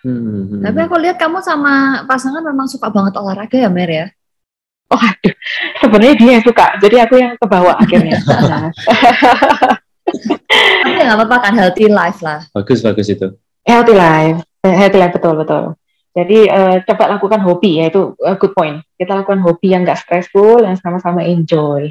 Hmm, 0.01 0.49
hmm. 0.49 0.61
Tapi 0.65 0.79
aku 0.85 0.97
lihat 0.97 1.21
kamu 1.21 1.45
sama 1.45 2.05
pasangan 2.09 2.41
memang 2.41 2.69
suka 2.69 2.89
banget 2.89 3.17
olahraga 3.21 3.57
ya, 3.57 3.69
Mer 3.69 3.91
ya? 3.91 4.07
Oh 4.91 4.99
aduh, 4.99 5.37
sebenarnya 5.79 6.15
dia 6.19 6.31
yang 6.35 6.45
suka, 6.45 6.67
jadi 6.83 7.07
aku 7.07 7.15
yang 7.15 7.39
kebawa 7.39 7.79
akhirnya. 7.79 8.19
Tapi 10.83 10.99
nggak 10.99 11.15
apa-apa 11.15 11.37
kan 11.47 11.55
healthy 11.55 11.87
life 11.87 12.19
lah. 12.25 12.43
bagus 12.51 12.83
bagus 12.83 13.07
itu. 13.07 13.31
healthy 13.63 13.95
life, 13.95 14.43
healthy 14.67 14.99
life 14.99 15.15
betul 15.15 15.39
betul. 15.39 15.79
Jadi 16.11 16.39
eh, 16.45 16.77
coba 16.83 17.05
lakukan 17.07 17.41
hobi 17.41 17.79
ya 17.79 17.89
itu 17.89 18.19
eh, 18.19 18.35
good 18.35 18.51
point. 18.51 18.83
Kita 18.95 19.15
lakukan 19.15 19.41
hobi 19.41 19.71
yang 19.71 19.87
nggak 19.87 19.99
stressful, 19.99 20.63
yang 20.63 20.75
sama-sama 20.75 21.23
enjoy. 21.23 21.91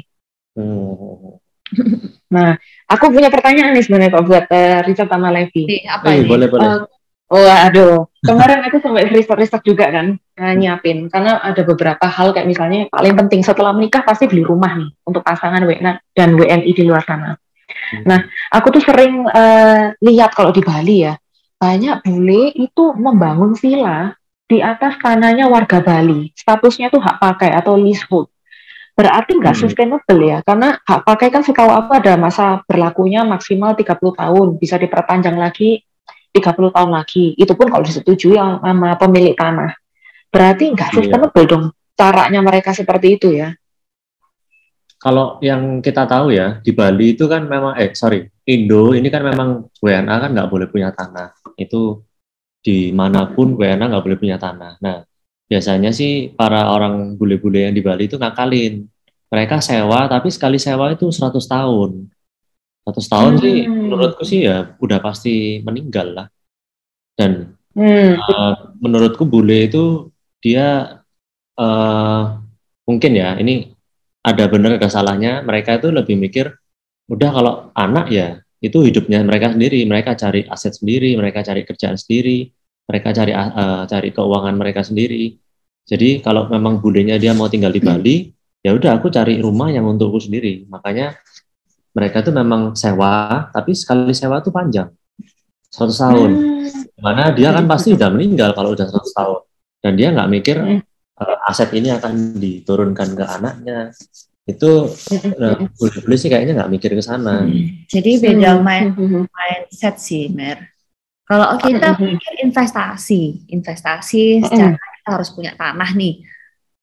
Hmm. 0.54 1.36
Nah, 2.30 2.54
aku 2.86 3.10
punya 3.10 3.26
pertanyaan 3.26 3.74
nih 3.74 3.82
sebenarnya 3.82 4.14
kok 4.14 4.22
buat 4.22 4.46
eh, 4.54 4.86
Richard 4.86 5.10
sama 5.10 5.34
Levi. 5.34 5.82
Apa 5.82 6.14
Eh, 6.14 6.22
ini? 6.22 6.30
boleh 6.30 6.46
boleh. 6.46 6.62
Eh, 6.62 6.78
oh 7.26 7.42
aduh, 7.50 8.06
kemarin 8.22 8.62
aku 8.62 8.78
sampai 8.78 9.10
riset-riset 9.10 9.58
juga 9.66 9.90
kan 9.90 10.14
eh, 10.14 10.54
nyiapin 10.54 11.10
karena 11.10 11.42
ada 11.42 11.66
beberapa 11.66 12.06
hal 12.06 12.30
kayak 12.30 12.46
misalnya 12.46 12.86
paling 12.86 13.18
penting 13.18 13.42
setelah 13.42 13.74
menikah 13.74 14.06
pasti 14.06 14.30
beli 14.30 14.46
rumah 14.46 14.78
nih 14.78 14.94
untuk 15.02 15.26
pasangan 15.26 15.58
WNA 15.66 16.06
dan 16.14 16.38
WNI 16.38 16.70
di 16.70 16.82
luar 16.86 17.02
sana. 17.02 17.34
Hmm. 17.34 18.02
Nah, 18.06 18.22
aku 18.54 18.78
tuh 18.78 18.82
sering 18.86 19.26
eh, 19.26 19.98
lihat 19.98 20.30
kalau 20.30 20.54
di 20.54 20.62
Bali 20.62 21.10
ya 21.10 21.18
banyak 21.60 22.00
bule 22.08 22.56
itu 22.56 22.84
membangun 22.96 23.52
villa 23.52 24.16
di 24.48 24.64
atas 24.64 24.96
tanahnya 24.96 25.46
warga 25.52 25.84
Bali. 25.84 26.32
Statusnya 26.32 26.88
tuh 26.88 27.04
hak 27.04 27.20
pakai 27.20 27.52
atau 27.52 27.76
leasehold. 27.76 28.32
Berarti 28.96 29.36
nggak 29.36 29.54
Hmm. 29.54 29.62
sustainable 29.68 30.20
ya, 30.24 30.40
karena 30.42 30.80
hak 30.80 31.04
pakai 31.04 31.28
kan 31.28 31.44
setahu 31.44 31.68
aku 31.68 32.00
ada 32.00 32.16
masa 32.16 32.64
berlakunya 32.64 33.22
maksimal 33.22 33.76
30 33.76 34.16
tahun, 34.16 34.56
bisa 34.56 34.80
diperpanjang 34.80 35.36
lagi 35.36 35.84
30 36.32 36.72
tahun 36.72 36.96
lagi. 36.96 37.36
Itu 37.36 37.52
pun 37.54 37.68
kalau 37.68 37.84
disetujui 37.84 38.34
yang- 38.34 38.58
sama 38.60 38.96
pemilik 38.96 39.36
tanah. 39.36 39.76
Berarti 40.32 40.72
nggak 40.72 40.90
Iya. 40.90 40.96
sustainable 40.96 41.44
dong 41.46 41.64
caranya 41.94 42.40
mereka 42.40 42.72
seperti 42.72 43.20
itu 43.20 43.28
ya. 43.36 43.52
Kalau 45.00 45.40
yang 45.40 45.80
kita 45.80 46.04
tahu 46.04 46.36
ya 46.36 46.60
di 46.60 46.76
Bali 46.76 47.16
itu 47.16 47.24
kan 47.24 47.48
memang 47.48 47.72
eh 47.80 47.96
sorry 47.96 48.28
Indo 48.44 48.92
ini 48.92 49.08
kan 49.08 49.24
memang 49.24 49.72
WNA 49.80 50.28
kan 50.28 50.30
nggak 50.36 50.50
boleh 50.52 50.68
punya 50.68 50.92
tanah 50.92 51.39
itu 51.60 52.00
di 52.64 52.92
mana 52.92 53.28
pun 53.32 53.56
WNA 53.56 53.88
nggak 53.88 54.04
boleh 54.04 54.18
punya 54.20 54.36
tanah. 54.40 54.80
Nah 54.84 55.04
biasanya 55.50 55.90
sih 55.90 56.30
para 56.38 56.70
orang 56.70 57.18
bule-bule 57.18 57.66
yang 57.66 57.74
di 57.74 57.82
Bali 57.82 58.06
itu 58.06 58.14
ngakalin 58.14 58.86
mereka 59.26 59.58
sewa 59.58 60.06
tapi 60.06 60.30
sekali 60.30 60.62
sewa 60.62 60.94
itu 60.94 61.10
100 61.10 61.42
tahun 61.42 62.06
100 62.86 63.10
tahun 63.10 63.32
sih 63.42 63.56
Hmm. 63.66 63.90
menurutku 63.90 64.22
sih 64.22 64.46
ya 64.46 64.78
udah 64.78 64.98
pasti 65.02 65.58
meninggal 65.66 66.06
lah 66.14 66.26
dan 67.18 67.58
Hmm, 67.70 68.18
Uh, 68.18 68.74
menurutku 68.82 69.22
bule 69.22 69.70
itu 69.70 70.10
dia 70.42 70.98
uh, 71.54 72.22
mungkin 72.82 73.14
ya 73.14 73.38
ini 73.38 73.70
ada 74.26 74.50
benar 74.50 74.74
ada 74.74 74.90
salahnya 74.90 75.38
mereka 75.46 75.78
itu 75.78 75.94
lebih 75.94 76.18
mikir 76.18 76.50
udah 77.06 77.30
kalau 77.30 77.54
anak 77.78 78.10
ya 78.10 78.42
itu 78.60 78.78
hidupnya 78.84 79.24
mereka 79.24 79.56
sendiri 79.56 79.80
mereka 79.88 80.12
cari 80.16 80.44
aset 80.44 80.76
sendiri 80.76 81.16
mereka 81.16 81.40
cari 81.40 81.64
kerjaan 81.64 81.96
sendiri 81.96 82.52
mereka 82.90 83.14
cari 83.14 83.30
uh, 83.30 83.86
cari 83.86 84.10
keuangan 84.10 84.54
mereka 84.58 84.82
sendiri. 84.82 85.38
Jadi 85.86 86.18
kalau 86.26 86.50
memang 86.50 86.82
bulenya 86.82 87.22
dia 87.22 87.30
mau 87.30 87.46
tinggal 87.46 87.70
di 87.70 87.78
Bali 87.78 88.16
ya 88.66 88.74
udah 88.74 88.98
aku 88.98 89.14
cari 89.14 89.38
rumah 89.38 89.70
yang 89.70 89.86
untukku 89.86 90.18
sendiri. 90.18 90.66
Makanya 90.66 91.14
mereka 91.94 92.26
tuh 92.26 92.34
memang 92.34 92.74
sewa 92.74 93.46
tapi 93.54 93.78
sekali 93.78 94.10
sewa 94.10 94.42
tuh 94.42 94.50
panjang. 94.50 94.90
100 95.70 95.86
tahun. 96.02 96.30
Hmm, 96.34 96.66
Di 96.66 97.00
mana 97.00 97.30
dia 97.30 97.54
kan 97.54 97.70
pasti 97.70 97.94
udah 97.94 98.10
meninggal 98.10 98.50
kalau 98.58 98.74
udah 98.74 98.90
100 98.90 99.06
tahun. 99.14 99.40
Dan 99.80 99.92
dia 99.94 100.08
nggak 100.10 100.30
mikir 100.34 100.56
eh, 100.66 101.36
aset 101.46 101.70
ini 101.78 101.94
akan 101.94 102.42
diturunkan 102.42 103.08
ke 103.14 103.24
anaknya. 103.24 103.94
Itu 104.48 104.88
eh, 105.12 105.56
bule-bule 105.76 106.16
sih 106.16 106.28
kayaknya 106.32 106.64
nggak 106.64 106.72
mikir 106.72 106.90
ke 106.96 107.02
sana. 107.04 107.44
Jadi 107.86 108.10
beda 108.18 108.58
hmm, 108.58 108.64
main 108.64 108.84
mindset 109.30 110.00
sih, 110.00 110.30
Mer. 110.32 110.70
Kalau 111.28 111.54
kita 111.62 111.94
Hmm. 111.94 112.18
pikir 112.18 112.32
investasi, 112.42 113.46
investasi 113.54 114.42
secara 114.42 114.74
kita 114.74 115.10
harus 115.14 115.30
punya 115.30 115.54
tanah 115.54 115.94
nih. 115.94 116.26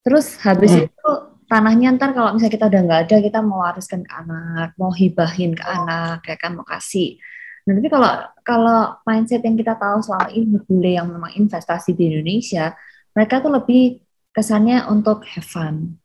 Terus 0.07 0.39
habis 0.39 0.71
Hmm. 0.71 0.87
itu 0.87 1.09
tanahnya 1.51 1.95
ntar 1.99 2.15
kalau 2.15 2.31
misalnya 2.31 2.55
kita 2.55 2.65
udah 2.71 2.81
nggak 2.87 3.01
ada, 3.07 3.15
kita 3.19 3.39
mau 3.43 3.59
wariskan 3.63 4.07
ke 4.07 4.11
anak, 4.11 4.71
mau 4.79 4.91
hibahin 4.95 5.51
ke 5.51 5.63
anak, 5.67 6.23
ya 6.23 6.35
kan 6.39 6.55
mau 6.55 6.63
kasih. 6.63 7.19
Nah, 7.67 7.75
tapi 7.75 7.91
kalau 7.91 8.11
kalau 8.47 8.79
mindset 9.03 9.43
yang 9.43 9.59
kita 9.59 9.75
tahu 9.75 9.99
selama 9.99 10.31
ini 10.31 10.55
bule 10.63 10.91
yang 10.95 11.11
memang 11.11 11.35
investasi 11.35 11.91
di 11.91 12.07
Indonesia, 12.07 12.71
mereka 13.11 13.43
tuh 13.43 13.51
lebih 13.51 13.99
kesannya 14.31 14.87
untuk 14.87 15.27
have 15.27 15.43
fun. 15.43 15.99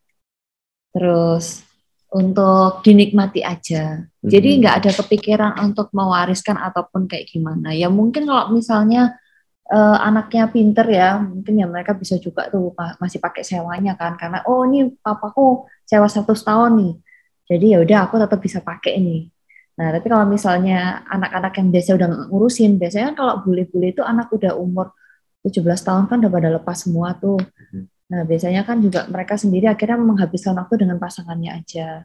Terus 0.92 1.64
untuk 2.12 2.84
dinikmati 2.84 3.40
aja. 3.40 4.04
Jadi 4.20 4.48
Mhm. 4.52 4.58
nggak 4.60 4.76
ada 4.84 4.90
kepikiran 4.92 5.52
untuk 5.64 5.88
mewariskan 5.96 6.60
ataupun 6.60 7.08
kayak 7.08 7.32
gimana. 7.32 7.72
Ya 7.72 7.88
mungkin 7.88 8.28
kalau 8.28 8.52
misalnya 8.52 9.16
eh, 9.72 9.98
anaknya 10.04 10.52
pinter 10.52 10.84
ya, 10.84 11.16
mungkin 11.16 11.56
ya 11.56 11.64
mereka 11.64 11.96
bisa 11.96 12.20
juga 12.20 12.44
tuh 12.52 12.76
masih 13.00 13.16
pakai 13.16 13.40
sewanya 13.40 13.96
kan, 13.96 14.20
karena 14.20 14.44
oh 14.44 14.68
ini 14.68 14.92
papaku 15.00 15.64
sewa 15.88 16.04
satu 16.12 16.36
tahun 16.36 16.76
nih, 16.76 16.94
jadi 17.48 17.66
ya 17.72 17.78
udah 17.80 17.98
aku 18.04 18.20
tetap 18.20 18.36
bisa 18.42 18.60
pakai 18.60 19.00
ini. 19.00 19.32
Nah 19.80 19.88
tapi 19.96 20.12
kalau 20.12 20.28
misalnya 20.28 21.00
anak-anak 21.08 21.56
yang 21.56 21.68
biasa 21.72 21.88
udah 21.96 22.08
ngurusin, 22.28 22.76
biasanya 22.76 23.14
kan 23.14 23.16
kalau 23.24 23.34
bule-bule 23.40 23.96
itu 23.96 24.04
anak 24.04 24.28
udah 24.28 24.52
umur 24.60 24.92
17 25.40 25.80
tahun 25.80 26.04
kan 26.10 26.20
udah 26.20 26.32
pada 26.36 26.48
lepas 26.52 26.76
semua 26.76 27.16
tuh. 27.16 27.40
Nah 28.12 28.28
biasanya 28.28 28.68
kan 28.68 28.84
juga 28.84 29.08
mereka 29.08 29.40
sendiri 29.40 29.72
akhirnya 29.72 29.96
menghabiskan 29.96 30.52
waktu 30.60 30.84
dengan 30.84 31.00
pasangannya 31.00 31.64
aja. 31.64 32.04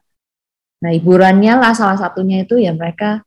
Nah, 0.78 0.94
hiburannya 0.94 1.58
lah 1.58 1.74
salah 1.74 1.98
satunya 1.98 2.46
itu 2.46 2.62
ya 2.62 2.72
mereka 2.72 3.26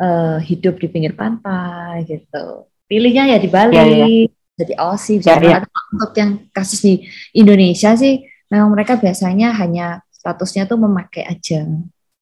eh, 0.00 0.38
hidup 0.42 0.80
di 0.80 0.88
pinggir 0.88 1.12
pantai 1.12 2.08
gitu. 2.08 2.66
Pilihnya 2.90 3.30
ya 3.30 3.38
di 3.38 3.48
Bali, 3.50 3.76
Ya, 3.76 4.64
jadi 4.64 4.72
Aussie 4.80 5.20
bisa 5.20 5.36
Ya, 5.36 5.60
ya. 5.60 5.68
Untuk 5.92 6.16
yang 6.16 6.48
kasus 6.50 6.80
di 6.80 7.04
Indonesia 7.36 7.92
sih, 7.98 8.24
memang 8.48 8.72
mereka 8.72 8.96
biasanya 8.96 9.52
hanya 9.58 10.00
statusnya 10.08 10.64
tuh 10.64 10.80
memakai 10.80 11.28
aja. 11.28 11.66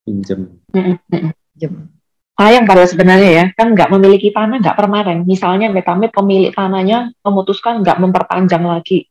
Pinjem. 0.05 0.61
hmm, 0.75 1.01
hmm. 1.09 1.33
Jem. 1.57 1.89
sayang 2.35 2.67
pada 2.67 2.83
sebenarnya 2.83 3.31
ya 3.31 3.47
kan 3.55 3.73
nggak 3.73 3.95
memiliki 3.95 4.35
tanah 4.35 4.59
nggak 4.59 4.75
permanen 4.75 5.23
misalnya 5.23 5.71
amit-amit 5.71 6.11
pemilik 6.11 6.51
tanahnya 6.51 7.15
memutuskan 7.23 7.79
nggak 7.79 8.03
memperpanjang 8.03 8.67
lagi 8.67 9.07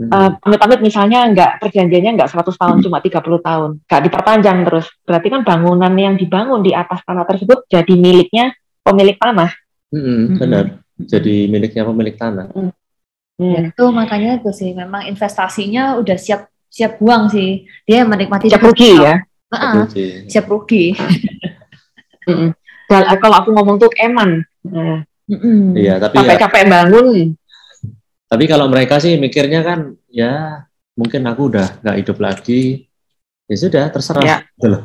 Hmm. 0.00 0.08
Eh, 0.08 0.30
amit-amit 0.48 0.80
misalnya 0.80 1.28
nggak 1.28 1.50
perjanjiannya 1.60 2.16
nggak 2.16 2.30
100 2.32 2.56
tahun 2.56 2.76
cuma 2.80 3.04
30 3.04 3.20
tahun 3.44 3.70
nggak 3.84 4.02
diperpanjang 4.08 4.58
terus 4.64 4.86
berarti 5.04 5.28
kan 5.28 5.44
bangunan 5.44 5.92
yang 5.92 6.16
dibangun 6.16 6.64
di 6.64 6.72
atas 6.72 7.04
tanah 7.04 7.28
tersebut 7.28 7.68
jadi 7.68 7.92
miliknya 8.00 8.56
pemilik 8.80 9.20
tanah 9.20 9.52
Mm-mm, 9.90 10.38
benar. 10.38 10.78
Jadi 11.00 11.50
miliknya 11.50 11.82
pemilik 11.82 12.14
tanah. 12.14 12.46
Hmm. 12.54 12.70
Ya, 13.40 13.72
itu 13.72 13.84
makanya 13.90 14.38
itu 14.38 14.52
sih 14.52 14.70
memang 14.76 15.08
investasinya 15.08 15.96
udah 15.98 16.14
siap 16.14 16.46
siap 16.70 17.00
buang 17.02 17.26
sih. 17.26 17.66
Dia 17.88 18.06
menikmati 18.06 18.52
siap 18.52 18.62
rugi 18.62 19.00
ya 19.00 19.16
Heeh, 19.50 19.72
Jadi, 19.90 20.06
siap 20.30 20.46
rugi. 20.46 20.84
Eh, 22.90 23.18
kalau 23.22 23.42
aku 23.42 23.50
ngomong 23.54 23.78
tuh 23.78 23.90
eman 23.98 24.42
Nah, 24.66 25.02
Mm-mm. 25.26 25.78
Iya, 25.78 25.98
tapi 25.98 26.18
ya, 26.18 26.34
capek-capek 26.34 26.62
bangun 26.70 27.38
tapi 28.30 28.46
kalau 28.46 28.70
mereka 28.70 29.02
sih 29.02 29.18
mikirnya 29.18 29.66
kan 29.66 29.98
ya 30.06 30.64
mungkin 30.94 31.26
aku 31.26 31.50
udah 31.50 31.82
nggak 31.82 31.98
hidup 31.98 32.18
lagi. 32.22 32.86
Ya 33.50 33.56
sudah, 33.58 33.90
terserah. 33.90 34.22
Ya. 34.22 34.36
Gitu 34.54 34.78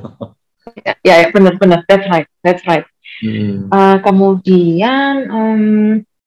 ya, 1.06 1.22
ya 1.22 1.28
benar-benar 1.30 1.86
that's 1.86 2.08
right 2.10 2.30
that's 2.42 2.66
right 2.66 2.86
Hmm. 3.24 3.72
Eh, 3.72 3.98
kemudian 4.04 5.14
em, 5.32 5.62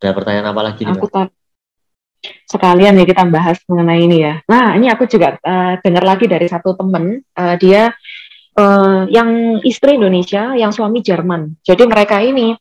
Ada 0.00 0.08
pertanyaan 0.08 0.56
apa 0.56 0.62
lagi 0.72 0.88
nih? 0.88 0.96
aku 0.96 1.04
tak 1.12 1.28
sekalian 2.48 2.96
ya 2.96 3.04
kita 3.04 3.28
bahas 3.28 3.60
mengenai 3.68 4.08
ini 4.08 4.24
ya. 4.24 4.40
Nah 4.48 4.72
ini 4.72 4.88
aku 4.88 5.04
juga 5.04 5.36
eh, 5.36 5.76
dengar 5.84 6.00
lagi 6.08 6.24
dari 6.24 6.48
satu 6.48 6.72
temen 6.80 7.20
eh, 7.20 7.54
dia 7.60 7.92
eh, 8.56 9.02
yang 9.12 9.60
istri 9.68 10.00
Indonesia, 10.00 10.56
yang 10.56 10.72
suami 10.72 11.04
Jerman. 11.04 11.60
Jadi 11.60 11.84
mereka 11.84 12.24
ini 12.24 12.56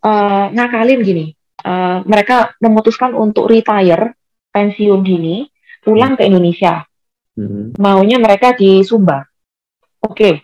uh, 0.00 0.48
ngakalin 0.48 1.04
gini, 1.04 1.36
uh, 1.64 2.04
mereka 2.06 2.54
memutuskan 2.62 3.14
untuk 3.14 3.50
retire 3.50 4.14
pensiun 4.52 5.00
dini, 5.02 5.46
pulang 5.82 6.14
ke 6.18 6.26
Indonesia. 6.26 6.84
Hmm. 7.38 7.74
Maunya 7.78 8.18
mereka 8.18 8.54
di 8.54 8.82
Sumba. 8.82 9.22
Oke, 9.98 10.14
okay. 10.14 10.34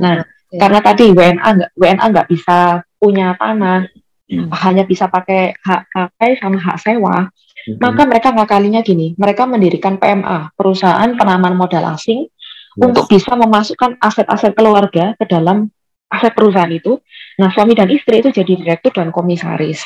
nah 0.00 0.20
okay. 0.20 0.58
karena 0.60 0.80
tadi 0.84 1.04
WNA 1.16 1.48
nggak 1.48 1.70
WNA 1.76 2.04
nggak 2.12 2.28
bisa 2.28 2.84
punya 3.00 3.32
tanah, 3.40 3.88
hmm. 4.28 4.48
hanya 4.52 4.84
bisa 4.84 5.08
pakai 5.08 5.56
hak 5.56 5.80
pakai 5.92 6.30
sama 6.40 6.60
hak 6.60 6.76
sewa. 6.80 7.28
Hmm. 7.28 7.76
Maka 7.80 8.02
mereka 8.04 8.28
ngakalinya 8.32 8.80
gini, 8.84 9.16
mereka 9.16 9.48
mendirikan 9.48 9.96
PMA, 9.96 10.52
perusahaan 10.56 11.08
penanaman 11.16 11.56
modal 11.56 11.96
asing, 11.96 12.28
yes. 12.28 12.84
untuk 12.84 13.08
bisa 13.08 13.32
memasukkan 13.36 13.96
aset-aset 14.00 14.52
keluarga 14.52 15.16
ke 15.16 15.24
dalam 15.24 15.68
aset 16.08 16.32
perusahaan 16.32 16.70
itu. 16.72 17.00
Nah, 17.38 17.52
suami 17.52 17.76
dan 17.76 17.88
istri 17.92 18.20
itu 18.24 18.32
jadi 18.32 18.52
direktur 18.56 18.92
dan 18.92 19.12
komisaris. 19.12 19.84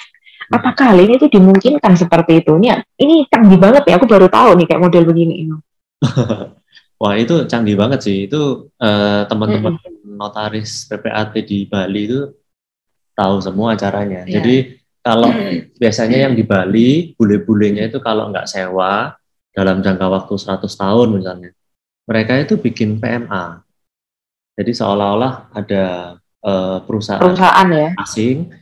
Hmm. 0.52 0.60
Apakah 0.60 0.92
hal 0.92 1.00
ini 1.00 1.16
itu 1.16 1.32
dimungkinkan 1.32 1.96
seperti 1.96 2.44
itu? 2.44 2.60
Ini, 2.60 2.84
ini 3.00 3.24
canggih 3.32 3.56
banget 3.56 3.88
ya, 3.88 3.96
aku 3.96 4.04
baru 4.04 4.28
tahu 4.28 4.60
nih 4.60 4.66
kayak 4.68 4.82
model 4.84 5.04
begini. 5.08 5.48
Wah 7.00 7.14
itu 7.16 7.48
canggih 7.48 7.74
banget 7.74 8.04
sih. 8.04 8.28
Itu 8.28 8.68
uh, 8.76 9.24
teman-teman 9.24 9.80
hmm. 9.80 10.12
notaris 10.20 10.84
PPAT 10.92 11.40
di 11.48 11.64
Bali 11.64 12.04
itu 12.04 12.20
tahu 13.16 13.40
semua 13.40 13.72
caranya. 13.80 14.28
Yeah. 14.28 14.38
Jadi 14.38 14.56
kalau 15.00 15.32
hmm. 15.32 15.80
biasanya 15.80 16.28
yang 16.28 16.34
di 16.36 16.44
Bali, 16.44 17.16
bule-bulenya 17.16 17.88
itu 17.88 17.98
kalau 17.98 18.28
nggak 18.28 18.46
sewa 18.46 19.16
dalam 19.56 19.80
jangka 19.80 20.06
waktu 20.06 20.34
100 20.36 20.68
tahun 20.68 21.08
misalnya, 21.16 21.50
mereka 22.04 22.38
itu 22.38 22.60
bikin 22.60 23.00
PMA. 23.00 23.64
Jadi 24.52 24.72
seolah-olah 24.76 25.48
ada 25.56 25.84
uh, 26.44 26.78
perusahaan, 26.84 27.24
perusahaan 27.24 27.66
ya? 27.72 27.90
asing, 27.98 28.52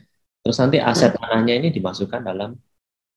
terus 0.41 0.57
nanti 0.57 0.77
aset 0.81 1.13
tanahnya 1.13 1.53
ini 1.61 1.69
dimasukkan 1.69 2.21
dalam 2.25 2.57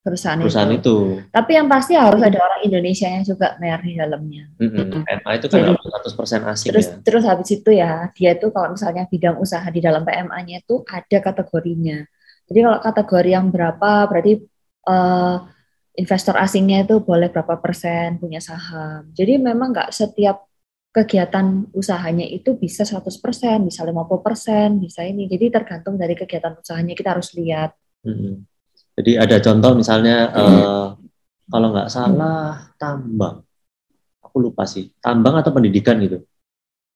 perusahaan, 0.05 0.37
perusahaan 0.37 0.69
itu. 0.69 0.81
itu. 0.85 0.97
Tapi 1.33 1.51
yang 1.57 1.67
pasti 1.67 1.97
harus 1.97 2.21
ada 2.21 2.37
orang 2.37 2.61
Indonesia 2.61 3.09
yang 3.09 3.25
juga 3.25 3.57
bayar 3.57 3.81
di 3.81 3.97
dalamnya. 3.97 4.45
Mm-hmm. 4.61 5.03
PMA 5.09 5.31
itu 5.41 5.47
kan 5.49 5.59
Jadi, 5.65 5.73
100% 5.81 6.53
asing 6.53 6.69
terus, 6.69 6.87
ya. 6.87 6.95
Terus 7.01 7.25
habis 7.25 7.49
itu 7.49 7.71
ya, 7.73 7.93
dia 8.13 8.31
itu 8.37 8.47
kalau 8.53 8.77
misalnya 8.77 9.09
bidang 9.09 9.41
usaha 9.41 9.65
di 9.73 9.81
dalam 9.81 10.05
PMA-nya 10.05 10.61
itu 10.61 10.85
ada 10.85 11.19
kategorinya. 11.25 12.05
Jadi 12.45 12.59
kalau 12.61 12.79
kategori 12.85 13.31
yang 13.33 13.49
berapa, 13.49 13.91
berarti 14.05 14.45
uh, 14.85 15.37
investor 15.97 16.37
asingnya 16.37 16.85
itu 16.85 17.01
boleh 17.01 17.33
berapa 17.33 17.57
persen 17.57 18.21
punya 18.21 18.45
saham. 18.45 19.09
Jadi 19.17 19.41
memang 19.41 19.73
nggak 19.73 19.89
setiap 19.89 20.45
kegiatan 20.95 21.67
usahanya 21.75 22.23
itu 22.23 22.55
bisa 22.55 22.87
100%, 22.87 23.03
bisa 23.67 23.83
50%, 23.83 24.79
bisa 24.79 25.03
ini. 25.03 25.27
Jadi 25.27 25.51
tergantung 25.51 25.99
dari 25.99 26.15
kegiatan 26.15 26.55
usahanya 26.55 26.95
kita 26.95 27.19
harus 27.19 27.35
lihat. 27.35 27.75
Hmm. 28.07 28.47
Jadi 28.95 29.19
ada 29.19 29.43
contoh 29.43 29.75
misalnya 29.75 30.31
uh, 30.31 30.95
kalau 31.51 31.69
nggak 31.75 31.91
salah 31.91 32.71
tambang, 32.79 33.43
aku 34.23 34.37
lupa 34.39 34.71
sih 34.71 34.95
tambang 35.03 35.35
atau 35.35 35.51
pendidikan 35.51 35.99
gitu. 35.99 36.23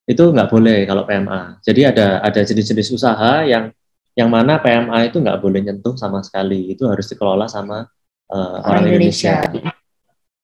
Itu 0.06 0.30
nggak 0.30 0.46
boleh 0.46 0.86
kalau 0.86 1.02
PMA. 1.02 1.58
Jadi 1.66 1.90
ada 1.90 2.22
ada 2.22 2.38
jenis-jenis 2.38 2.94
usaha 2.94 3.42
yang 3.42 3.74
yang 4.14 4.30
mana 4.30 4.62
PMA 4.62 5.10
itu 5.10 5.18
nggak 5.18 5.42
boleh 5.42 5.58
nyentuh 5.66 5.98
sama 5.98 6.22
sekali. 6.22 6.70
Itu 6.70 6.86
harus 6.86 7.10
dikelola 7.10 7.50
sama 7.50 7.82
uh, 8.30 8.58
orang, 8.62 8.94
Indonesia. 8.94 9.42
Indonesia. 9.42 9.74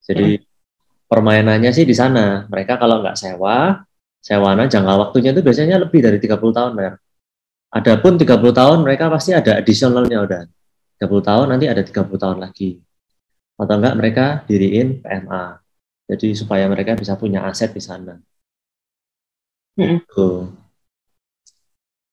Jadi 0.05 0.43
permainannya 1.07 1.71
sih 1.71 1.87
di 1.87 1.95
sana. 1.97 2.47
Mereka 2.49 2.77
kalau 2.77 3.01
nggak 3.01 3.17
sewa, 3.17 3.83
sewana 4.21 4.67
jangka 4.67 4.95
waktunya 5.01 5.31
itu 5.33 5.41
biasanya 5.41 5.77
lebih 5.83 6.01
dari 6.05 6.19
30 6.21 6.53
tahun, 6.53 6.73
Mer. 6.77 6.95
Adapun 7.75 8.15
30 8.21 8.55
tahun 8.55 8.79
mereka 8.87 9.11
pasti 9.11 9.35
ada 9.35 9.59
additionalnya 9.59 10.19
udah. 10.23 10.43
30 11.03 11.29
tahun 11.29 11.47
nanti 11.51 11.67
ada 11.67 11.83
30 11.83 12.19
tahun 12.19 12.39
lagi. 12.39 12.79
Atau 13.59 13.75
enggak 13.79 13.97
mereka 13.99 14.25
diriin 14.47 15.03
PMA. 15.03 15.59
Jadi 16.11 16.37
supaya 16.37 16.69
mereka 16.71 16.95
bisa 16.95 17.19
punya 17.19 17.43
aset 17.49 17.75
di 17.75 17.83
sana. 17.83 18.15
Mm 19.75 19.99
-hmm. 20.07 20.39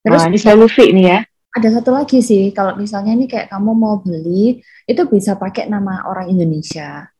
Terus 0.02 0.18
nah, 0.18 0.26
ini 0.26 0.38
solusi 0.40 0.90
nih 0.90 1.06
ya 1.06 1.20
ada 1.52 1.68
satu 1.68 1.92
lagi 1.92 2.24
sih, 2.24 2.48
kalau 2.56 2.80
misalnya 2.80 3.12
ini 3.12 3.28
kayak 3.28 3.52
kamu 3.52 3.76
mau 3.76 4.00
beli, 4.00 4.64
itu 4.88 5.02
bisa 5.04 5.36
pakai 5.36 5.68
nama 5.68 6.08
orang 6.08 6.32
Indonesia. 6.32 7.11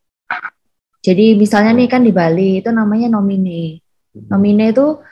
Jadi 1.03 1.35
misalnya 1.35 1.75
nih 1.75 1.89
kan 1.91 2.07
di 2.07 2.15
Bali 2.15 2.63
itu 2.63 2.71
namanya 2.71 3.11
nomine. 3.11 3.83
Nomine 4.15 4.71
itu 4.71 5.03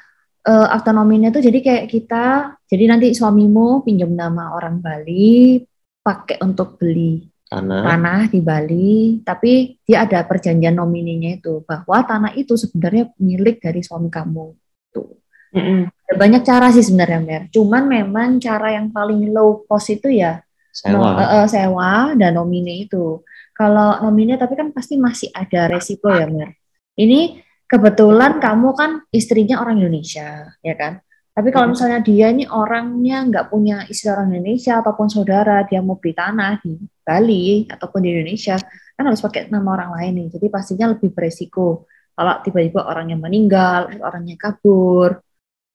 uh, 0.46 0.68
akta 0.70 0.94
nomine 0.94 1.34
itu 1.34 1.42
jadi 1.42 1.58
kayak 1.58 1.86
kita, 1.90 2.26
jadi 2.70 2.84
nanti 2.94 3.10
suamimu 3.10 3.82
pinjam 3.82 4.14
nama 4.14 4.54
orang 4.54 4.78
Bali, 4.78 5.58
pakai 6.00 6.38
untuk 6.46 6.78
beli 6.78 7.26
tanah. 7.50 7.82
tanah 7.82 8.20
di 8.30 8.40
Bali, 8.40 9.20
tapi 9.26 9.82
dia 9.82 10.06
ada 10.06 10.22
perjanjian 10.22 10.78
nominenya 10.78 11.42
itu 11.42 11.66
bahwa 11.66 12.06
tanah 12.06 12.32
itu 12.38 12.54
sebenarnya 12.54 13.10
milik 13.18 13.58
dari 13.58 13.82
suami 13.82 14.06
kamu. 14.06 14.46
Tuh. 14.94 15.10
Mm 15.50 15.62
-hmm. 15.62 15.80
Ada 15.90 16.14
banyak 16.14 16.42
cara 16.46 16.66
sih 16.70 16.86
sebenarnya 16.86 17.20
Mer. 17.22 17.42
Cuman 17.50 17.90
memang 17.90 18.38
cara 18.38 18.78
yang 18.78 18.94
paling 18.94 19.34
low 19.34 19.66
cost 19.66 19.90
itu 19.90 20.10
ya 20.10 20.38
sewa, 20.70 21.18
no, 21.18 21.22
uh, 21.22 21.46
sewa 21.50 22.14
dan 22.14 22.38
nomine 22.38 22.86
itu. 22.86 23.22
Kalau 23.60 24.00
nomine 24.00 24.40
tapi 24.40 24.56
kan 24.56 24.72
pasti 24.72 24.96
masih 24.96 25.28
ada 25.36 25.68
resiko 25.68 26.08
ya 26.08 26.24
Mer. 26.24 26.56
Ini 26.96 27.44
kebetulan 27.68 28.40
kamu 28.40 28.68
kan 28.72 28.90
istrinya 29.12 29.60
orang 29.60 29.84
Indonesia, 29.84 30.48
ya 30.64 30.74
kan? 30.80 31.04
Tapi 31.36 31.52
kalau 31.52 31.76
misalnya 31.76 32.00
dia 32.00 32.32
ini 32.32 32.48
orangnya 32.48 33.20
nggak 33.28 33.52
punya 33.52 33.84
istri 33.92 34.08
orang 34.08 34.32
Indonesia 34.32 34.80
ataupun 34.80 35.12
saudara, 35.12 35.60
dia 35.68 35.84
mau 35.84 36.00
beli 36.00 36.16
tanah 36.16 36.56
di 36.64 36.80
Bali 37.04 37.68
ataupun 37.68 38.00
di 38.00 38.08
Indonesia, 38.16 38.56
kan 38.96 39.04
harus 39.04 39.20
pakai 39.20 39.52
nama 39.52 39.76
orang 39.76 39.90
lain 39.92 40.12
nih. 40.24 40.28
Jadi 40.40 40.46
pastinya 40.48 40.96
lebih 40.96 41.12
beresiko. 41.12 41.84
Kalau 42.16 42.40
tiba-tiba 42.40 42.88
orangnya 42.88 43.16
meninggal, 43.20 43.92
orangnya 44.00 44.36
kabur, 44.40 45.20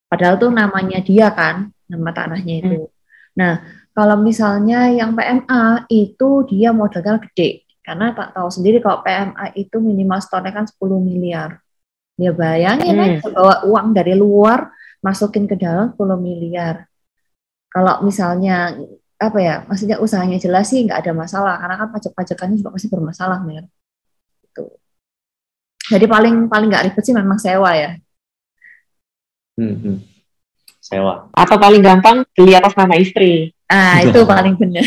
Padahal 0.05 0.37
tuh 0.37 0.51
namanya 0.53 1.01
dia 1.01 1.33
kan, 1.33 1.73
nama 1.89 2.09
tanahnya 2.13 2.55
itu. 2.61 2.81
Hmm. 2.87 2.93
Nah, 3.35 3.53
kalau 3.91 4.15
misalnya 4.21 4.87
yang 4.93 5.17
PMA 5.17 5.89
itu 5.91 6.29
dia 6.47 6.71
modalnya 6.71 7.19
gede. 7.19 7.64
Karena 7.85 8.17
tak 8.17 8.33
tahu 8.33 8.49
sendiri 8.49 8.81
kalau 8.81 9.05
PMA 9.05 9.53
itu 9.53 9.77
minimal 9.77 10.17
store 10.17 10.49
kan 10.49 10.65
10 10.65 10.81
miliar. 10.97 11.61
Dia 12.17 12.33
bayangin 12.33 12.97
hmm. 12.97 13.03
aja 13.05 13.17
bawa 13.29 13.55
uang 13.69 13.87
dari 13.93 14.17
luar 14.17 14.73
masukin 15.05 15.45
ke 15.45 15.53
dalam 15.53 15.93
10 15.93 16.17
miliar. 16.17 16.89
Kalau 17.69 18.01
misalnya 18.01 18.73
apa 19.21 19.37
ya, 19.37 19.55
maksudnya 19.69 20.01
usahanya 20.01 20.41
jelas 20.41 20.73
sih 20.73 20.81
nggak 20.81 21.05
ada 21.05 21.13
masalah 21.13 21.61
karena 21.61 21.75
kan 21.77 21.89
pajak-pajakannya 21.93 22.57
juga 22.57 22.73
pasti 22.73 22.87
bermasalah, 22.89 23.39
Mir. 23.45 23.69
Itu. 24.41 24.65
Jadi 25.85 26.05
paling 26.09 26.49
paling 26.49 26.67
nggak 26.73 26.85
ribet 26.89 27.03
sih 27.05 27.13
memang 27.13 27.37
sewa 27.37 27.69
ya. 27.77 27.93
Hmm, 29.61 29.77
hmm. 29.77 30.14
Sewa. 30.85 31.33
Atau 31.33 31.57
paling 31.57 31.81
gampang 31.81 32.21
beli 32.37 32.53
atas 32.53 32.77
nama 32.77 32.93
istri. 32.93 33.49
Ah, 33.65 34.01
itu 34.05 34.21
paling 34.21 34.53
benar. 34.53 34.85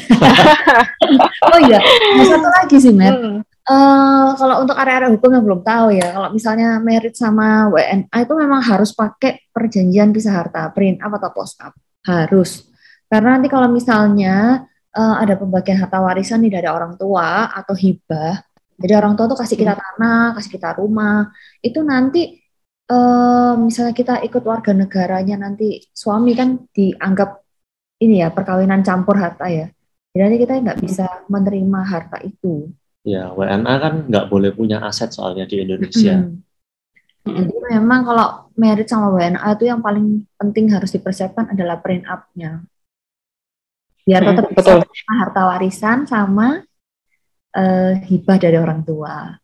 oh 1.51 1.59
iya, 1.67 1.83
ada 1.83 2.23
satu 2.23 2.49
lagi 2.63 2.77
sih, 2.79 2.95
Mer. 2.95 3.19
Hmm. 3.19 3.43
Uh, 3.69 4.33
kalau 4.41 4.65
untuk 4.65 4.79
area-area 4.79 5.13
hukum 5.13 5.29
yang 5.35 5.45
belum 5.45 5.61
tahu 5.61 5.93
ya, 5.93 6.15
kalau 6.15 6.33
misalnya 6.33 6.81
merit 6.81 7.13
sama 7.19 7.69
WNA 7.69 8.17
itu 8.17 8.33
memang 8.33 8.65
harus 8.65 8.97
pakai 8.97 9.45
perjanjian 9.51 10.09
pisah 10.15 10.41
harta, 10.41 10.71
print 10.73 11.03
up 11.03 11.13
atau 11.19 11.35
post 11.35 11.59
up. 11.61 11.75
Harus. 12.07 12.71
Karena 13.11 13.37
nanti 13.37 13.51
kalau 13.51 13.69
misalnya 13.69 14.65
uh, 14.95 15.15
ada 15.21 15.37
pembagian 15.37 15.83
harta 15.83 16.01
warisan 16.01 16.41
nih 16.47 16.63
dari 16.63 16.69
orang 16.71 16.97
tua 16.97 17.53
atau 17.53 17.77
hibah, 17.77 18.41
jadi 18.79 18.95
orang 18.95 19.19
tua 19.19 19.27
tuh 19.27 19.37
kasih 19.37 19.59
kita 19.59 19.75
hmm. 19.75 19.83
tanah, 19.83 20.25
kasih 20.39 20.51
kita 20.55 20.71
rumah, 20.79 21.29
itu 21.61 21.83
nanti 21.83 22.39
uh, 22.89 23.53
misalnya 23.61 23.95
kita 23.95 24.15
ikut 24.25 24.43
warga 24.43 24.73
negaranya 24.73 25.37
nanti 25.49 25.85
suami 25.93 26.33
kan 26.33 26.69
dianggap 26.73 27.45
ini 28.03 28.23
ya 28.23 28.33
perkawinan 28.33 28.83
campur 28.83 29.19
harta 29.21 29.47
ya. 29.51 29.69
Jadi 30.13 30.23
nanti 30.25 30.39
kita 30.41 30.53
nggak 30.59 30.81
bisa 30.83 31.07
menerima 31.29 31.81
harta 31.85 32.19
itu. 32.25 32.73
Ya, 33.07 33.31
WNA 33.33 33.75
kan 33.79 33.95
nggak 34.11 34.27
boleh 34.29 34.51
punya 34.53 34.83
aset 34.83 35.15
soalnya 35.15 35.47
di 35.47 35.63
Indonesia. 35.63 36.27
Hmm. 36.27 36.43
Jadi 37.29 37.55
memang 37.77 38.09
kalau 38.09 38.49
merit 38.57 38.89
sama 38.89 39.13
WNA 39.13 39.49
itu 39.59 39.65
yang 39.69 39.85
paling 39.85 40.25
penting 40.41 40.73
harus 40.73 40.91
dipersiapkan 40.97 41.53
adalah 41.53 41.79
print 41.79 42.09
up-nya. 42.09 42.65
Biar 44.09 44.25
tetap 44.25 44.49
hmm, 44.49 44.57
bisa 44.57 44.81
harta 45.21 45.43
warisan 45.45 46.09
sama 46.09 46.65
uh, 47.53 47.93
hibah 48.09 48.39
dari 48.41 48.57
orang 48.57 48.81
tua. 48.81 49.37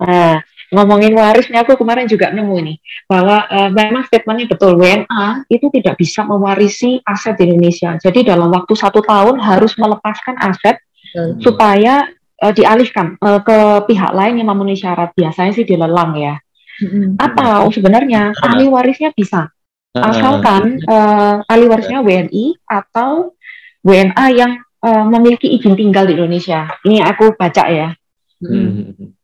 Nah, 0.00 0.40
ngomongin 0.70 1.12
warisnya 1.18 1.66
aku 1.66 1.74
kemarin 1.74 2.06
juga 2.06 2.30
nemu 2.30 2.54
ini 2.62 2.74
bahwa 3.10 3.42
uh, 3.50 3.70
memang 3.74 4.06
statementnya 4.06 4.54
betul 4.54 4.78
WNA 4.78 5.44
itu 5.50 5.66
tidak 5.74 5.98
bisa 5.98 6.22
mewarisi 6.22 7.02
aset 7.02 7.34
di 7.36 7.50
Indonesia. 7.50 7.98
Jadi 7.98 8.22
dalam 8.22 8.48
waktu 8.54 8.72
satu 8.78 9.02
tahun 9.02 9.42
harus 9.42 9.74
melepaskan 9.74 10.38
aset 10.38 10.78
hmm. 11.12 11.42
supaya 11.42 12.06
uh, 12.40 12.52
dialihkan 12.54 13.18
uh, 13.18 13.42
ke 13.42 13.58
pihak 13.90 14.14
lain 14.14 14.38
yang 14.38 14.48
memenuhi 14.48 14.78
syarat. 14.78 15.10
Biasanya 15.12 15.52
sih 15.52 15.66
dilelang 15.66 16.14
ya. 16.14 16.38
Hmm. 16.80 17.18
Atau 17.20 17.74
sebenarnya 17.76 18.32
ahli 18.40 18.64
warisnya 18.70 19.12
bisa, 19.12 19.52
asalkan 19.92 20.80
uh, 20.88 21.44
ahli 21.44 21.68
warisnya 21.68 22.00
WNI 22.00 22.56
atau 22.64 23.36
WNA 23.84 24.26
yang 24.32 24.52
uh, 24.80 25.04
memiliki 25.04 25.50
izin 25.50 25.76
tinggal 25.76 26.08
di 26.08 26.16
Indonesia. 26.16 26.72
Ini 26.86 27.04
aku 27.04 27.36
baca 27.36 27.64
ya. 27.68 27.92
Hmm. 28.40 29.18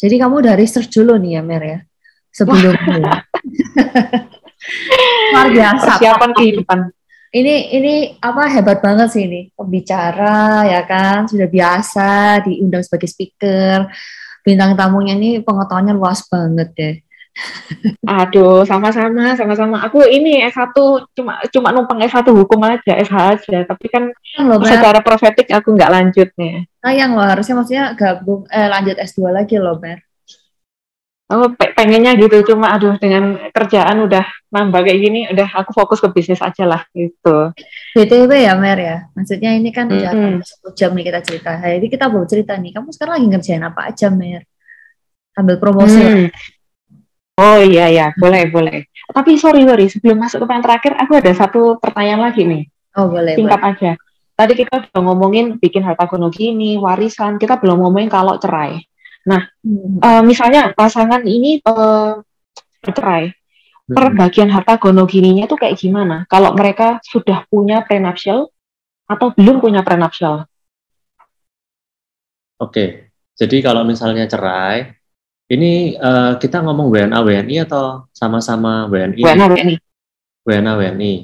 Jadi 0.00 0.14
kamu 0.16 0.40
udah 0.40 0.54
research 0.56 0.88
dulu 0.88 1.20
nih 1.20 1.36
ya 1.36 1.42
Mer 1.44 1.62
ya 1.62 1.78
sebelum 2.32 2.72
luar 5.32 5.48
biasa. 5.52 6.00
Persiapan 6.00 6.30
kehidupan. 6.32 6.78
Ini 7.30 7.54
ini 7.78 7.94
apa 8.18 8.50
hebat 8.50 8.82
banget 8.82 9.14
sih 9.14 9.22
ini 9.28 9.54
pembicara 9.54 10.66
ya 10.66 10.82
kan 10.82 11.30
sudah 11.30 11.46
biasa 11.46 12.42
diundang 12.42 12.82
sebagai 12.82 13.06
speaker 13.06 13.86
bintang 14.42 14.74
tamunya 14.74 15.14
ini 15.14 15.38
pengetahuannya 15.38 15.94
luas 15.94 16.26
banget 16.26 16.68
deh. 16.74 16.96
Aduh, 18.04 18.66
sama-sama, 18.66 19.32
sama-sama. 19.38 19.76
Aku 19.86 20.02
ini 20.04 20.42
S1 20.44 20.74
cuma 21.14 21.40
cuma 21.48 21.68
numpang 21.70 22.02
S1 22.02 22.26
hukum 22.34 22.60
aja, 22.66 22.92
SH 22.98 23.16
aja. 23.16 23.58
Tapi 23.64 23.86
kan 23.88 24.10
Loh, 24.42 24.58
Mer. 24.60 24.76
secara 24.76 24.98
profetik 25.00 25.48
aku 25.48 25.72
nggak 25.76 25.92
lanjut 25.92 26.28
nih. 26.36 26.66
sayang 26.80 27.12
loh 27.12 27.28
harusnya 27.28 27.54
maksudnya 27.60 27.84
gabung 27.92 28.48
eh, 28.48 28.68
lanjut 28.68 28.96
S2 28.96 29.30
lagi 29.30 29.56
loh 29.60 29.76
Mer. 29.78 30.00
Oh, 31.30 31.46
pe- 31.54 31.70
pengennya 31.78 32.18
gitu, 32.18 32.42
cuma 32.42 32.74
aduh 32.74 32.98
dengan 32.98 33.38
kerjaan 33.54 34.02
udah 34.02 34.26
nambah 34.50 34.82
kayak 34.82 34.98
gini, 34.98 35.20
udah 35.30 35.46
aku 35.62 35.70
fokus 35.70 36.02
ke 36.02 36.10
bisnis 36.10 36.42
aja 36.42 36.66
lah 36.66 36.82
gitu. 36.90 37.54
BTW 37.94 38.30
ya 38.34 38.58
Mer 38.58 38.78
ya, 38.82 38.96
maksudnya 39.14 39.54
ini 39.54 39.70
kan 39.70 39.86
udah 39.86 40.10
Mm-mm. 40.10 40.42
10 40.42 40.74
jam 40.74 40.90
nih 40.90 41.06
kita 41.06 41.20
cerita. 41.22 41.54
Jadi 41.62 41.86
kita 41.86 42.10
mau 42.10 42.26
cerita 42.26 42.58
nih, 42.58 42.74
kamu 42.74 42.90
sekarang 42.90 43.14
lagi 43.22 43.26
ngerjain 43.30 43.62
apa 43.62 43.80
aja 43.94 44.10
Mer? 44.10 44.42
Ambil 45.38 45.62
promosi. 45.62 46.02
Hmm. 46.02 46.26
Oh 47.40 47.56
iya 47.56 47.88
ya, 47.88 48.06
boleh 48.20 48.52
boleh. 48.52 48.84
Tapi 49.08 49.40
sorry 49.40 49.64
sorry, 49.64 49.88
sebelum 49.88 50.20
masuk 50.20 50.44
ke 50.44 50.44
pertanyaan 50.44 50.66
terakhir, 50.68 50.92
aku 51.00 51.12
ada 51.16 51.32
satu 51.32 51.80
pertanyaan 51.80 52.20
lagi 52.28 52.44
nih, 52.44 52.62
Oh 53.00 53.08
boleh, 53.08 53.32
singkat 53.32 53.56
boleh. 53.56 53.70
aja. 53.72 53.90
Tadi 54.36 54.52
kita 54.56 54.72
udah 54.76 55.00
ngomongin 55.00 55.56
bikin 55.56 55.80
harta 55.80 56.04
gono 56.04 56.28
gini, 56.28 56.76
warisan, 56.76 57.40
kita 57.40 57.56
belum 57.56 57.80
ngomongin 57.80 58.12
kalau 58.12 58.36
cerai. 58.36 58.84
Hmm. 59.24 59.40
Eh, 60.00 60.22
misalnya 60.24 60.72
pasangan 60.76 61.24
ini 61.24 61.60
eh, 61.64 62.12
bercerai, 62.84 63.24
Hmm. 63.90 63.96
perbagian 63.96 64.52
harta 64.52 64.78
gono 64.78 65.02
gininya 65.08 65.48
tuh 65.50 65.58
kayak 65.58 65.74
gimana? 65.80 66.22
Kalau 66.30 66.54
mereka 66.54 67.00
sudah 67.02 67.42
punya 67.50 67.82
prenuptial 67.82 68.52
atau 69.08 69.32
belum 69.34 69.58
punya 69.58 69.82
prenuptial? 69.82 70.46
Oke, 72.60 73.10
jadi 73.34 73.56
kalau 73.64 73.82
misalnya 73.88 74.28
cerai, 74.28 74.99
ini 75.50 75.98
eh, 75.98 76.32
kita 76.38 76.62
ngomong 76.62 76.88
WNA 76.94 77.18
WNI 77.20 77.56
atau 77.66 78.06
sama-sama 78.14 78.86
WNI 78.86 79.22
WNA 79.22 79.46
WNI. 79.50 79.74
WNA 80.46 80.72
WNI. 80.78 81.14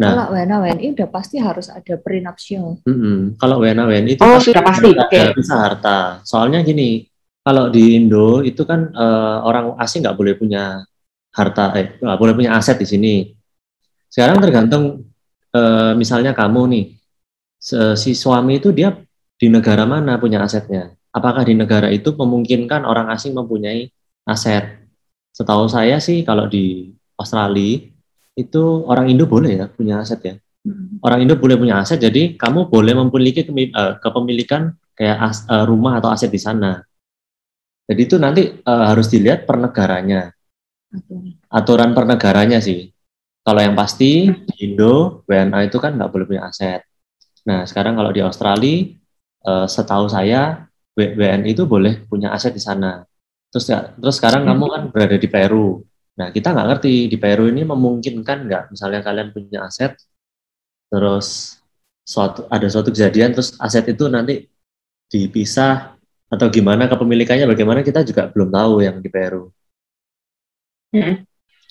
Nah, 0.00 0.08
Kalau 0.16 0.26
WNA 0.32 0.56
WNI 0.64 0.86
udah 0.96 1.08
pasti 1.10 1.36
harus 1.42 1.66
ada 1.68 1.94
prenuptial. 2.00 2.78
mm-mm. 2.86 3.36
kalau 3.36 3.60
WNA 3.60 3.84
WNI 3.84 4.10
itu 4.16 4.22
Oh, 4.22 4.38
pasti 4.38 4.52
sudah 4.52 4.62
pasti, 4.64 4.88
ada 4.96 5.22
bisa 5.34 5.54
harta. 5.56 5.98
Soalnya 6.24 6.60
gini, 6.62 7.04
kalau 7.42 7.68
di 7.68 7.96
Indo 7.98 8.40
itu 8.44 8.62
kan 8.68 8.92
eh, 8.92 9.38
orang 9.44 9.76
asing 9.80 10.04
nggak 10.04 10.16
boleh 10.16 10.34
punya 10.38 10.84
harta, 11.34 11.74
eh 11.76 11.96
nggak 12.00 12.18
boleh 12.20 12.32
punya 12.36 12.50
aset 12.56 12.76
di 12.80 12.86
sini. 12.86 13.14
Sekarang 14.08 14.38
tergantung 14.40 15.04
eh, 15.52 15.92
misalnya 15.98 16.32
kamu 16.36 16.60
nih, 16.70 16.84
se- 17.58 17.96
si 17.98 18.12
suami 18.14 18.60
itu 18.62 18.70
dia 18.72 18.94
di 19.36 19.48
negara 19.48 19.84
mana 19.88 20.16
punya 20.20 20.44
asetnya? 20.44 20.92
Apakah 21.10 21.42
di 21.42 21.54
negara 21.58 21.90
itu 21.90 22.14
memungkinkan 22.14 22.86
orang 22.86 23.10
asing 23.10 23.34
mempunyai 23.34 23.90
aset? 24.24 24.86
Setahu 25.34 25.66
saya 25.70 25.98
sih 25.98 26.22
kalau 26.22 26.46
di 26.46 26.90
Australia 27.18 27.82
itu 28.38 28.62
orang 28.86 29.10
Indo 29.10 29.26
boleh 29.26 29.52
ya 29.60 29.66
punya 29.70 30.02
aset 30.02 30.20
ya 30.22 30.36
Hmm. 30.60 31.00
orang 31.00 31.24
Indo 31.24 31.40
boleh 31.40 31.56
punya 31.56 31.80
aset, 31.80 31.96
jadi 31.96 32.36
kamu 32.36 32.68
boleh 32.68 32.92
memiliki 32.92 33.48
eh, 33.48 33.94
kepemilikan 33.96 34.76
kayak 34.92 35.16
as- 35.24 35.46
eh, 35.48 35.64
rumah 35.64 35.96
atau 35.96 36.12
aset 36.12 36.28
di 36.28 36.36
sana. 36.36 36.84
Jadi 37.88 38.00
itu 38.04 38.16
nanti 38.20 38.42
eh, 38.60 38.84
harus 38.92 39.08
dilihat 39.08 39.48
per 39.48 39.56
negaranya, 39.56 40.28
aturan 41.50 41.92
per 41.96 42.04
negaranya 42.06 42.58
sih. 42.62 42.90
Kalau 43.40 43.60
yang 43.64 43.74
pasti 43.74 44.28
di 44.28 44.54
Indo 44.70 45.24
WNA 45.26 45.66
itu 45.66 45.80
kan 45.80 45.96
nggak 45.96 46.10
boleh 46.12 46.26
punya 46.28 46.42
aset. 46.46 46.84
Nah 47.48 47.64
sekarang 47.64 47.96
kalau 47.96 48.12
di 48.12 48.20
Australia, 48.20 48.76
eh, 49.48 49.66
setahu 49.66 50.06
saya 50.12 50.69
WNI 51.16 51.50
itu 51.56 51.64
boleh 51.64 52.04
punya 52.10 52.32
aset 52.36 52.52
di 52.54 52.62
sana. 52.62 53.02
Terus 53.50 53.66
ya- 53.72 53.90
terus 53.98 54.16
sekarang 54.20 54.46
kamu 54.46 54.64
kan 54.70 54.82
berada 54.92 55.16
di 55.18 55.28
Peru. 55.30 55.82
Nah 56.18 56.28
kita 56.34 56.52
nggak 56.54 56.66
ngerti 56.70 56.94
di 57.10 57.16
Peru 57.16 57.48
ini 57.48 57.62
memungkinkan 57.64 58.38
nggak 58.46 58.62
misalnya 58.74 59.00
kalian 59.00 59.28
punya 59.34 59.66
aset 59.66 59.96
terus 60.90 61.58
suatu 62.02 62.50
ada 62.50 62.66
suatu 62.66 62.90
kejadian 62.90 63.30
terus 63.30 63.54
aset 63.62 63.86
itu 63.86 64.10
nanti 64.10 64.50
dipisah 65.06 65.94
atau 66.30 66.46
gimana 66.50 66.86
kepemilikannya 66.86 67.46
bagaimana 67.46 67.82
kita 67.82 68.06
juga 68.06 68.30
belum 68.30 68.50
tahu 68.50 68.72
yang 68.86 68.98
di 69.02 69.10
Peru. 69.10 69.50
Mm-mm. 70.94 71.16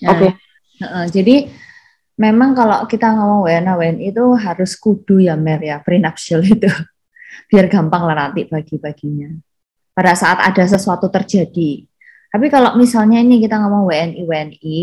Nah, 0.03 0.11
Oke. 0.15 0.27
heeh, 0.79 1.05
jadi 1.11 1.35
memang 2.19 2.55
kalau 2.55 2.83
kita 2.87 3.15
ngomong 3.15 3.47
WNA 3.47 3.73
WNI 3.79 4.05
itu 4.11 4.25
harus 4.35 4.75
kudu 4.75 5.23
ya 5.23 5.35
Mer 5.39 5.59
ya 5.63 5.79
prenuptial 5.83 6.43
itu 6.43 6.67
biar 7.47 7.71
gampang 7.71 8.03
lah 8.09 8.27
nanti 8.27 8.49
bagi-baginya 8.49 9.29
pada 9.99 10.15
saat 10.15 10.39
ada 10.39 10.63
sesuatu 10.63 11.11
terjadi. 11.11 11.83
Tapi 12.31 12.47
kalau 12.47 12.79
misalnya 12.79 13.19
ini 13.19 13.43
kita 13.43 13.59
ngomong 13.59 13.89
WNI 13.89 14.23
WNI, 14.23 14.79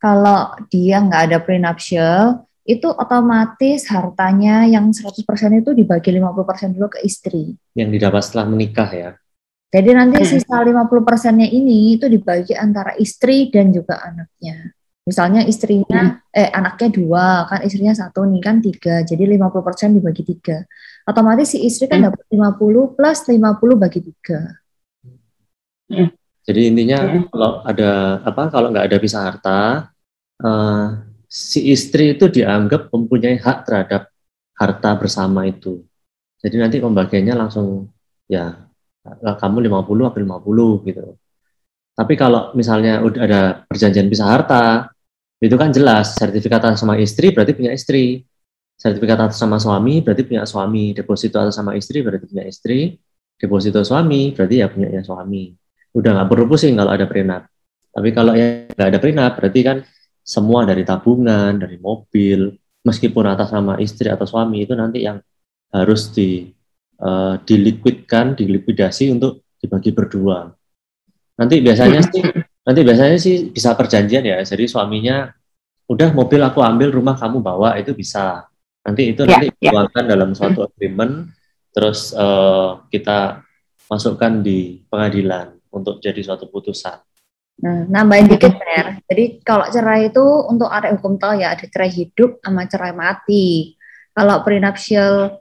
kalau 0.00 0.56
dia 0.72 1.04
nggak 1.04 1.22
ada 1.28 1.38
prenuptial 1.44 2.46
itu 2.66 2.88
otomatis 2.88 3.86
hartanya 3.92 4.66
yang 4.66 4.90
100% 4.90 5.60
itu 5.60 5.70
dibagi 5.76 6.10
50% 6.10 6.72
dulu 6.72 6.88
ke 6.90 7.04
istri. 7.04 7.54
yang 7.76 7.92
didapat 7.92 8.24
setelah 8.24 8.48
menikah 8.48 8.88
ya. 8.90 9.10
Jadi 9.70 9.90
nanti 9.92 10.24
Hmm. 10.24 10.30
sisa 10.30 10.56
50%-nya 10.64 11.46
ini 11.52 12.00
itu 12.00 12.08
dibagi 12.08 12.56
antara 12.56 12.96
istri 12.96 13.52
dan 13.52 13.70
juga 13.76 14.00
anaknya. 14.00 14.72
Misalnya 15.06 15.46
istrinya, 15.46 16.18
eh 16.34 16.50
anaknya 16.50 16.88
dua, 16.90 17.46
kan 17.46 17.62
istrinya 17.62 17.94
satu 17.94 18.26
nih 18.26 18.42
kan 18.42 18.58
tiga, 18.58 19.06
jadi 19.06 19.22
50% 19.38 19.94
dibagi 19.94 20.26
tiga. 20.26 20.66
Otomatis 21.06 21.54
si 21.54 21.62
istri 21.62 21.86
kan 21.86 22.02
Hmm. 22.02 22.10
dapat 22.10 22.22
50 22.34 22.98
plus 22.98 23.18
50 23.30 23.78
bagi 23.78 24.02
tiga. 24.02 24.58
Jadi 26.46 26.60
intinya 26.66 26.98
Mm. 27.06 27.30
kalau 27.30 27.50
ada 27.62 27.90
apa 28.22 28.42
kalau 28.50 28.70
nggak 28.74 28.86
ada 28.90 28.98
pisah 28.98 29.22
harta, 29.22 29.60
eh, 30.42 30.86
si 31.26 31.70
istri 31.70 32.14
itu 32.18 32.26
dianggap 32.26 32.90
mempunyai 32.90 33.38
hak 33.38 33.66
terhadap 33.66 34.10
harta 34.54 34.90
bersama 34.98 35.46
itu. 35.46 35.82
Jadi 36.42 36.56
nanti 36.58 36.76
pembagiannya 36.78 37.34
langsung 37.34 37.90
ya 38.26 38.66
kamu 39.22 39.70
50 39.70 40.10
aku 40.10 40.18
50 40.18 40.82
gitu. 40.86 41.14
Tapi 41.96 42.14
kalau 42.18 42.50
misalnya 42.58 43.00
udah 43.02 43.20
ada 43.22 43.40
perjanjian 43.66 44.10
pisah 44.10 44.28
harta, 44.28 44.90
itu 45.38 45.54
kan 45.54 45.70
jelas 45.70 46.18
sertifikat 46.18 46.62
atas 46.62 46.82
sama 46.82 46.98
istri 46.98 47.30
berarti 47.30 47.54
punya 47.54 47.72
istri. 47.74 48.26
Sertifikat 48.76 49.28
atas 49.28 49.40
sama 49.40 49.56
suami 49.56 50.04
berarti 50.04 50.22
punya 50.28 50.44
suami. 50.44 50.92
Deposito 50.92 51.40
atas 51.40 51.56
sama 51.56 51.72
istri 51.74 52.04
berarti 52.04 52.28
punya 52.28 52.44
istri. 52.44 53.00
Deposito 53.36 53.80
suami 53.84 54.32
berarti 54.36 54.54
ya 54.60 54.68
punya 54.68 55.00
suami 55.04 55.52
udah 55.96 56.10
nggak 56.12 56.28
perlu 56.28 56.44
pusing 56.44 56.76
kalau 56.76 56.92
ada 56.92 57.08
prenup. 57.08 57.42
Tapi 57.96 58.08
kalau 58.12 58.36
yang 58.36 58.68
nggak 58.68 58.88
ada 58.92 59.00
prenup, 59.00 59.32
berarti 59.40 59.60
kan 59.64 59.76
semua 60.20 60.68
dari 60.68 60.84
tabungan, 60.84 61.56
dari 61.56 61.80
mobil, 61.80 62.52
meskipun 62.84 63.24
atas 63.24 63.48
nama 63.56 63.80
istri 63.80 64.12
atau 64.12 64.28
suami 64.28 64.68
itu 64.68 64.76
nanti 64.76 65.08
yang 65.08 65.16
harus 65.72 66.12
di 66.12 66.52
eh, 67.00 67.34
dilikuidkan, 67.40 68.36
dilikuidasi 68.36 69.16
untuk 69.16 69.48
dibagi 69.56 69.96
berdua. 69.96 70.52
Nanti 71.40 71.64
biasanya 71.64 72.04
sih, 72.04 72.20
nanti 72.68 72.80
biasanya 72.84 73.16
sih 73.16 73.48
bisa 73.48 73.72
perjanjian 73.72 74.28
ya. 74.28 74.36
Jadi 74.44 74.68
suaminya 74.68 75.32
udah 75.88 76.12
mobil 76.12 76.44
aku 76.44 76.60
ambil, 76.60 76.92
rumah 76.92 77.16
kamu 77.16 77.40
bawa 77.40 77.80
itu 77.80 77.96
bisa. 77.96 78.44
Nanti 78.86 79.02
itu 79.10 79.22
Ya, 79.26 79.42
nanti 79.42 79.48
ya. 79.58 79.74
dituangkan 79.74 80.04
dalam 80.06 80.30
suatu 80.30 80.62
agreement, 80.62 81.34
terus 81.74 82.14
eh, 82.14 82.70
kita 82.94 83.42
masukkan 83.90 84.42
di 84.42 84.86
pengadilan 84.86 85.58
untuk 85.74 85.98
jadi 85.98 86.22
suatu 86.22 86.46
putusan. 86.46 87.02
Nah, 87.56 87.88
nambahin 87.88 88.28
dikit 88.28 88.52
Mer. 88.52 89.00
Jadi 89.08 89.40
kalau 89.40 89.64
cerai 89.72 90.12
itu 90.12 90.24
untuk 90.46 90.68
arek 90.68 91.00
hukum 91.00 91.16
tahu 91.16 91.40
ya 91.40 91.56
ada 91.56 91.64
cerai 91.64 91.88
hidup 91.88 92.38
sama 92.44 92.68
cerai 92.68 92.92
mati. 92.92 93.74
Kalau 94.12 94.44
prenuptial 94.44 95.40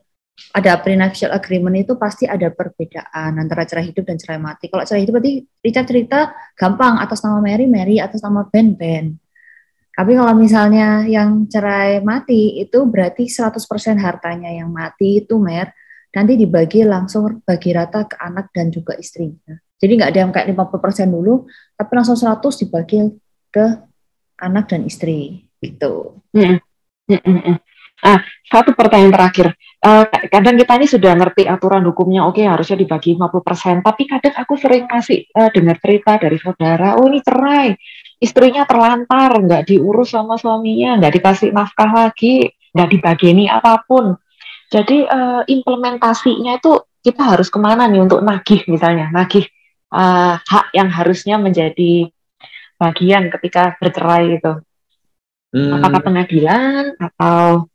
ada 0.51 0.71
prenuptial 0.79 1.31
agreement 1.31 1.75
itu 1.79 1.95
pasti 1.95 2.27
ada 2.27 2.51
perbedaan 2.51 3.39
antara 3.39 3.63
cerai 3.67 3.91
hidup 3.91 4.03
dan 4.07 4.15
cerai 4.19 4.39
mati. 4.39 4.67
Kalau 4.71 4.83
cerai 4.83 5.03
hidup 5.03 5.19
berarti 5.19 5.43
Richard 5.63 5.87
cerita 5.87 6.19
gampang 6.55 6.99
atas 6.99 7.23
nama 7.23 7.39
Mary, 7.43 7.67
Mary 7.67 7.99
atas 7.99 8.23
nama 8.23 8.47
Ben, 8.47 8.75
Ben. 8.75 9.15
Tapi 9.95 10.11
kalau 10.11 10.35
misalnya 10.35 11.07
yang 11.07 11.47
cerai 11.47 12.03
mati 12.03 12.59
itu 12.59 12.83
berarti 12.83 13.31
100% 13.31 13.55
hartanya 13.95 14.51
yang 14.51 14.67
mati 14.67 15.23
itu 15.23 15.39
Mer 15.39 15.71
nanti 16.11 16.35
dibagi 16.35 16.83
langsung 16.83 17.39
bagi 17.43 17.71
rata 17.71 18.03
ke 18.03 18.19
anak 18.19 18.51
dan 18.51 18.71
juga 18.71 18.95
istrinya. 18.99 19.55
Jadi 19.79 19.91
nggak 19.99 20.11
ada 20.11 20.19
yang 20.23 20.31
kayak 20.31 20.47
50% 20.51 21.11
dulu, 21.11 21.47
tapi 21.75 21.91
langsung 21.95 22.15
100 22.15 22.39
dibagi 22.63 22.99
ke 23.51 23.65
anak 24.39 24.71
dan 24.71 24.87
istri. 24.87 25.47
Gitu. 25.59 26.23
Ah, 28.03 28.19
satu 28.51 28.75
pertanyaan 28.75 29.15
terakhir. 29.15 29.47
Uh, 29.79 30.03
kadang 30.27 30.57
kita 30.57 30.73
ini 30.81 30.87
sudah 30.89 31.13
ngerti 31.15 31.45
aturan 31.45 31.85
hukumnya, 31.85 32.25
oke 32.25 32.41
harusnya 32.41 32.75
dibagi 32.81 33.13
50%, 33.15 33.85
tapi 33.85 34.03
kadang 34.09 34.35
aku 34.35 34.57
sering 34.57 34.89
kasih 34.89 35.29
uh, 35.37 35.53
dengar 35.53 35.77
cerita 35.77 36.17
dari 36.17 36.41
saudara, 36.41 36.97
oh 36.97 37.05
ini 37.05 37.21
cerai, 37.21 37.77
istrinya 38.19 38.63
terlantar, 38.63 39.31
nggak 39.35 39.71
diurus 39.71 40.15
sama 40.15 40.39
suaminya, 40.39 40.99
nggak 40.99 41.13
dikasih 41.19 41.49
nafkah 41.51 41.91
lagi, 41.91 42.51
nggak 42.71 42.89
dibageni 42.91 43.45
apa 43.51 43.83
pun. 43.83 44.15
Jadi 44.71 45.05
uh, 45.05 45.43
implementasinya 45.45 46.57
itu 46.57 46.83
kita 47.05 47.21
harus 47.21 47.53
ke 47.53 47.59
mana 47.61 47.85
nih 47.85 48.01
untuk 48.01 48.19
nagih 48.25 48.65
misalnya, 48.65 49.13
nagih 49.13 49.45
uh, 49.93 50.41
hak 50.41 50.73
yang 50.73 50.89
harusnya 50.89 51.37
menjadi 51.37 52.09
bagian 52.75 53.31
ketika 53.31 53.77
bercerai 53.77 54.41
itu. 54.41 54.53
Hmm. 55.55 55.79
Apakah 55.79 56.01
pengadilan 56.03 56.99
atau 56.99 57.69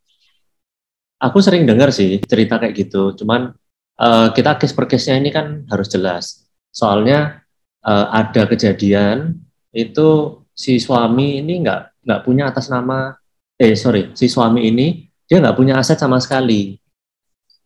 aku 1.20 1.38
sering 1.44 1.68
dengar 1.68 1.92
sih 1.92 2.20
cerita 2.24 2.56
kayak 2.56 2.74
gitu. 2.76 3.12
Cuman 3.16 3.52
uh, 4.00 4.28
kita 4.32 4.56
case 4.56 4.74
per 4.76 4.88
case-nya 4.88 5.20
ini 5.20 5.30
kan 5.30 5.68
harus 5.68 5.88
jelas. 5.92 6.48
Soalnya 6.72 7.44
uh, 7.84 8.06
ada 8.10 8.48
kejadian 8.48 9.36
itu 9.70 10.42
si 10.50 10.76
suami 10.82 11.40
ini 11.40 11.62
nggak 11.62 12.04
nggak 12.04 12.20
punya 12.26 12.50
atas 12.50 12.68
nama 12.68 13.14
eh 13.54 13.76
sorry 13.78 14.12
si 14.18 14.26
suami 14.26 14.66
ini 14.68 15.10
dia 15.30 15.38
nggak 15.38 15.56
punya 15.56 15.78
aset 15.78 15.94
sama 15.94 16.18
sekali. 16.18 16.74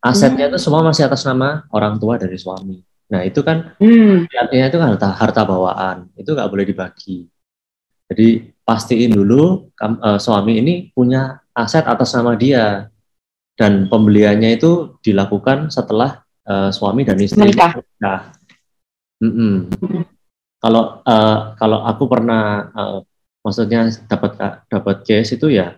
Asetnya 0.05 0.53
itu 0.53 0.61
hmm. 0.61 0.65
semua 0.69 0.85
masih 0.85 1.09
atas 1.09 1.25
nama 1.25 1.65
orang 1.73 1.97
tua 1.97 2.21
dari 2.21 2.37
suami. 2.37 2.77
Nah 3.09 3.25
itu 3.25 3.41
kan 3.41 3.73
hmm. 3.81 4.29
artinya 4.29 4.67
itu 4.69 4.77
kan 4.77 4.89
harta 4.93 5.09
harta 5.17 5.43
bawaan 5.49 6.13
itu 6.13 6.29
nggak 6.29 6.51
boleh 6.53 6.69
dibagi. 6.69 7.25
Jadi 8.05 8.53
pastiin 8.69 9.17
dulu 9.17 9.73
uh, 9.81 10.21
suami 10.21 10.61
ini 10.61 10.93
punya 10.93 11.41
aset 11.57 11.89
atas 11.89 12.13
nama 12.13 12.37
dia 12.37 12.93
dan 13.57 13.89
pembeliannya 13.89 14.61
itu 14.61 15.01
dilakukan 15.01 15.73
setelah 15.73 16.21
uh, 16.45 16.69
suami 16.69 17.09
dan 17.09 17.17
istri 17.17 17.41
menikah. 17.41 17.81
Nah, 17.97 18.29
mm 19.25 19.33
-mm. 19.33 19.55
Kalau 20.65 21.05
uh, 21.05 21.53
kalau 21.61 21.85
aku 21.85 22.05
pernah 22.09 22.73
uh, 22.73 22.99
maksudnya 23.45 23.93
dapat 24.09 24.65
dapat 24.65 24.97
case 25.05 25.37
itu 25.37 25.53
ya 25.53 25.77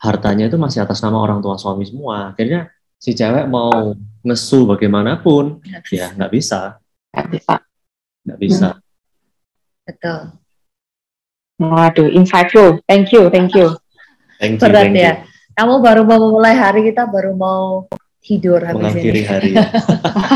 hartanya 0.00 0.48
itu 0.48 0.56
masih 0.56 0.80
atas 0.80 1.04
nama 1.04 1.20
orang 1.20 1.44
tua 1.44 1.60
suami 1.60 1.84
semua. 1.84 2.32
Akhirnya 2.32 2.72
si 2.96 3.12
cewek 3.12 3.44
mau 3.44 3.92
ngesu 4.24 4.64
bagaimanapun 4.64 5.60
ya 5.92 6.16
nggak 6.16 6.32
bisa. 6.32 6.80
Nggak 7.12 7.28
bisa. 7.36 7.54
Nggak 8.24 8.38
bisa. 8.40 8.68
Hmm. 8.72 8.84
Betul. 9.84 10.20
Waduh, 11.58 12.08
insightful. 12.16 12.80
Thank 12.88 13.12
you, 13.12 13.28
thank 13.28 13.52
you. 13.52 13.76
Thank 14.40 14.56
you, 14.56 14.64
Berat 14.64 14.88
thank 14.88 14.96
ya. 14.96 15.12
You 15.20 15.28
kamu 15.58 15.82
baru 15.82 16.06
mau 16.06 16.18
memulai 16.22 16.54
hari 16.54 16.86
kita 16.86 17.02
baru 17.10 17.34
mau 17.34 17.90
tidur 18.28 18.60
habis 18.60 18.92
Mengakhiri 18.92 19.22
ini. 19.24 19.28
hari. 19.28 19.50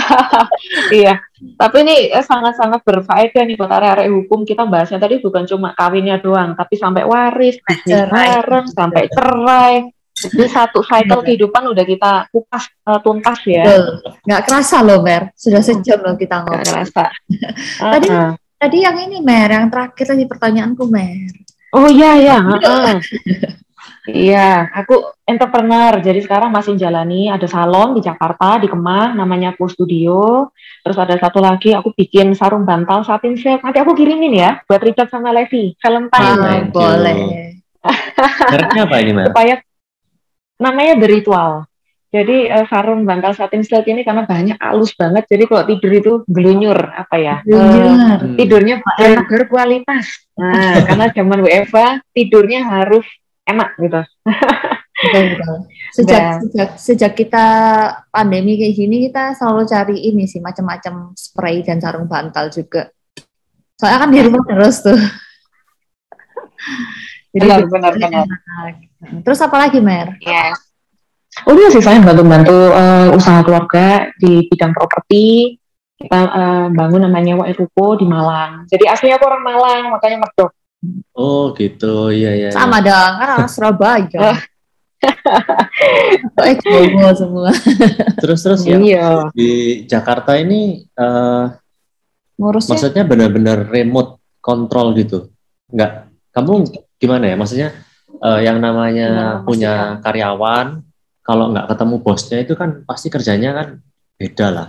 iya. 1.05 1.21
Tapi 1.61 1.77
ini 1.85 2.09
eh, 2.09 2.25
sangat-sangat 2.25 2.81
berfaedah 2.81 3.45
nih 3.45 3.57
buat 3.61 3.69
area-area 3.69 4.09
hukum. 4.09 4.49
Kita 4.49 4.65
bahasnya 4.65 4.97
tadi 4.97 5.21
bukan 5.21 5.45
cuma 5.45 5.77
kawinnya 5.77 6.17
doang, 6.25 6.57
tapi 6.57 6.81
sampai 6.81 7.05
waris, 7.05 7.61
cerai, 7.85 8.41
bareng, 8.41 8.67
sampai 8.73 9.03
cerai. 9.13 9.75
Jadi 10.13 10.45
satu 10.49 10.81
cycle 10.87 11.21
iya. 11.21 11.27
kehidupan 11.29 11.63
udah 11.73 11.85
kita 11.85 12.13
kupas 12.33 12.65
uh, 12.89 13.01
tuntas 13.05 13.41
ya. 13.45 13.65
Betul. 13.69 13.85
Nggak 14.25 14.43
kerasa 14.49 14.77
loh 14.81 15.01
Mer, 15.05 15.23
sudah 15.37 15.61
sejam 15.61 15.99
loh 16.01 16.15
kita 16.17 16.47
ngobrol. 16.47 16.63
Nggak 16.63 16.69
kerasa. 16.73 17.05
tadi 17.99 18.09
uh 18.09 18.15
-huh. 18.17 18.33
tadi 18.57 18.77
yang 18.81 18.97
ini 19.03 19.19
Mer, 19.21 19.51
yang 19.51 19.67
terakhir 19.69 20.15
tadi 20.15 20.25
pertanyaanku 20.25 20.85
Mer. 20.89 21.33
Oh 21.75 21.89
iya 21.91 22.17
iya. 22.17 22.39
Uh 22.39 22.57
-huh. 22.57 22.97
Iya, 24.03 24.67
aku 24.75 25.15
entrepreneur. 25.23 26.03
Jadi 26.03 26.27
sekarang 26.27 26.51
masih 26.51 26.75
jalani 26.75 27.31
ada 27.31 27.47
salon 27.47 27.95
di 27.95 28.03
Jakarta 28.03 28.59
di 28.59 28.67
Kemang 28.67 29.15
namanya 29.15 29.55
Pool 29.55 29.71
Studio. 29.71 30.51
Terus 30.83 30.99
ada 30.99 31.15
satu 31.15 31.39
lagi 31.39 31.71
aku 31.71 31.95
bikin 31.95 32.35
sarung 32.35 32.67
bantal 32.67 33.07
satin 33.07 33.39
silk. 33.39 33.63
Nanti 33.63 33.79
aku 33.79 33.95
kirimin 33.95 34.35
ya 34.35 34.59
buat 34.67 34.83
Richard 34.83 35.07
sama 35.07 35.31
Levi. 35.31 35.79
Valentine. 35.79 36.39
Ah, 36.43 36.67
boleh. 36.67 37.19
Mereknya 38.51 38.83
apa 38.91 38.97
ini, 38.99 39.11
Mbak? 39.15 39.27
Supaya 39.31 39.55
namanya 40.59 40.93
The 40.99 41.07
Ritual. 41.07 41.53
Jadi 42.13 42.45
uh, 42.45 42.69
sarung 42.69 43.09
bantal 43.09 43.33
satin 43.33 43.65
silk 43.65 43.89
ini 43.89 44.05
karena 44.05 44.29
banyak 44.29 44.59
halus 44.61 44.93
banget. 44.99 45.31
Jadi 45.31 45.49
kalau 45.49 45.65
tidur 45.65 45.93
itu 45.95 46.13
glunyur 46.29 46.77
apa 46.93 47.17
ya? 47.17 47.37
Uh, 47.47 48.37
tidurnya 48.37 48.85
berkualitas. 49.31 50.27
Nah, 50.37 50.85
karena 50.85 51.07
zaman 51.09 51.41
WFA 51.41 52.05
tidurnya 52.13 52.69
harus 52.69 53.07
enak 53.47 53.71
gitu. 53.79 54.03
Sejak 55.93 56.21
Dan, 56.23 56.39
sejak 56.47 56.71
sejak 56.79 57.13
kita 57.19 57.47
pandemi 58.15 58.55
kayak 58.55 58.75
gini 58.79 59.11
kita 59.11 59.35
selalu 59.35 59.67
cari 59.67 59.97
ini 59.99 60.31
sih 60.31 60.39
macam-macam 60.39 61.11
spray 61.19 61.67
dan 61.67 61.83
sarung 61.83 62.07
bantal 62.07 62.49
juga. 62.55 62.87
Soalnya 63.75 63.99
kan 63.99 64.11
di 64.15 64.21
rumah 64.23 64.47
terus 64.47 64.79
tuh. 64.87 64.95
Jadi 67.35 67.49
benar, 67.49 67.67
benar, 67.67 67.93
benar. 67.99 68.27
Terus 69.27 69.41
apa 69.43 69.57
lagi, 69.59 69.81
Mer? 69.83 70.21
Yes. 70.23 70.61
Oh 71.49 71.57
iya 71.57 71.73
sih 71.73 71.81
saya 71.81 71.97
bantu-bantu 72.05 72.55
uh, 72.55 73.09
usaha 73.17 73.41
keluarga 73.41 74.13
di 74.21 74.47
bidang 74.53 74.77
properti. 74.77 75.57
Kita 75.97 76.19
uh, 76.29 76.67
bangun 76.71 77.09
namanya 77.09 77.41
Wai 77.41 77.57
Ruko 77.57 77.97
di 77.97 78.05
Malang. 78.05 78.69
Jadi 78.69 78.85
aslinya 78.85 79.17
aku 79.17 79.27
orang 79.27 79.43
Malang, 79.43 79.83
makanya 79.91 80.29
merdok 80.29 80.53
Oh 81.15 81.55
gitu, 81.55 82.11
iya 82.11 82.35
iya. 82.35 82.51
Sama 82.51 82.83
iya. 82.83 82.91
dong, 82.91 83.13
kan 83.23 83.29
orang 83.39 83.51
Surabaya. 83.51 84.31
Baik 86.39 86.59
semua. 87.19 87.51
Terus 88.23 88.41
terus 88.43 88.61
ya 88.67 88.79
iya. 88.79 89.07
di 89.35 89.83
Jakarta 89.87 90.39
ini 90.39 90.87
uh, 90.95 91.51
Ngurusnya? 92.39 92.71
maksudnya 92.75 93.03
benar-benar 93.07 93.71
remote 93.71 94.19
control 94.43 94.95
gitu. 94.99 95.31
Enggak. 95.71 96.11
Kamu 96.35 96.67
gimana 96.99 97.25
ya? 97.31 97.37
Maksudnya 97.39 97.69
uh, 98.23 98.41
yang 98.43 98.59
namanya 98.63 99.09
ya, 99.11 99.29
punya 99.43 100.03
karyawan 100.03 100.83
kalau 101.23 101.55
nggak 101.55 101.71
ketemu 101.71 101.95
bosnya 102.03 102.39
itu 102.43 102.55
kan 102.59 102.83
pasti 102.83 103.07
kerjanya 103.11 103.51
kan 103.55 103.69
beda 104.19 104.49
lah. 104.51 104.69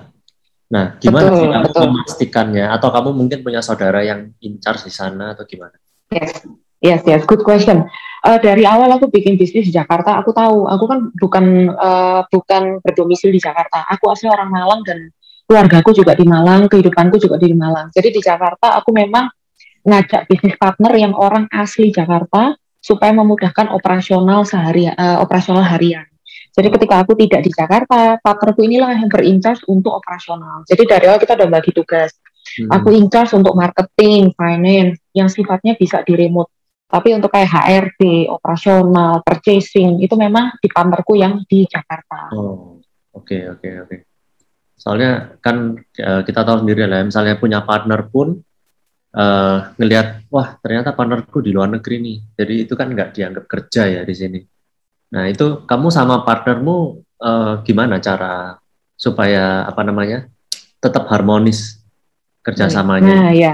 Nah, 0.73 0.97
gimana 0.97 1.29
betul, 1.29 1.37
sih 1.37 1.47
kamu 1.49 1.65
betul. 1.69 1.83
memastikannya? 1.85 2.65
Atau 2.73 2.89
kamu 2.89 3.09
mungkin 3.13 3.39
punya 3.45 3.61
saudara 3.61 4.01
yang 4.01 4.33
in 4.41 4.57
charge 4.57 4.89
di 4.89 4.93
sana 4.93 5.37
atau 5.37 5.45
gimana? 5.45 5.77
Yes, 6.13 6.31
yes, 6.79 7.01
yes. 7.09 7.21
Good 7.25 7.41
question. 7.41 7.89
Uh, 8.23 8.39
dari 8.39 8.63
awal 8.63 8.87
aku 8.95 9.11
bikin 9.11 9.35
bisnis 9.35 9.67
di 9.67 9.73
Jakarta, 9.73 10.15
aku 10.21 10.31
tahu 10.31 10.69
aku 10.69 10.85
kan 10.87 10.99
bukan 11.17 11.45
uh, 11.75 12.21
bukan 12.29 12.79
berdomisili 12.79 13.35
di 13.35 13.41
Jakarta. 13.41 13.83
Aku 13.89 14.07
asli 14.13 14.31
orang 14.31 14.47
Malang 14.47 14.85
dan 14.87 15.11
keluargaku 15.43 15.91
juga 15.91 16.15
di 16.15 16.23
Malang, 16.23 16.71
kehidupanku 16.71 17.19
juga 17.19 17.35
di 17.35 17.51
Malang. 17.51 17.91
Jadi 17.91 18.15
di 18.15 18.21
Jakarta 18.23 18.79
aku 18.79 18.95
memang 18.95 19.27
ngajak 19.83 20.31
bisnis 20.31 20.55
partner 20.55 20.95
yang 20.95 21.11
orang 21.11 21.51
asli 21.51 21.91
Jakarta 21.91 22.55
supaya 22.79 23.11
memudahkan 23.11 23.71
operasional 23.75 24.47
sehari 24.47 24.87
uh, 24.87 25.19
operasional 25.19 25.67
harian. 25.67 26.07
Jadi 26.53 26.69
ketika 26.69 27.01
aku 27.01 27.17
tidak 27.17 27.41
di 27.43 27.51
Jakarta, 27.51 28.21
partnerku 28.21 28.61
inilah 28.63 28.93
yang 28.93 29.09
berincas 29.09 29.59
untuk 29.65 29.97
operasional. 29.99 30.63
Jadi 30.69 30.85
dari 30.85 31.05
awal 31.09 31.19
kita 31.19 31.33
udah 31.33 31.49
bagi 31.49 31.73
tugas. 31.73 32.13
Hmm. 32.59 32.69
Aku 32.79 32.93
in 32.93 33.09
charge 33.09 33.33
untuk 33.33 33.57
marketing, 33.57 34.31
finance, 34.37 35.02
yang 35.13 35.29
sifatnya 35.29 35.77
bisa 35.77 36.01
di 36.01 36.13
remote. 36.17 36.49
Tapi 36.89 37.09
untuk 37.17 37.33
kayak 37.33 37.49
HRD, 37.49 38.29
operasional, 38.29 39.25
purchasing, 39.25 39.97
itu 40.01 40.13
memang 40.13 40.53
di 40.61 40.69
partnerku 40.69 41.17
yang 41.17 41.41
di 41.49 41.65
Jakarta. 41.65 42.29
Oh, 42.37 42.77
oke, 43.17 43.25
okay, 43.25 43.41
oke, 43.49 43.61
okay, 43.61 43.73
oke. 43.81 43.87
Okay. 43.89 43.99
Soalnya 44.77 45.39
kan 45.41 45.79
uh, 45.79 46.21
kita 46.21 46.45
tahu 46.45 46.61
sendiri 46.61 46.85
lah, 46.85 47.01
misalnya 47.01 47.39
punya 47.39 47.65
partner 47.65 48.05
pun 48.11 48.45
uh, 49.15 49.57
ngelihat, 49.79 50.27
wah 50.29 50.59
ternyata 50.59 50.93
partnerku 50.93 51.41
di 51.41 51.49
luar 51.55 51.71
negeri 51.71 51.97
nih. 52.03 52.17
Jadi 52.37 52.53
itu 52.67 52.73
kan 52.77 52.91
nggak 52.93 53.15
dianggap 53.15 53.45
kerja 53.49 53.89
ya 53.89 54.01
di 54.05 54.13
sini. 54.13 54.39
Nah 55.13 55.29
itu 55.29 55.65
kamu 55.65 55.87
sama 55.93 56.21
partnermu 56.25 56.99
uh, 57.21 57.61
gimana 57.63 58.01
cara 58.01 58.57
supaya 58.97 59.65
apa 59.65 59.81
namanya 59.85 60.27
tetap 60.81 61.07
harmonis 61.07 61.79
kerjasamanya. 62.43 63.07
Nah, 63.07 63.31
ya, 63.31 63.53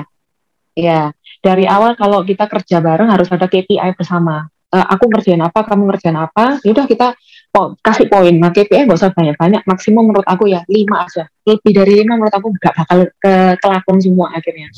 ya. 0.74 1.14
Dari 1.39 1.63
awal 1.63 1.95
kalau 1.95 2.23
kita 2.27 2.51
kerja 2.51 2.83
bareng 2.83 3.07
harus 3.07 3.31
ada 3.31 3.47
KPI 3.47 3.95
bersama. 3.95 4.47
Uh, 4.69 4.85
aku 4.85 5.09
ngerjain 5.09 5.41
apa, 5.41 5.65
kamu 5.65 5.89
ngerjain 5.89 6.19
apa. 6.19 6.61
Yaudah 6.61 6.85
kita 6.85 7.17
po 7.49 7.73
kasih 7.81 8.05
poin. 8.05 8.35
Nah 8.37 8.53
KPI 8.53 8.85
nggak 8.85 8.99
usah 8.99 9.11
banyak-banyak. 9.15 9.65
Maksimum 9.65 10.13
menurut 10.13 10.27
aku 10.27 10.45
ya 10.51 10.61
lima 10.69 11.07
aja. 11.07 11.25
Lebih 11.47 11.71
dari 11.73 11.93
lima 12.05 12.19
menurut 12.19 12.35
aku 12.35 12.53
nggak 12.53 12.73
bakal 12.75 12.99
ke 13.17 13.33
kelakon 13.57 13.97
semua 13.97 14.35
akhirnya. 14.35 14.69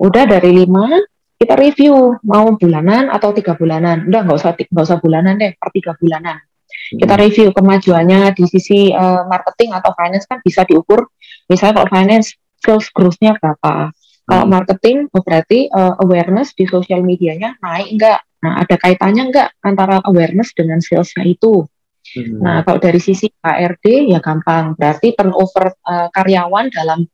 Udah 0.00 0.24
dari 0.26 0.50
lima 0.64 0.90
kita 1.38 1.54
review 1.54 2.18
mau 2.26 2.50
bulanan 2.58 3.14
atau 3.14 3.30
tiga 3.30 3.54
bulanan. 3.54 4.10
Udah 4.10 4.26
nggak 4.26 4.36
usah 4.42 4.52
nggak 4.58 4.84
usah 4.84 4.98
bulanan 4.98 5.38
deh, 5.38 5.54
per 5.54 5.70
tiga 5.70 5.94
bulanan. 5.94 6.42
Kita 6.88 7.14
hmm. 7.14 7.22
review 7.22 7.46
kemajuannya 7.54 8.32
di 8.34 8.44
sisi 8.50 8.90
uh, 8.90 9.22
marketing 9.28 9.76
atau 9.76 9.94
finance 9.94 10.26
kan 10.26 10.42
bisa 10.42 10.66
diukur. 10.66 11.06
Misalnya 11.46 11.80
kalau 11.80 11.88
finance 11.94 12.34
sales 12.58 12.90
growth-nya 12.90 13.38
berapa. 13.38 13.94
Kalau 14.28 14.44
hmm. 14.44 14.52
marketing, 14.52 14.98
oh 15.08 15.24
berarti 15.24 15.72
uh, 15.72 15.96
awareness 16.04 16.52
di 16.52 16.68
sosial 16.68 17.00
medianya 17.00 17.56
naik 17.64 17.96
enggak? 17.96 18.20
Nah, 18.44 18.60
ada 18.60 18.76
kaitannya 18.76 19.32
enggak 19.32 19.48
antara 19.64 20.04
awareness 20.04 20.52
dengan 20.52 20.84
salesnya 20.84 21.24
itu? 21.24 21.64
Hmm. 22.12 22.40
Nah, 22.40 22.60
kalau 22.60 22.76
dari 22.76 23.00
sisi 23.00 23.32
HRD 23.40 24.12
ya 24.12 24.20
gampang. 24.20 24.76
Berarti 24.76 25.16
turnover 25.16 25.72
uh, 25.80 26.08
karyawan 26.12 26.68
dalam 26.68 27.08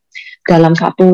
dalam 0.45 0.73
satu 0.77 1.09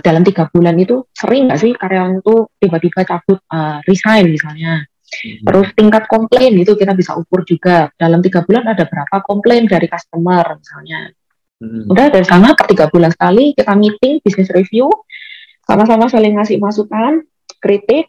dalam 0.00 0.22
tiga 0.22 0.46
bulan 0.48 0.76
itu 0.78 1.02
sering 1.12 1.50
nggak 1.50 1.60
sih 1.60 1.72
karyawan 1.74 2.22
itu 2.22 2.46
tiba-tiba 2.60 3.00
cabut 3.08 3.40
uh, 3.48 3.80
resign 3.88 4.32
misalnya. 4.32 4.84
Hmm. 5.08 5.44
Terus 5.48 5.68
tingkat 5.72 6.04
komplain 6.12 6.52
itu 6.60 6.76
kita 6.76 6.92
bisa 6.92 7.16
ukur 7.16 7.44
juga. 7.48 7.88
Dalam 7.96 8.20
tiga 8.20 8.44
bulan 8.44 8.68
ada 8.68 8.84
berapa 8.84 9.24
komplain 9.24 9.64
dari 9.64 9.88
customer 9.88 10.44
misalnya. 10.60 11.12
Hmm. 11.58 11.90
Udah 11.90 12.06
dari 12.12 12.22
sana 12.22 12.54
ke 12.54 12.64
tiga 12.70 12.86
bulan 12.86 13.10
sekali 13.10 13.50
kita 13.52 13.74
meeting, 13.74 14.22
business 14.22 14.52
review, 14.54 14.86
sama-sama 15.68 16.08
saling 16.08 16.40
ngasih 16.40 16.56
masukan, 16.56 17.28
kritik, 17.60 18.08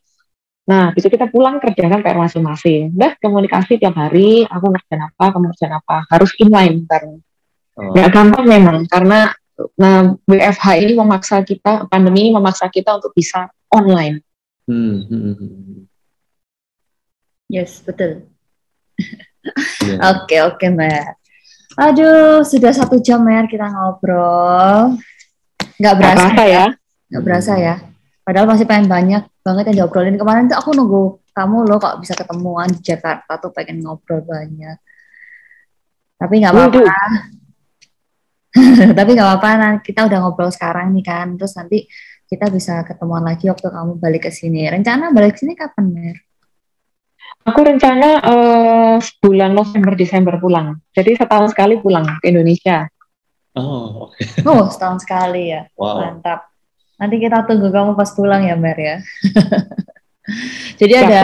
Nah, 0.70 0.93
bisa 0.93 1.10
kita 1.10 1.26
pulang 1.34 1.57
kerjakan 1.57 2.05
PR 2.05 2.14
masing-masing. 2.14 2.93
Udah 2.93 3.18
komunikasi 3.18 3.82
tiap 3.82 3.97
hari, 3.97 4.45
aku 4.45 4.70
ngerjain 4.70 5.01
apa, 5.01 5.34
kamu 5.34 5.49
ngerjain 5.49 5.74
apa. 5.74 6.05
Harus 6.14 6.38
inline 6.38 6.86
bareng. 6.86 7.18
Oh. 7.74 7.97
Gak 7.97 8.14
gampang 8.14 8.45
memang, 8.45 8.86
karena 8.86 9.34
nah, 9.74 10.14
WFH 10.30 10.86
ini 10.86 10.93
memaksa 10.93 11.41
kita, 11.41 11.89
pandemi 11.89 12.30
ini 12.30 12.32
memaksa 12.38 12.70
kita 12.70 13.01
untuk 13.01 13.18
bisa 13.18 13.49
online. 13.74 14.22
Hmm. 14.70 15.10
hmm, 15.10 15.22
hmm, 15.26 15.36
hmm. 15.41 15.82
Yes, 17.49 17.82
betul. 17.82 18.30
Ya. 19.82 19.95
Oke, 20.14 20.38
oke, 20.38 20.70
Mer. 20.70 21.18
Aduh, 21.82 22.45
sudah 22.45 22.70
satu 22.70 23.01
jam, 23.01 23.26
Mer, 23.26 23.49
kita 23.49 23.66
ngobrol. 23.74 25.01
Gak 25.82 25.95
berasa, 25.97 26.30
Gak 26.30 26.30
berasa 26.30 26.43
ya? 26.45 26.66
Gak 27.10 27.24
berasa 27.26 27.57
ya? 27.57 27.76
Padahal 28.22 28.45
masih 28.45 28.70
pengen 28.70 28.86
banyak 28.86 29.26
banget 29.41 29.64
yang 29.74 29.78
diobrolin. 29.84 30.18
Kemarin 30.22 30.45
tuh 30.45 30.57
aku 30.62 30.78
nunggu 30.78 31.18
kamu 31.34 31.66
loh 31.66 31.82
kok 31.82 31.97
bisa 31.97 32.14
ketemuan 32.14 32.70
di 32.70 32.82
Jakarta 32.84 33.41
tuh 33.41 33.49
pengen 33.49 33.82
ngobrol 33.82 34.22
banyak. 34.22 34.78
Tapi 36.20 36.34
nggak 36.38 36.53
apa-apa. 36.53 36.84
Tapi 38.97 39.10
nggak 39.16 39.28
apa-apa, 39.34 39.82
kita 39.82 40.05
udah 40.05 40.18
ngobrol 40.22 40.51
sekarang 40.53 40.93
nih 40.93 41.05
kan. 41.05 41.39
Terus 41.39 41.57
nanti 41.57 41.89
kita 42.30 42.51
bisa 42.53 42.86
ketemuan 42.86 43.26
lagi 43.26 43.49
waktu 43.49 43.66
kamu 43.66 43.97
balik 43.97 44.30
ke 44.30 44.32
sini. 44.36 44.70
Rencana 44.70 45.10
balik 45.10 45.39
ke 45.39 45.47
sini 45.47 45.57
kapan, 45.57 45.86
Mer? 45.89 46.18
Aku 47.49 47.66
rencana 47.66 48.20
uh, 48.22 48.97
bulan 49.24 49.55
November 49.55 49.95
Desember 49.97 50.38
pulang. 50.38 50.78
Jadi 50.93 51.18
setahun 51.18 51.55
sekali 51.55 51.82
pulang 51.82 52.05
ke 52.22 52.30
Indonesia. 52.30 52.86
Oh, 53.57 54.12
okay. 54.12 54.45
oh 54.45 54.70
setahun 54.70 55.01
sekali 55.01 55.55
ya. 55.55 55.66
Wow. 55.74 56.20
Mantap. 56.20 56.49
Nanti 57.00 57.16
kita 57.18 57.47
tunggu 57.47 57.72
kamu 57.72 57.95
pas 57.95 58.12
pulang 58.12 58.43
ya, 58.43 58.60
Mer 58.60 58.78
ya. 58.78 58.97
Jadi 60.80 60.93
ya. 60.93 61.02
ada 61.08 61.24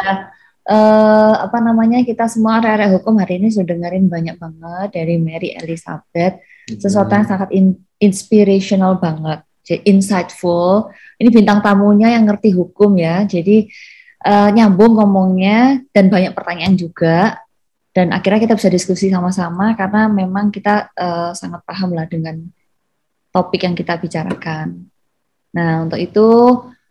uh, 0.69 1.33
apa 1.45 1.57
namanya 1.61 2.01
kita 2.01 2.25
semua 2.25 2.59
area 2.61 2.89
hukum 2.89 3.17
hari 3.21 3.37
ini 3.37 3.53
sudah 3.53 3.75
dengerin 3.75 4.09
banyak 4.09 4.35
banget 4.37 4.89
dari 4.93 5.15
Mary 5.21 5.53
Elizabeth, 5.53 6.41
hmm. 6.69 6.81
sesuatu 6.81 7.11
yang 7.13 7.27
sangat 7.27 7.49
in, 7.53 7.77
inspirational 8.01 8.97
banget, 8.97 9.45
jadi 9.65 9.81
insightful. 9.89 10.89
Ini 11.21 11.29
bintang 11.31 11.61
tamunya 11.61 12.17
yang 12.17 12.25
ngerti 12.27 12.53
hukum 12.53 12.97
ya, 12.97 13.23
jadi 13.23 13.69
uh, 14.25 14.49
nyambung 14.51 14.97
ngomongnya 14.97 15.85
dan 15.93 16.09
banyak 16.09 16.33
pertanyaan 16.33 16.75
juga. 16.75 17.39
Dan 17.95 18.11
akhirnya 18.11 18.43
kita 18.43 18.59
bisa 18.59 18.67
diskusi 18.67 19.07
sama-sama 19.07 19.71
karena 19.71 20.11
memang 20.11 20.51
kita 20.51 20.91
uh, 20.99 21.31
sangat 21.31 21.63
paham 21.63 21.95
lah 21.95 22.03
dengan 22.03 22.43
topik 23.31 23.63
yang 23.63 23.71
kita 23.71 23.95
bicarakan. 23.95 24.91
Nah, 25.55 25.87
untuk 25.87 25.95
itu 25.97 26.27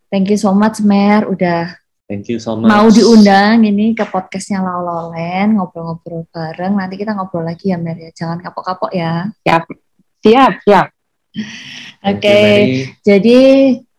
thank 0.09 0.33
you 0.33 0.41
so 0.41 0.57
much 0.57 0.81
Mer 0.81 1.29
udah 1.29 1.77
Thank 2.05 2.29
you 2.29 2.37
so 2.37 2.53
much. 2.53 2.69
Mau 2.69 2.93
diundang 2.93 3.65
ini 3.65 3.97
ke 3.97 4.05
podcastnya 4.05 4.61
Laulolen, 4.61 5.57
ngobrol-ngobrol 5.57 6.29
bareng. 6.29 6.77
Nanti 6.77 7.01
kita 7.01 7.17
ngobrol 7.17 7.49
lagi 7.49 7.73
ya 7.73 7.81
Mer 7.81 7.97
ya. 7.97 8.11
Jangan 8.13 8.45
kapok-kapok 8.45 8.93
ya. 8.93 9.33
Siap, 9.41 9.65
siap, 10.21 10.53
siap. 10.69 10.87
Oke, 12.05 12.21
okay. 12.21 12.53
jadi 13.01 13.41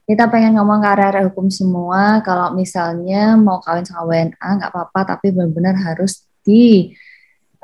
kita 0.06 0.30
pengen 0.30 0.54
ngomong 0.62 0.86
ke 0.86 0.90
area 0.94 1.26
hukum 1.26 1.50
semua. 1.50 2.22
Kalau 2.22 2.54
misalnya 2.54 3.34
mau 3.34 3.58
kawin 3.58 3.90
sama 3.90 4.06
WNA 4.06 4.38
nggak 4.38 4.70
apa-apa, 4.70 5.18
tapi 5.18 5.34
benar-benar 5.34 5.74
harus 5.74 6.30
di 6.46 6.94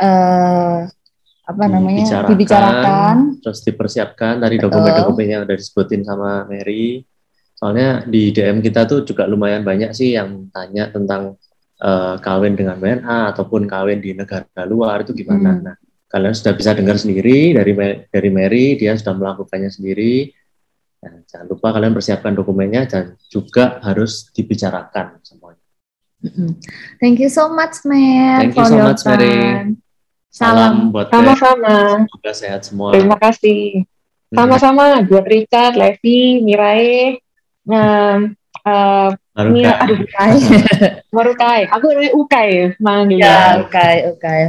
uh, 0.01 0.89
apa 1.51 1.65
namanya? 1.67 2.03
Dibicarakan, 2.03 2.31
dibicarakan. 2.31 3.15
terus 3.43 3.59
dipersiapkan. 3.67 4.33
Dari 4.39 4.55
dokumen-dokumen 4.57 5.27
yang 5.27 5.41
udah 5.43 5.57
disebutin 5.57 6.01
sama 6.07 6.47
Mary. 6.47 7.03
Soalnya 7.55 8.07
di 8.09 8.33
DM 8.33 8.63
kita 8.65 8.89
tuh 8.89 9.05
juga 9.05 9.29
lumayan 9.29 9.61
banyak 9.61 9.93
sih 9.93 10.17
yang 10.17 10.49
tanya 10.49 10.89
tentang 10.89 11.37
uh, 11.83 12.17
kawin 12.17 12.57
dengan 12.57 12.81
WNA 12.81 13.35
ataupun 13.35 13.69
kawin 13.69 14.01
di 14.01 14.17
negara 14.17 14.65
luar 14.65 15.05
itu 15.05 15.13
gimana. 15.13 15.57
Hmm. 15.57 15.63
nah 15.69 15.75
kalian 16.11 16.35
sudah 16.35 16.53
bisa 16.59 16.75
dengar 16.75 16.99
sendiri 16.99 17.55
dari 17.55 17.71
dari 18.11 18.29
Mary 18.29 18.75
dia 18.75 18.91
sudah 18.99 19.15
melakukannya 19.15 19.71
sendiri. 19.71 20.27
Nah, 21.01 21.17
jangan 21.25 21.49
lupa 21.49 21.73
kalian 21.73 21.97
persiapkan 21.97 22.37
dokumennya 22.37 22.85
dan 22.85 23.17
juga 23.31 23.81
harus 23.81 24.29
dibicarakan 24.35 25.17
semuanya. 25.25 25.65
Thank 27.01 27.17
you 27.17 27.31
so 27.33 27.49
much, 27.49 27.81
Mary. 27.81 28.53
Thank 28.53 28.53
you 28.53 28.65
so 28.69 28.77
much, 28.77 29.01
Mary. 29.07 29.80
Salam 30.31 30.95
buat 30.95 31.11
sama-sama. 31.11 32.07
Semoga 32.07 32.31
sehat 32.31 32.61
semua. 32.63 32.95
Terima 32.95 33.19
kasih. 33.19 33.83
Hmm. 34.31 34.35
Sama-sama 34.39 35.03
buat 35.03 35.27
Richard, 35.27 35.75
Levi, 35.75 36.39
Mirai, 36.39 37.19
nah, 37.67 38.31
uh, 38.63 39.11
Mia, 39.51 39.75
aduh, 39.83 39.99
Ukai. 39.99 40.39
Marukai. 41.15 41.61
Aku 41.67 41.91
namanya 41.91 42.11
Ukai 42.15 42.49
manggilnya. 42.79 43.27
Ya, 43.27 43.59
Ukai, 43.59 43.97
Ukai. 44.07 44.41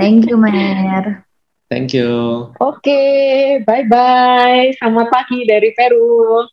Thank 0.00 0.32
you, 0.32 0.40
Mer. 0.40 1.28
Thank 1.68 1.92
you. 1.92 2.48
Oke, 2.56 2.88
okay, 2.88 3.60
bye-bye. 3.68 4.80
Selamat 4.80 5.12
pagi 5.12 5.44
dari 5.44 5.76
Peru. 5.76 6.46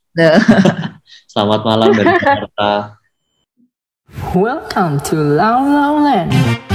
Selamat 1.31 1.61
malam 1.63 1.95
dari 1.95 2.11
Jakarta. 2.11 2.99
Welcome 4.35 4.99
to 5.07 5.15
Lao 5.15 5.63
Lao 5.63 6.01
Land. 6.01 6.72